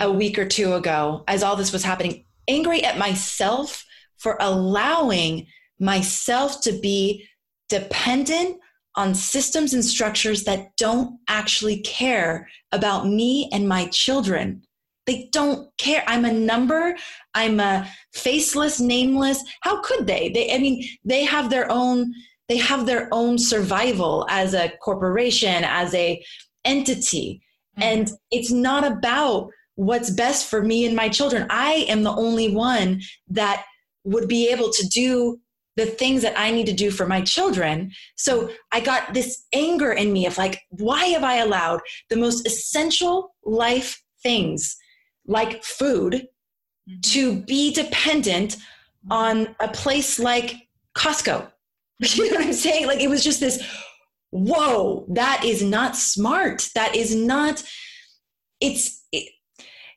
a 0.00 0.10
week 0.10 0.38
or 0.38 0.46
two 0.46 0.74
ago 0.74 1.22
as 1.28 1.42
all 1.42 1.56
this 1.56 1.72
was 1.72 1.84
happening 1.84 2.24
angry 2.48 2.82
at 2.82 2.98
myself 2.98 3.84
for 4.18 4.36
allowing 4.40 5.46
myself 5.78 6.60
to 6.62 6.72
be 6.80 7.26
dependent 7.68 8.56
on 8.96 9.14
systems 9.14 9.74
and 9.74 9.84
structures 9.84 10.44
that 10.44 10.68
don't 10.76 11.18
actually 11.28 11.80
care 11.80 12.48
about 12.72 13.08
me 13.08 13.48
and 13.52 13.68
my 13.68 13.86
children. 13.88 14.62
They 15.06 15.28
don't 15.32 15.68
care. 15.76 16.02
I'm 16.06 16.24
a 16.24 16.32
number. 16.32 16.96
I'm 17.34 17.60
a 17.60 17.88
faceless, 18.14 18.80
nameless. 18.80 19.42
How 19.60 19.82
could 19.82 20.06
they? 20.06 20.30
They 20.30 20.54
I 20.54 20.58
mean, 20.58 20.84
they 21.04 21.24
have 21.24 21.50
their 21.50 21.70
own 21.70 22.12
they 22.48 22.58
have 22.58 22.86
their 22.86 23.08
own 23.10 23.38
survival 23.38 24.26
as 24.28 24.54
a 24.54 24.72
corporation, 24.82 25.64
as 25.64 25.94
a 25.94 26.22
entity. 26.64 27.42
Mm-hmm. 27.78 27.82
And 27.82 28.10
it's 28.30 28.50
not 28.50 28.86
about 28.86 29.50
what's 29.76 30.10
best 30.10 30.48
for 30.48 30.62
me 30.62 30.86
and 30.86 30.94
my 30.94 31.08
children. 31.08 31.46
I 31.50 31.86
am 31.88 32.02
the 32.02 32.14
only 32.14 32.54
one 32.54 33.00
that 33.28 33.64
would 34.04 34.28
be 34.28 34.48
able 34.50 34.70
to 34.70 34.86
do 34.88 35.40
the 35.76 35.86
things 35.86 36.22
that 36.22 36.38
I 36.38 36.52
need 36.52 36.66
to 36.66 36.72
do 36.72 36.90
for 36.90 37.06
my 37.06 37.20
children. 37.22 37.90
So 38.16 38.50
I 38.70 38.78
got 38.80 39.12
this 39.12 39.42
anger 39.52 39.92
in 39.92 40.12
me 40.12 40.26
of 40.26 40.38
like, 40.38 40.60
why 40.68 41.06
have 41.06 41.24
I 41.24 41.36
allowed 41.36 41.80
the 42.10 42.16
most 42.16 42.46
essential 42.46 43.34
life 43.44 44.00
things 44.22 44.76
like 45.26 45.64
food 45.64 46.28
mm-hmm. 46.88 47.00
to 47.00 47.40
be 47.42 47.72
dependent 47.72 48.56
on 49.10 49.54
a 49.60 49.68
place 49.68 50.18
like 50.18 50.68
Costco? 50.96 51.50
you 52.00 52.30
know 52.30 52.38
what 52.38 52.46
I'm 52.46 52.52
saying? 52.52 52.86
Like 52.86 53.00
it 53.00 53.08
was 53.08 53.24
just 53.24 53.40
this, 53.40 53.62
whoa, 54.30 55.06
that 55.10 55.44
is 55.44 55.62
not 55.62 55.96
smart. 55.96 56.68
That 56.74 56.94
is 56.94 57.14
not, 57.14 57.62
it's, 58.60 59.03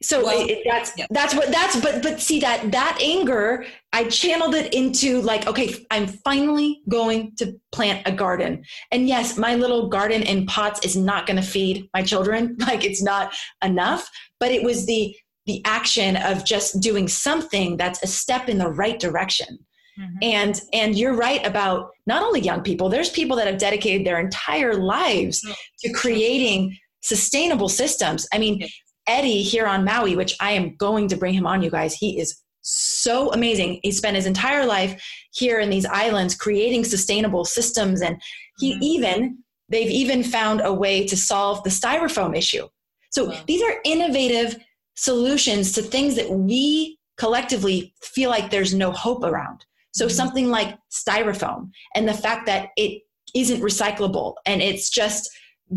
so 0.02 0.24
well, 0.24 0.48
it, 0.48 0.60
that's 0.70 0.92
yeah. 0.98 1.06
that's 1.10 1.34
what 1.34 1.52
that's 1.52 1.80
but 1.82 2.04
but 2.04 2.20
see 2.20 2.40
that 2.40 2.72
that 2.72 3.00
anger 3.02 3.66
i 3.94 4.04
channeled 4.04 4.54
it 4.54 4.74
into 4.74 5.22
like 5.22 5.48
okay 5.48 5.74
i'm 5.92 6.08
finally 6.08 6.82
going 6.88 7.32
to 7.36 7.54
plant 7.72 8.02
a 8.06 8.12
garden 8.12 8.64
and 8.92 9.08
yes 9.08 9.38
my 9.38 9.56
little 9.56 9.88
garden 9.88 10.22
in 10.22 10.46
pots 10.46 10.86
is 10.86 10.96
not 10.96 11.26
going 11.26 11.38
to 11.38 11.48
feed 11.48 11.90
my 11.94 12.02
children 12.04 12.56
like 12.68 12.84
it's 12.84 13.02
not 13.02 13.34
enough 13.64 14.10
but 14.40 14.52
it 14.52 14.64
was 14.64 14.86
the 14.86 15.16
the 15.48 15.62
action 15.66 16.18
of 16.18 16.46
just 16.46 16.80
doing 16.82 17.08
something 17.08 17.78
that's 17.78 18.04
a 18.04 18.08
step 18.08 18.50
in 18.50 18.58
the 18.58 18.70
right 18.70 19.00
direction. 19.00 19.58
Mm-hmm. 20.00 20.18
And 20.22 20.62
and 20.74 20.96
you're 20.96 21.16
right 21.16 21.44
about 21.48 21.90
not 22.06 22.22
only 22.22 22.42
young 22.42 22.62
people, 22.62 22.90
there's 22.90 23.10
people 23.10 23.36
that 23.38 23.48
have 23.48 23.58
dedicated 23.58 24.06
their 24.06 24.20
entire 24.20 24.76
lives 24.76 25.42
to 25.80 25.92
creating 25.92 26.78
sustainable 27.02 27.70
systems. 27.70 28.28
I 28.32 28.38
mean, 28.38 28.68
Eddie 29.08 29.42
here 29.42 29.66
on 29.66 29.86
Maui, 29.86 30.16
which 30.16 30.36
I 30.40 30.52
am 30.52 30.76
going 30.76 31.08
to 31.10 31.18
bring 31.18 31.34
him 31.34 31.48
on, 31.48 31.62
you 31.62 31.70
guys. 31.70 31.94
He 31.94 32.20
is 32.20 32.42
so 32.62 33.32
amazing. 33.32 33.80
He 33.84 33.92
spent 33.92 34.16
his 34.16 34.26
entire 34.26 34.66
life 34.66 35.02
here 35.34 35.60
in 35.60 35.70
these 35.70 35.86
islands 35.86 36.36
creating 36.36 36.84
sustainable 36.84 37.46
systems. 37.46 38.02
And 38.02 38.22
he 38.60 38.74
mm-hmm. 38.74 38.84
even, 38.84 39.38
they've 39.70 39.90
even 39.90 40.24
found 40.24 40.62
a 40.64 40.74
way 40.74 41.06
to 41.08 41.16
solve 41.16 41.64
the 41.64 41.70
styrofoam 41.70 42.38
issue. 42.38 42.68
So 43.12 43.30
wow. 43.30 43.40
these 43.48 43.64
are 43.64 43.80
innovative 43.86 44.58
solutions 44.96 45.72
to 45.74 45.82
things 45.82 46.16
that 46.16 46.30
we 46.30 47.00
collectively 47.18 47.94
feel 48.02 48.30
like 48.30 48.52
there's 48.52 48.74
no 48.74 48.92
hope 48.92 49.24
around. 49.24 49.66
So 49.94 50.06
mm-hmm. 50.06 50.16
something 50.16 50.50
like 50.50 50.78
styrofoam 50.92 51.72
and 51.96 52.08
the 52.08 52.14
fact 52.14 52.46
that 52.48 52.70
it 52.76 53.02
isn't 53.34 53.62
recyclable 53.62 54.36
and 54.46 54.62
it's 54.62 54.90
just 54.90 55.30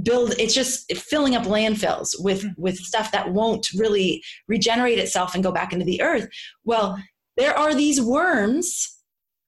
build 0.02 0.34
it's 0.38 0.54
just 0.54 0.92
filling 0.96 1.34
up 1.34 1.44
landfills 1.44 2.10
with 2.20 2.42
mm-hmm. 2.42 2.62
with 2.62 2.76
stuff 2.76 3.10
that 3.12 3.32
won't 3.32 3.66
really 3.74 4.22
regenerate 4.48 4.98
itself 4.98 5.34
and 5.34 5.42
go 5.42 5.52
back 5.52 5.72
into 5.72 5.84
the 5.84 6.00
earth. 6.00 6.28
Well 6.64 7.02
there 7.36 7.56
are 7.56 7.74
these 7.74 8.00
worms 8.00 8.98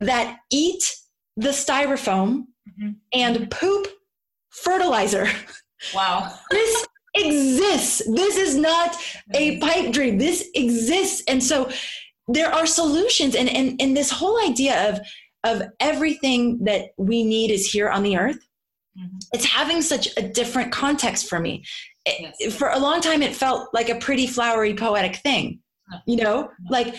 that 0.01 0.39
eat 0.51 0.97
the 1.37 1.51
styrofoam 1.51 2.45
mm-hmm. 2.69 2.91
and 3.13 3.51
poop 3.51 3.89
fertilizer. 4.51 5.29
Wow. 5.95 6.35
This 6.51 6.87
exists. 7.15 8.03
This 8.15 8.37
is 8.37 8.57
not 8.57 8.97
a 9.35 9.59
pipe 9.59 9.93
dream. 9.93 10.19
This 10.19 10.49
exists. 10.55 11.23
And 11.29 11.43
so 11.43 11.71
there 12.29 12.53
are 12.53 12.67
solutions. 12.67 13.35
And 13.35 13.49
and, 13.49 13.81
and 13.81 13.97
this 13.97 14.11
whole 14.11 14.43
idea 14.43 14.91
of 14.91 15.01
of 15.45 15.69
everything 15.81 16.65
that 16.65 16.91
we 16.97 17.25
need 17.25 17.51
is 17.51 17.71
here 17.71 17.91
on 17.91 18.03
the 18.03 18.17
earth 18.17 18.39
mm-hmm. 18.99 19.17
it's 19.33 19.45
having 19.45 19.83
such 19.83 20.09
a 20.17 20.23
different 20.23 20.73
context 20.73 21.29
for 21.29 21.39
me 21.39 21.65
yes. 22.07 22.37
it, 22.39 22.53
for 22.53 22.69
a 22.69 22.79
long 22.79 23.01
time 23.01 23.23
it 23.23 23.35
felt 23.35 23.69
like 23.73 23.89
a 23.89 23.97
pretty 23.97 24.27
flowery 24.27 24.75
poetic 24.75 25.17
thing 25.17 25.61
no. 25.91 25.99
you 26.07 26.17
know 26.17 26.43
no. 26.43 26.71
like 26.71 26.95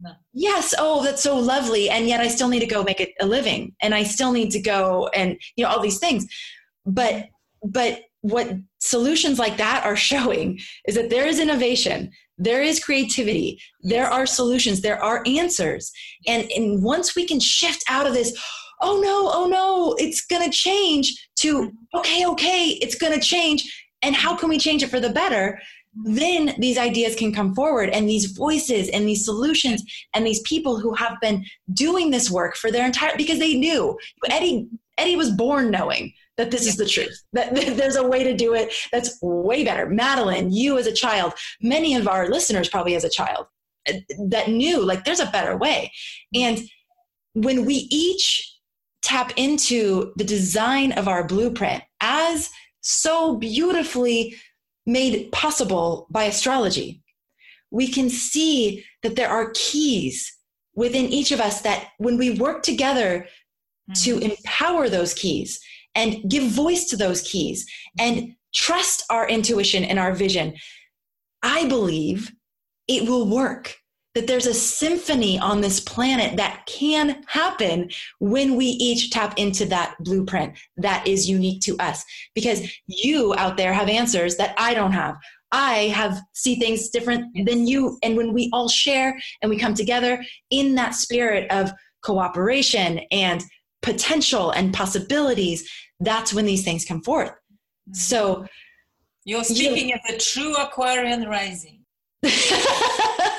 no. 0.00 0.10
yes 0.32 0.74
oh 0.78 1.02
that's 1.02 1.22
so 1.22 1.38
lovely 1.38 1.88
and 1.90 2.06
yet 2.06 2.20
i 2.20 2.28
still 2.28 2.48
need 2.48 2.60
to 2.60 2.66
go 2.66 2.82
make 2.82 3.00
it 3.00 3.10
a 3.20 3.26
living 3.26 3.74
and 3.82 3.94
i 3.94 4.02
still 4.02 4.32
need 4.32 4.50
to 4.50 4.60
go 4.60 5.08
and 5.14 5.36
you 5.56 5.64
know 5.64 5.70
all 5.70 5.80
these 5.80 5.98
things 5.98 6.26
but 6.86 7.26
but 7.64 8.00
what 8.22 8.52
solutions 8.78 9.38
like 9.38 9.56
that 9.56 9.84
are 9.84 9.96
showing 10.10 10.58
is 10.86 10.94
that 10.94 11.10
there 11.10 11.26
is 11.26 11.38
innovation 11.38 12.10
there 12.38 12.62
is 12.62 12.82
creativity 12.82 13.60
there 13.82 14.06
are 14.06 14.26
solutions 14.26 14.80
there 14.80 15.02
are 15.02 15.22
answers 15.26 15.92
and, 16.26 16.50
and 16.56 16.82
once 16.82 17.14
we 17.14 17.26
can 17.26 17.38
shift 17.38 17.84
out 17.88 18.06
of 18.06 18.14
this 18.14 18.32
oh 18.80 19.00
no 19.00 19.30
oh 19.32 19.46
no 19.46 19.94
it's 19.98 20.24
going 20.26 20.42
to 20.42 20.56
change 20.56 21.14
to 21.42 21.72
okay 21.94 22.26
okay 22.26 22.78
it's 22.80 22.94
going 22.94 23.12
to 23.12 23.20
change 23.20 23.60
and 24.02 24.14
how 24.14 24.34
can 24.36 24.48
we 24.48 24.58
change 24.58 24.82
it 24.82 24.90
for 24.90 25.00
the 25.00 25.10
better 25.10 25.60
then 26.04 26.54
these 26.58 26.78
ideas 26.78 27.14
can 27.14 27.34
come 27.34 27.54
forward 27.54 27.90
and 27.90 28.08
these 28.08 28.32
voices 28.32 28.88
and 28.88 29.06
these 29.06 29.26
solutions 29.26 29.84
and 30.14 30.26
these 30.26 30.40
people 30.40 30.80
who 30.80 30.94
have 30.94 31.16
been 31.20 31.44
doing 31.74 32.10
this 32.10 32.30
work 32.30 32.56
for 32.56 32.70
their 32.70 32.86
entire 32.86 33.16
because 33.16 33.38
they 33.38 33.54
knew 33.54 33.96
eddie 34.30 34.68
eddie 34.98 35.16
was 35.16 35.30
born 35.30 35.70
knowing 35.70 36.12
that 36.36 36.50
this 36.50 36.66
is 36.66 36.76
the 36.76 36.86
truth, 36.86 37.22
that, 37.32 37.54
there's 37.76 37.96
a 37.96 38.06
way 38.06 38.24
to 38.24 38.34
do 38.34 38.54
it 38.54 38.72
that's 38.90 39.18
way 39.22 39.64
better. 39.64 39.88
Madeline, 39.88 40.52
you 40.52 40.78
as 40.78 40.86
a 40.86 40.92
child, 40.92 41.34
many 41.60 41.94
of 41.94 42.08
our 42.08 42.28
listeners 42.28 42.68
probably 42.68 42.94
as 42.94 43.04
a 43.04 43.10
child, 43.10 43.46
uh, 43.88 43.94
that 44.28 44.48
knew 44.48 44.82
like 44.84 45.04
there's 45.04 45.20
a 45.20 45.26
better 45.26 45.56
way. 45.56 45.92
And 46.34 46.60
when 47.34 47.64
we 47.64 47.86
each 47.90 48.51
tap 49.02 49.32
into 49.36 50.12
the 50.16 50.24
design 50.24 50.92
of 50.92 51.08
our 51.08 51.24
blueprint 51.26 51.82
as 52.00 52.50
so 52.80 53.36
beautifully 53.36 54.36
made 54.86 55.30
possible 55.32 56.06
by 56.10 56.24
astrology, 56.24 57.02
we 57.70 57.88
can 57.88 58.10
see 58.10 58.84
that 59.02 59.16
there 59.16 59.28
are 59.28 59.52
keys 59.54 60.36
within 60.74 61.06
each 61.06 61.32
of 61.32 61.40
us 61.40 61.62
that 61.62 61.88
when 61.98 62.16
we 62.16 62.30
work 62.38 62.62
together 62.62 63.26
mm-hmm. 63.90 63.92
to 63.94 64.18
empower 64.18 64.88
those 64.88 65.14
keys 65.14 65.60
and 65.94 66.30
give 66.30 66.44
voice 66.44 66.86
to 66.86 66.96
those 66.96 67.22
keys 67.22 67.66
and 67.98 68.34
trust 68.54 69.04
our 69.10 69.28
intuition 69.28 69.84
and 69.84 69.98
our 69.98 70.12
vision, 70.12 70.54
I 71.42 71.66
believe 71.66 72.32
it 72.88 73.08
will 73.08 73.28
work. 73.28 73.76
That 74.14 74.26
there's 74.26 74.46
a 74.46 74.54
symphony 74.54 75.38
on 75.38 75.62
this 75.62 75.80
planet 75.80 76.36
that 76.36 76.66
can 76.66 77.22
happen 77.26 77.90
when 78.18 78.56
we 78.56 78.66
each 78.66 79.10
tap 79.10 79.38
into 79.38 79.64
that 79.66 79.94
blueprint 80.00 80.58
that 80.76 81.06
is 81.06 81.30
unique 81.30 81.62
to 81.62 81.76
us. 81.78 82.04
Because 82.34 82.60
you 82.86 83.34
out 83.38 83.56
there 83.56 83.72
have 83.72 83.88
answers 83.88 84.36
that 84.36 84.54
I 84.58 84.74
don't 84.74 84.92
have. 84.92 85.16
I 85.52 85.88
have 85.94 86.20
see 86.32 86.56
things 86.56 86.88
different 86.88 87.46
than 87.46 87.66
you. 87.66 87.98
And 88.02 88.16
when 88.16 88.32
we 88.32 88.50
all 88.52 88.68
share 88.68 89.18
and 89.40 89.50
we 89.50 89.58
come 89.58 89.74
together 89.74 90.22
in 90.50 90.74
that 90.76 90.94
spirit 90.94 91.50
of 91.50 91.70
cooperation 92.02 93.00
and 93.10 93.44
potential 93.82 94.50
and 94.50 94.72
possibilities, 94.72 95.70
that's 96.00 96.32
when 96.32 96.46
these 96.46 96.64
things 96.64 96.84
come 96.84 97.02
forth. 97.02 97.30
Mm-hmm. 97.30 97.94
So 97.94 98.46
you're 99.24 99.44
speaking 99.44 99.90
you, 99.90 99.96
as 100.08 100.14
a 100.14 100.18
true 100.18 100.54
Aquarian 100.54 101.28
rising. 101.28 101.80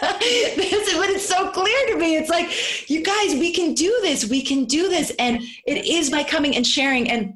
is 0.22 0.94
it's 1.16 1.26
so 1.28 1.50
clear 1.52 1.88
to 1.88 1.98
me. 1.98 2.16
It's 2.16 2.30
like, 2.30 2.90
you 2.90 3.04
guys, 3.04 3.34
we 3.40 3.54
can 3.54 3.74
do 3.74 3.98
this. 4.02 4.30
We 4.30 4.42
can 4.42 4.66
do 4.66 4.90
this. 4.90 5.12
And 5.20 5.42
it 5.66 5.86
is 5.86 6.10
by 6.10 6.24
coming 6.24 6.56
and 6.56 6.66
sharing 6.66 7.10
and 7.10 7.34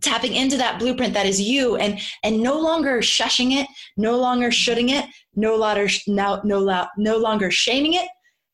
tapping 0.00 0.34
into 0.34 0.56
that 0.56 0.80
blueprint 0.80 1.14
that 1.14 1.26
is 1.26 1.40
you 1.40 1.76
and 1.76 2.00
and 2.24 2.40
no 2.40 2.58
longer 2.58 2.98
shushing 2.98 3.52
it, 3.52 3.68
no 3.96 4.18
longer 4.18 4.50
shooting 4.50 4.88
it, 4.88 5.06
no 5.36 5.54
longer 5.56 5.88
no, 6.08 6.40
no, 6.44 6.86
no 6.96 7.16
longer 7.18 7.50
shaming 7.50 7.94
it, 7.94 8.08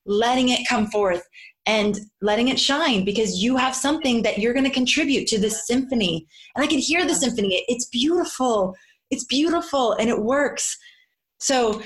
letting 0.04 0.50
it 0.50 0.68
come 0.68 0.86
forth 0.88 1.22
and 1.66 2.00
letting 2.22 2.48
it 2.48 2.58
shine 2.58 3.04
because 3.04 3.42
you 3.42 3.56
have 3.56 3.74
something 3.74 4.22
that 4.22 4.38
you're 4.38 4.54
going 4.54 4.64
to 4.64 4.70
contribute 4.70 5.26
to 5.28 5.38
this 5.38 5.66
symphony. 5.66 6.26
And 6.54 6.64
I 6.64 6.66
can 6.66 6.78
hear 6.78 7.06
the 7.06 7.14
symphony. 7.14 7.64
It's 7.68 7.86
beautiful. 7.86 8.74
It's 9.10 9.24
beautiful 9.24 9.92
and 9.92 10.08
it 10.08 10.18
works. 10.18 10.76
So 11.40 11.82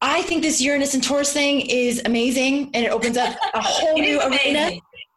I 0.00 0.22
think 0.22 0.42
this 0.42 0.60
Uranus 0.60 0.94
and 0.94 1.02
Taurus 1.02 1.32
thing 1.32 1.60
is 1.60 2.00
amazing 2.04 2.70
and 2.74 2.86
it 2.86 2.90
opens 2.90 3.16
up 3.16 3.36
a 3.54 3.60
whole 3.62 3.98
new 3.98 4.20
arena. 4.20 4.70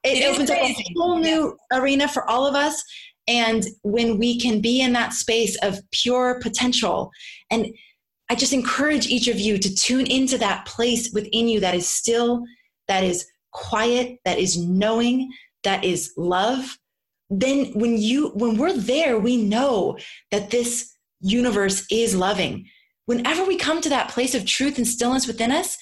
It, 0.04 0.24
it 0.24 0.26
opens 0.26 0.50
up 0.50 0.58
a 0.58 0.76
whole 0.98 1.20
new 1.20 1.58
yeah. 1.72 1.80
arena 1.80 2.08
for 2.08 2.30
all 2.30 2.46
of 2.46 2.56
us. 2.56 2.84
And 3.28 3.66
when 3.84 4.18
we 4.18 4.40
can 4.40 4.60
be 4.60 4.82
in 4.82 4.92
that 4.94 5.14
space 5.14 5.56
of 5.64 5.80
pure 5.92 6.40
potential, 6.42 7.10
and 7.50 7.68
I 8.30 8.36
just 8.36 8.52
encourage 8.52 9.08
each 9.08 9.30
of 9.30 9.40
you 9.40 9.58
to 9.58 9.76
tune 9.76 10.08
into 10.08 10.38
that 10.40 10.66
place 10.66 11.12
within 11.14 11.48
you 11.48 11.62
that 11.62 11.76
is 11.76 11.88
still, 11.88 12.44
that 12.90 13.06
is 13.06 13.26
quiet, 13.52 14.20
that 14.26 14.40
is 14.40 14.58
knowing, 14.58 15.32
that 15.64 15.86
is 15.86 16.12
love, 16.18 16.78
then 17.30 17.72
when 17.74 17.98
you 17.98 18.30
when 18.36 18.58
we're 18.58 18.74
there, 18.74 19.18
we 19.18 19.38
know 19.38 19.98
that 20.32 20.52
this 20.52 20.94
universe 21.22 21.86
is 21.90 22.16
loving. 22.16 22.68
Whenever 23.06 23.44
we 23.44 23.58
come 23.58 23.82
to 23.82 23.90
that 23.90 24.10
place 24.10 24.34
of 24.34 24.46
truth 24.46 24.78
and 24.78 24.88
stillness 24.88 25.28
within 25.28 25.52
us, 25.52 25.78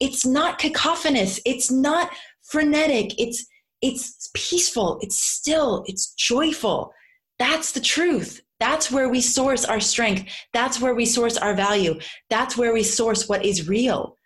it's 0.00 0.24
not 0.24 0.58
cacophonous, 0.58 1.40
it's 1.44 1.70
not 1.70 2.10
frenetic, 2.42 3.18
it's 3.20 3.46
it's 3.80 4.30
peaceful, 4.34 4.98
it's 5.02 5.20
still, 5.20 5.82
it's 5.86 6.14
joyful. 6.14 6.92
That's 7.40 7.72
the 7.72 7.80
truth. 7.80 8.40
That's 8.60 8.92
where 8.92 9.08
we 9.08 9.20
source 9.20 9.64
our 9.64 9.80
strength. 9.80 10.30
That's 10.52 10.80
where 10.80 10.94
we 10.94 11.04
source 11.04 11.36
our 11.36 11.52
value. 11.52 11.98
That's 12.30 12.56
where 12.56 12.72
we 12.72 12.84
source 12.84 13.28
what 13.28 13.44
is 13.44 13.68
real. 13.68 14.16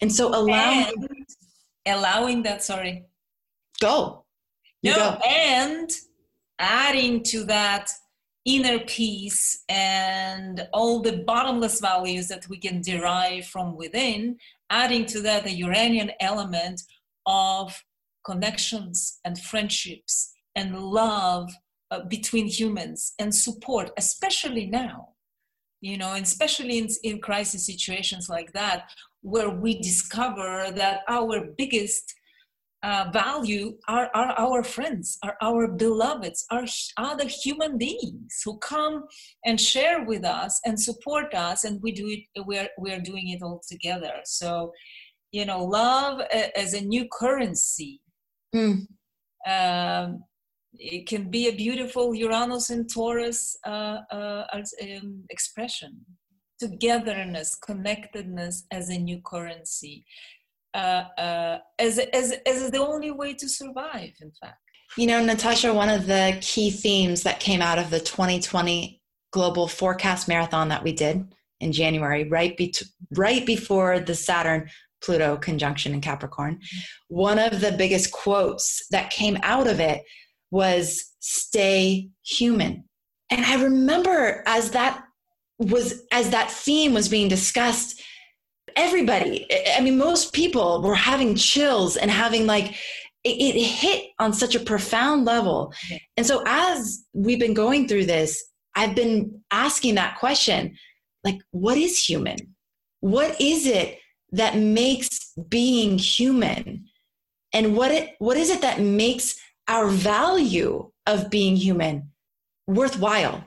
And 0.00 0.12
so 0.12 0.34
allow 0.34 0.72
and 0.88 1.08
allowing 1.86 2.42
that 2.42 2.62
sorry 2.62 3.04
go 3.80 4.24
you 4.82 4.92
no 4.92 4.96
go. 4.96 5.18
and 5.26 5.90
adding 6.58 7.22
to 7.22 7.44
that 7.44 7.90
inner 8.44 8.78
peace 8.80 9.64
and 9.68 10.66
all 10.72 11.00
the 11.00 11.18
bottomless 11.26 11.80
values 11.80 12.28
that 12.28 12.48
we 12.48 12.58
can 12.58 12.80
derive 12.80 13.46
from 13.46 13.76
within 13.76 14.36
adding 14.70 15.04
to 15.04 15.20
that 15.20 15.44
the 15.44 15.52
uranian 15.52 16.10
element 16.20 16.80
of 17.26 17.82
connections 18.24 19.20
and 19.24 19.38
friendships 19.38 20.32
and 20.56 20.78
love 20.78 21.50
uh, 21.90 22.00
between 22.04 22.46
humans 22.46 23.14
and 23.18 23.34
support 23.34 23.90
especially 23.96 24.66
now. 24.66 25.08
You 25.82 25.98
know 25.98 26.12
and 26.12 26.24
especially 26.24 26.78
in, 26.78 26.88
in 27.02 27.20
crisis 27.20 27.66
situations 27.66 28.28
like 28.28 28.52
that 28.52 28.90
where 29.22 29.50
we 29.50 29.78
discover 29.80 30.70
that 30.74 31.00
our 31.08 31.48
biggest 31.58 32.14
uh, 32.82 33.10
value 33.12 33.76
are, 33.88 34.10
are 34.14 34.32
our 34.38 34.64
friends, 34.64 35.18
are 35.22 35.36
our 35.42 35.68
beloveds, 35.68 36.46
are 36.50 36.64
other 36.96 37.26
human 37.26 37.76
beings 37.76 38.40
who 38.44 38.56
come 38.58 39.04
and 39.44 39.60
share 39.60 40.04
with 40.04 40.24
us 40.24 40.58
and 40.64 40.80
support 40.80 41.34
us, 41.34 41.64
and 41.64 41.80
we 41.82 41.92
do 41.92 42.08
it. 42.08 42.20
We're 42.46 42.68
we're 42.78 43.00
doing 43.00 43.28
it 43.28 43.42
all 43.42 43.60
together. 43.68 44.14
So, 44.24 44.72
you 45.30 45.44
know, 45.44 45.64
love 45.64 46.22
as 46.56 46.72
a 46.74 46.80
new 46.80 47.06
currency. 47.12 48.00
Mm. 48.54 48.86
Um, 49.46 50.24
it 50.74 51.06
can 51.06 51.30
be 51.30 51.48
a 51.48 51.54
beautiful 51.54 52.14
Uranus 52.14 52.70
and 52.70 52.88
Taurus 52.90 53.56
uh, 53.66 53.98
uh, 54.10 54.44
um, 54.82 55.24
expression. 55.28 56.00
Togetherness, 56.58 57.56
connectedness 57.56 58.64
as 58.70 58.88
a 58.90 58.98
new 58.98 59.20
currency 59.24 60.04
uh, 60.74 61.58
as, 61.78 61.98
as, 61.98 62.34
as 62.46 62.70
the 62.70 62.78
only 62.78 63.10
way 63.10 63.34
to 63.34 63.48
survive, 63.48 64.12
in 64.20 64.32
fact. 64.40 64.58
You 64.96 65.06
know, 65.06 65.24
Natasha, 65.24 65.72
one 65.72 65.88
of 65.88 66.06
the 66.06 66.36
key 66.40 66.70
themes 66.70 67.22
that 67.22 67.40
came 67.40 67.62
out 67.62 67.78
of 67.78 67.90
the 67.90 68.00
2020 68.00 69.00
Global 69.32 69.68
Forecast 69.68 70.26
Marathon 70.26 70.68
that 70.68 70.82
we 70.82 70.92
did 70.92 71.32
in 71.60 71.72
January, 71.72 72.28
right, 72.28 72.56
be- 72.56 72.74
right 73.16 73.46
before 73.46 74.00
the 74.00 74.14
Saturn 74.14 74.68
Pluto 75.02 75.36
conjunction 75.36 75.94
in 75.94 76.00
Capricorn, 76.00 76.60
one 77.08 77.38
of 77.38 77.60
the 77.60 77.72
biggest 77.72 78.12
quotes 78.12 78.86
that 78.90 79.10
came 79.10 79.38
out 79.42 79.66
of 79.66 79.80
it 79.80 80.02
was 80.50 81.12
stay 81.20 82.10
human. 82.22 82.84
And 83.30 83.44
I 83.44 83.62
remember 83.62 84.42
as 84.46 84.72
that 84.72 85.04
was 85.58 86.02
as 86.10 86.30
that 86.30 86.50
theme 86.50 86.94
was 86.94 87.08
being 87.08 87.28
discussed 87.28 88.02
everybody 88.76 89.46
i 89.76 89.80
mean 89.80 89.98
most 89.98 90.32
people 90.32 90.82
were 90.82 90.94
having 90.94 91.34
chills 91.34 91.96
and 91.96 92.10
having 92.10 92.46
like 92.46 92.74
it, 93.22 93.54
it 93.54 93.62
hit 93.62 94.04
on 94.18 94.32
such 94.32 94.54
a 94.54 94.60
profound 94.60 95.26
level. 95.26 95.74
And 96.16 96.24
so 96.24 96.42
as 96.46 97.04
we've 97.12 97.38
been 97.38 97.52
going 97.54 97.86
through 97.88 98.06
this 98.06 98.42
i've 98.74 98.94
been 98.94 99.42
asking 99.50 99.96
that 99.96 100.18
question 100.18 100.76
like 101.24 101.40
what 101.50 101.76
is 101.76 102.02
human? 102.02 102.54
What 103.00 103.40
is 103.40 103.66
it 103.66 103.98
that 104.32 104.56
makes 104.56 105.32
being 105.48 105.98
human? 105.98 106.86
And 107.52 107.76
what 107.76 107.90
it 107.90 108.14
what 108.18 108.36
is 108.36 108.50
it 108.50 108.62
that 108.62 108.80
makes 108.80 109.36
our 109.68 109.88
value 109.88 110.90
of 111.06 111.30
being 111.30 111.56
human 111.56 112.10
worthwhile? 112.66 113.44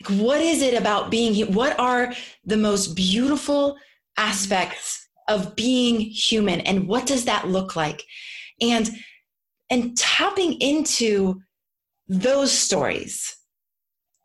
Like, 0.00 0.20
what 0.20 0.40
is 0.40 0.62
it 0.62 0.74
about 0.74 1.10
being 1.10 1.52
what 1.52 1.78
are 1.78 2.14
the 2.44 2.56
most 2.56 2.94
beautiful 2.94 3.76
aspects 4.16 5.08
of 5.28 5.54
being 5.56 6.00
human 6.00 6.60
and 6.60 6.86
what 6.88 7.06
does 7.06 7.24
that 7.24 7.48
look 7.48 7.76
like? 7.76 8.02
And 8.60 8.90
and 9.70 9.96
tapping 9.96 10.54
into 10.60 11.40
those 12.08 12.52
stories 12.52 13.36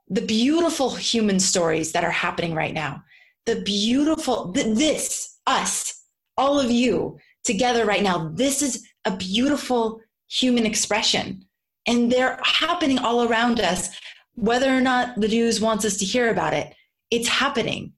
the 0.09 0.21
beautiful 0.21 0.95
human 0.95 1.39
stories 1.39 1.91
that 1.91 2.03
are 2.03 2.11
happening 2.11 2.53
right 2.53 2.73
now 2.73 3.01
the 3.45 3.61
beautiful 3.61 4.51
this 4.51 5.37
us 5.45 6.03
all 6.37 6.59
of 6.59 6.71
you 6.71 7.17
together 7.43 7.85
right 7.85 8.03
now 8.03 8.29
this 8.35 8.61
is 8.61 8.85
a 9.05 9.15
beautiful 9.15 10.01
human 10.27 10.65
expression. 10.65 11.43
And 11.87 12.11
they're 12.11 12.39
happening 12.43 12.99
all 12.99 13.27
around 13.29 13.61
us 13.61 13.89
whether 14.35 14.75
or 14.75 14.81
not 14.81 15.19
the 15.19 15.27
news 15.27 15.61
wants 15.61 15.85
us 15.85 15.97
to 15.97 16.05
hear 16.05 16.29
about 16.29 16.53
it 16.53 16.75
it's 17.09 17.27
happening 17.27 17.93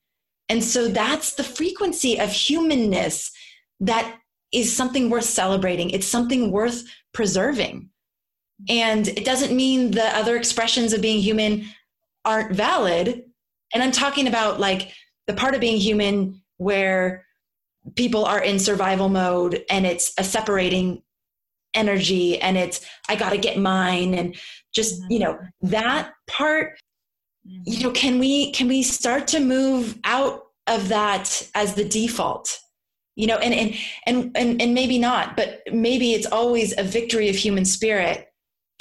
and 0.49 0.63
so 0.63 0.87
that's 0.87 1.33
the 1.33 1.43
frequency 1.43 2.19
of 2.19 2.31
humanness 2.31 3.31
that 3.79 4.19
is 4.51 4.75
something 4.75 5.09
worth 5.09 5.25
celebrating. 5.25 5.91
It's 5.91 6.07
something 6.07 6.51
worth 6.51 6.83
preserving. 7.13 7.89
And 8.67 9.07
it 9.07 9.23
doesn't 9.23 9.55
mean 9.55 9.91
the 9.91 10.05
other 10.17 10.35
expressions 10.35 10.91
of 10.91 11.01
being 11.01 11.19
human 11.19 11.65
aren't 12.25 12.55
valid. 12.55 13.23
And 13.73 13.83
I'm 13.83 13.91
talking 13.91 14.27
about 14.27 14.59
like 14.59 14.91
the 15.27 15.33
part 15.33 15.53
of 15.53 15.61
being 15.61 15.77
human 15.77 16.41
where 16.57 17.25
people 17.95 18.25
are 18.25 18.43
in 18.43 18.59
survival 18.59 19.07
mode 19.07 19.63
and 19.69 19.85
it's 19.85 20.13
a 20.17 20.23
separating 20.23 21.03
energy 21.75 22.41
and 22.41 22.57
it's, 22.57 22.85
I 23.07 23.15
got 23.15 23.29
to 23.29 23.37
get 23.37 23.57
mine. 23.57 24.15
And 24.15 24.35
just, 24.73 25.01
you 25.09 25.19
know, 25.19 25.39
that 25.61 26.11
part 26.27 26.79
you 27.43 27.83
know 27.83 27.91
can 27.91 28.19
we 28.19 28.51
can 28.51 28.67
we 28.67 28.83
start 28.83 29.27
to 29.27 29.39
move 29.39 29.97
out 30.03 30.43
of 30.67 30.89
that 30.89 31.47
as 31.55 31.73
the 31.73 31.85
default? 31.85 32.59
You 33.15 33.27
know 33.27 33.37
and 33.37 33.53
and 33.53 33.75
and 34.05 34.31
and, 34.35 34.61
and 34.61 34.73
maybe 34.73 34.97
not 34.97 35.35
but 35.35 35.61
maybe 35.71 36.13
it's 36.13 36.27
always 36.27 36.77
a 36.77 36.83
victory 36.83 37.29
of 37.29 37.35
human 37.35 37.65
spirit 37.65 38.27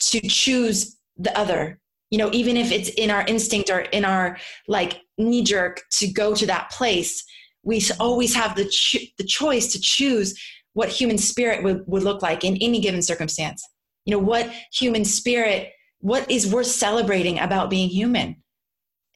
to 0.03 0.21
choose 0.21 0.97
the 1.17 1.37
other. 1.39 1.81
You 2.11 2.19
know 2.19 2.31
even 2.33 2.57
if 2.57 2.73
it's 2.73 2.89
in 2.91 3.11
our 3.11 3.25
instinct 3.27 3.71
or 3.71 3.81
in 3.81 4.05
our 4.05 4.39
like 4.67 5.01
knee 5.19 5.43
jerk 5.43 5.83
to 5.93 6.09
go 6.09 6.35
to 6.35 6.47
that 6.47 6.71
place 6.71 7.25
we 7.65 7.83
always 8.01 8.35
have 8.35 8.55
the 8.55 8.65
cho- 8.67 9.07
the 9.19 9.25
choice 9.25 9.73
to 9.73 9.81
choose 9.81 10.39
what 10.75 10.89
human 10.89 11.19
spirit 11.19 11.65
would, 11.65 11.83
would 11.87 12.05
look 12.05 12.23
like 12.23 12.45
in 12.45 12.57
any 12.59 12.81
given 12.81 13.03
circumstance. 13.03 13.67
You 14.05 14.13
know 14.13 14.21
what 14.21 14.51
human 14.73 15.05
spirit 15.05 15.73
what 16.01 16.31
is 16.31 16.47
worth 16.47 16.69
celebrating 16.69 17.39
about 17.41 17.71
being 17.71 17.89
human 17.89 18.37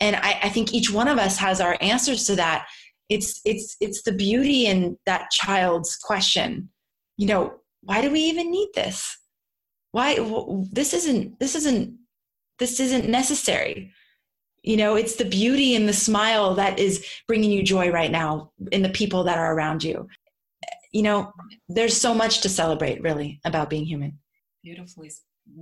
and 0.02 0.16
I, 0.16 0.40
I 0.42 0.48
think 0.48 0.74
each 0.74 0.92
one 0.92 1.06
of 1.06 1.16
us 1.16 1.38
has 1.38 1.60
our 1.60 1.78
answers 1.80 2.26
to 2.26 2.34
that. 2.34 2.66
It's 3.08 3.40
it's 3.44 3.76
it's 3.80 4.02
the 4.02 4.12
beauty 4.12 4.66
in 4.66 4.98
that 5.06 5.30
child's 5.30 5.96
question. 5.96 6.70
You 7.16 7.26
know 7.28 7.54
why 7.82 8.02
do 8.02 8.10
we 8.10 8.20
even 8.20 8.50
need 8.50 8.70
this? 8.74 9.16
Why 9.92 10.16
this 10.72 10.92
isn't 10.92 11.38
this 11.38 11.54
isn't 11.54 11.96
this 12.58 12.80
isn't 12.80 13.08
necessary. 13.08 13.92
You 14.64 14.76
know 14.76 14.96
it's 14.96 15.14
the 15.14 15.24
beauty 15.24 15.76
and 15.76 15.88
the 15.88 15.92
smile 15.92 16.54
that 16.56 16.80
is 16.80 17.06
bringing 17.28 17.52
you 17.52 17.62
joy 17.62 17.90
right 17.90 18.10
now 18.10 18.50
in 18.72 18.82
the 18.82 18.88
people 18.88 19.22
that 19.24 19.38
are 19.38 19.54
around 19.54 19.84
you. 19.84 20.08
You 20.90 21.02
know 21.02 21.32
there's 21.68 21.96
so 21.96 22.12
much 22.12 22.40
to 22.40 22.48
celebrate 22.48 23.02
really 23.02 23.40
about 23.44 23.70
being 23.70 23.84
human. 23.84 24.18
Beautifully 24.64 25.12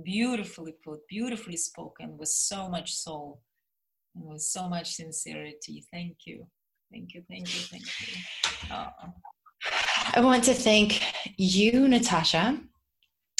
beautifully 0.03 0.73
put 0.83 1.07
beautifully 1.07 1.57
spoken 1.57 2.17
with 2.17 2.29
so 2.29 2.69
much 2.69 2.93
soul 2.93 3.41
with 4.13 4.41
so 4.41 4.67
much 4.67 4.93
sincerity. 4.93 5.85
Thank 5.91 6.17
you. 6.25 6.45
Thank 6.91 7.13
you. 7.13 7.23
Thank 7.29 7.53
you. 7.53 7.61
Thank 7.61 7.83
you. 7.83 8.21
Oh. 8.71 8.87
I 10.13 10.21
want 10.21 10.43
to 10.45 10.53
thank 10.53 11.01
you, 11.37 11.87
Natasha, 11.87 12.59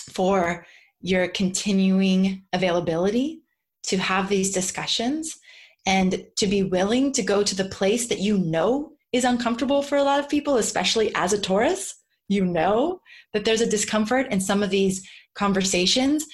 for 0.09 0.65
your 1.01 1.27
continuing 1.27 2.43
availability 2.53 3.41
to 3.83 3.97
have 3.97 4.29
these 4.29 4.51
discussions 4.51 5.37
and 5.85 6.25
to 6.37 6.47
be 6.47 6.63
willing 6.63 7.11
to 7.13 7.23
go 7.23 7.43
to 7.43 7.55
the 7.55 7.65
place 7.65 8.07
that 8.07 8.19
you 8.19 8.37
know 8.37 8.91
is 9.11 9.23
uncomfortable 9.23 9.81
for 9.81 9.97
a 9.97 10.03
lot 10.03 10.19
of 10.19 10.29
people, 10.29 10.57
especially 10.57 11.13
as 11.15 11.33
a 11.33 11.41
Taurus. 11.41 11.95
You 12.29 12.45
know 12.45 13.01
that 13.33 13.43
there's 13.43 13.61
a 13.61 13.69
discomfort 13.69 14.31
in 14.31 14.39
some 14.39 14.63
of 14.63 14.69
these 14.69 15.05
conversations. 15.35 16.25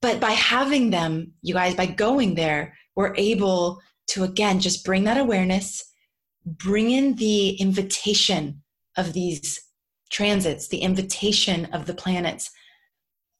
But 0.00 0.18
by 0.18 0.32
having 0.32 0.90
them, 0.90 1.32
you 1.42 1.54
guys, 1.54 1.76
by 1.76 1.86
going 1.86 2.34
there, 2.34 2.76
we're 2.96 3.14
able 3.16 3.80
to 4.08 4.24
again 4.24 4.60
just 4.60 4.84
bring 4.84 5.04
that 5.04 5.18
awareness, 5.18 5.82
bring 6.44 6.90
in 6.90 7.14
the 7.16 7.50
invitation 7.50 8.62
of 8.96 9.12
these 9.12 9.60
transits, 10.10 10.68
the 10.68 10.78
invitation 10.78 11.66
of 11.66 11.86
the 11.86 11.94
planets, 11.94 12.50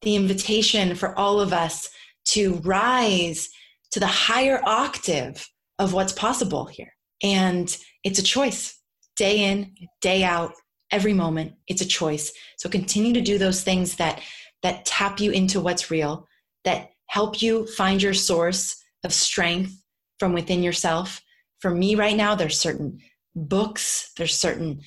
the 0.02 0.16
invitation 0.16 0.94
for 0.94 1.16
all 1.18 1.40
of 1.40 1.52
us 1.52 1.90
to 2.24 2.54
rise 2.64 3.48
to 3.90 4.00
the 4.00 4.06
higher 4.06 4.60
octave 4.64 5.46
of 5.78 5.92
what's 5.92 6.12
possible 6.12 6.64
here. 6.64 6.94
And 7.22 7.76
it's 8.04 8.18
a 8.18 8.22
choice 8.22 8.78
day 9.16 9.44
in, 9.44 9.74
day 10.00 10.24
out, 10.24 10.52
every 10.90 11.12
moment. 11.12 11.54
It's 11.68 11.82
a 11.82 11.86
choice. 11.86 12.32
So 12.58 12.68
continue 12.68 13.12
to 13.14 13.20
do 13.20 13.38
those 13.38 13.62
things 13.62 13.96
that 13.96 14.20
that 14.62 14.84
tap 14.84 15.18
you 15.18 15.32
into 15.32 15.60
what's 15.60 15.90
real, 15.90 16.28
that 16.64 16.90
help 17.06 17.42
you 17.42 17.66
find 17.66 18.00
your 18.00 18.14
source 18.14 18.81
of 19.04 19.12
strength 19.12 19.82
from 20.18 20.32
within 20.32 20.62
yourself. 20.62 21.20
For 21.60 21.70
me 21.70 21.94
right 21.94 22.16
now, 22.16 22.34
there's 22.34 22.58
certain 22.58 23.00
books, 23.34 24.12
there's 24.16 24.36
certain 24.36 24.80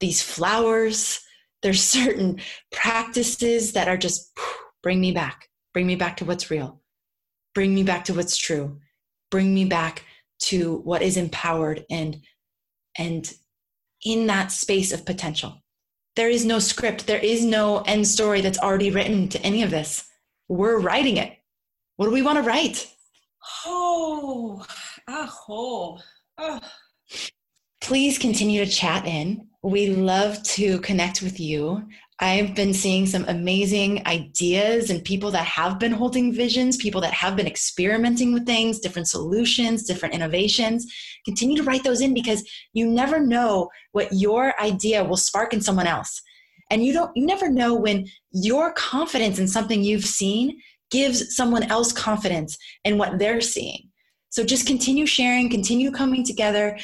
these 0.00 0.22
flowers, 0.22 1.20
there's 1.62 1.82
certain 1.98 2.40
practices 2.72 3.72
that 3.72 3.88
are 3.88 3.96
just 3.96 4.30
bring 4.82 5.00
me 5.00 5.12
back, 5.12 5.48
bring 5.72 5.86
me 5.86 5.96
back 5.96 6.16
to 6.18 6.24
what's 6.24 6.50
real, 6.50 6.80
bring 7.54 7.74
me 7.74 7.82
back 7.82 8.04
to 8.04 8.14
what's 8.14 8.36
true, 8.36 8.80
bring 9.30 9.54
me 9.54 9.64
back 9.64 10.04
to 10.40 10.78
what 10.84 11.02
is 11.02 11.16
empowered 11.16 11.84
and 11.90 12.20
and 12.98 13.32
in 14.04 14.26
that 14.26 14.52
space 14.52 14.92
of 14.92 15.06
potential. 15.06 15.62
There 16.16 16.28
is 16.28 16.44
no 16.44 16.58
script, 16.58 17.06
there 17.06 17.18
is 17.18 17.44
no 17.44 17.78
end 17.80 18.06
story 18.06 18.40
that's 18.40 18.58
already 18.58 18.90
written 18.90 19.28
to 19.30 19.40
any 19.42 19.62
of 19.62 19.70
this. 19.70 20.06
We're 20.48 20.78
writing 20.78 21.16
it. 21.16 21.32
What 21.96 22.06
do 22.06 22.12
we 22.12 22.22
want 22.22 22.36
to 22.36 22.42
write? 22.42 22.86
Oh, 23.66 24.64
aho. 25.08 25.98
Oh. 26.38 26.60
Please 27.80 28.18
continue 28.18 28.64
to 28.64 28.70
chat 28.70 29.06
in. 29.06 29.48
We 29.62 29.88
love 29.88 30.42
to 30.42 30.78
connect 30.80 31.22
with 31.22 31.38
you. 31.38 31.86
I've 32.20 32.54
been 32.54 32.72
seeing 32.72 33.06
some 33.06 33.24
amazing 33.28 34.06
ideas 34.06 34.88
and 34.88 35.04
people 35.04 35.30
that 35.32 35.46
have 35.46 35.78
been 35.78 35.92
holding 35.92 36.32
visions, 36.32 36.76
people 36.76 37.00
that 37.00 37.12
have 37.12 37.34
been 37.34 37.46
experimenting 37.46 38.32
with 38.32 38.46
things, 38.46 38.78
different 38.78 39.08
solutions, 39.08 39.82
different 39.82 40.14
innovations. 40.14 40.86
Continue 41.24 41.56
to 41.56 41.64
write 41.64 41.82
those 41.82 42.00
in 42.00 42.14
because 42.14 42.48
you 42.72 42.86
never 42.86 43.18
know 43.18 43.68
what 43.92 44.08
your 44.12 44.58
idea 44.60 45.04
will 45.04 45.16
spark 45.16 45.52
in 45.52 45.60
someone 45.60 45.86
else. 45.86 46.22
And 46.70 46.84
you 46.84 46.92
don't 46.92 47.10
you 47.14 47.26
never 47.26 47.50
know 47.50 47.74
when 47.74 48.06
your 48.32 48.72
confidence 48.72 49.38
in 49.38 49.48
something 49.48 49.82
you've 49.82 50.04
seen 50.04 50.58
gives 50.98 51.34
someone 51.34 51.64
else 51.64 51.92
confidence 51.92 52.56
in 52.84 52.98
what 52.98 53.18
they're 53.18 53.40
seeing. 53.40 53.90
So 54.30 54.44
just 54.44 54.66
continue 54.66 55.06
sharing, 55.06 55.50
continue 55.50 55.90
coming 55.90 56.24
together. 56.24 56.78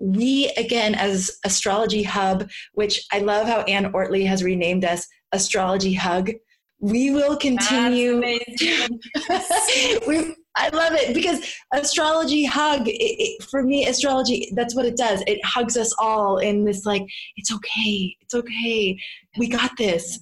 We 0.00 0.50
again 0.56 0.94
as 0.96 1.30
astrology 1.44 2.02
hub 2.02 2.50
which 2.72 2.94
i 3.12 3.18
love 3.20 3.46
how 3.46 3.60
anne 3.74 3.92
ortley 3.92 4.26
has 4.26 4.42
renamed 4.42 4.84
us 4.84 5.06
astrology 5.30 5.94
hug 5.94 6.32
we 6.80 7.12
will 7.12 7.36
continue. 7.36 8.20
We, 10.08 10.34
i 10.56 10.68
love 10.70 10.94
it 10.94 11.14
because 11.14 11.38
astrology 11.72 12.44
hug 12.44 12.88
it, 12.88 12.92
it, 13.26 13.42
for 13.44 13.62
me 13.62 13.86
astrology 13.86 14.50
that's 14.56 14.74
what 14.74 14.86
it 14.86 14.96
does. 14.96 15.22
It 15.28 15.38
hugs 15.44 15.76
us 15.76 15.94
all 16.00 16.38
in 16.38 16.64
this 16.64 16.84
like 16.84 17.04
it's 17.36 17.52
okay 17.56 18.16
it's 18.32 18.34
okay. 18.34 18.98
We 19.38 19.48
got 19.48 19.72
this. 19.76 20.18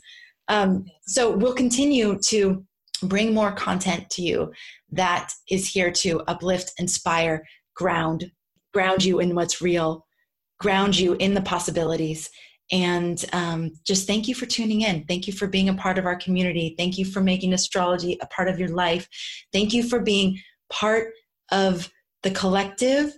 Um, 0.49 0.85
so 1.07 1.31
we'll 1.31 1.55
continue 1.55 2.19
to 2.27 2.65
bring 3.03 3.35
more 3.35 3.53
content 3.53 4.09
to 4.11 4.23
you 4.23 4.53
that 4.91 5.33
is 5.51 5.69
here 5.69 5.91
to 5.91 6.21
uplift 6.29 6.73
inspire 6.79 7.45
ground 7.75 8.31
ground 8.73 9.05
you 9.05 9.21
in 9.21 9.35
what's 9.35 9.61
real, 9.61 10.07
ground 10.59 10.97
you 10.99 11.15
in 11.15 11.35
the 11.35 11.43
possibilities. 11.43 12.31
And 12.73 13.25
um, 13.33 13.73
just 13.85 14.07
thank 14.07 14.29
you 14.29 14.35
for 14.35 14.47
tuning 14.47 14.83
in. 14.83 15.05
Thank 15.05 15.27
you 15.27 15.33
for 15.33 15.49
being 15.49 15.69
a 15.69 15.75
part 15.75 15.99
of 15.99 16.07
our 16.07 16.17
community. 16.17 16.75
Thank 16.79 16.99
you 16.99 17.05
for 17.05 17.21
making 17.21 17.53
astrology 17.53 18.17
a 18.23 18.27
part 18.27 18.49
of 18.49 18.61
your 18.61 18.69
life. 18.69 19.09
Thank 19.53 19.73
you 19.73 19.83
for 19.83 20.01
being 20.01 20.39
part 20.71 21.09
of 21.51 21.91
the 22.23 22.31
collective 22.31 23.13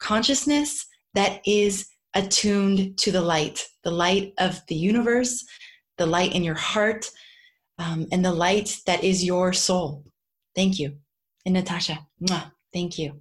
consciousness 0.00 0.86
that 1.12 1.40
is 1.46 1.86
attuned 2.14 2.96
to 2.98 3.12
the 3.12 3.20
light, 3.20 3.66
the 3.82 3.90
light 3.90 4.32
of 4.38 4.60
the 4.68 4.74
universe, 4.74 5.44
the 5.98 6.06
light 6.06 6.34
in 6.34 6.42
your 6.42 6.54
heart, 6.54 7.10
um, 7.78 8.06
and 8.12 8.24
the 8.24 8.32
light 8.32 8.78
that 8.86 9.02
is 9.04 9.24
your 9.24 9.52
soul. 9.52 10.04
Thank 10.54 10.78
you. 10.78 10.98
And 11.44 11.54
Natasha, 11.54 12.06
thank 12.72 12.98
you. 12.98 13.20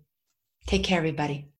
Take 0.67 0.83
care, 0.83 0.97
everybody. 0.97 1.52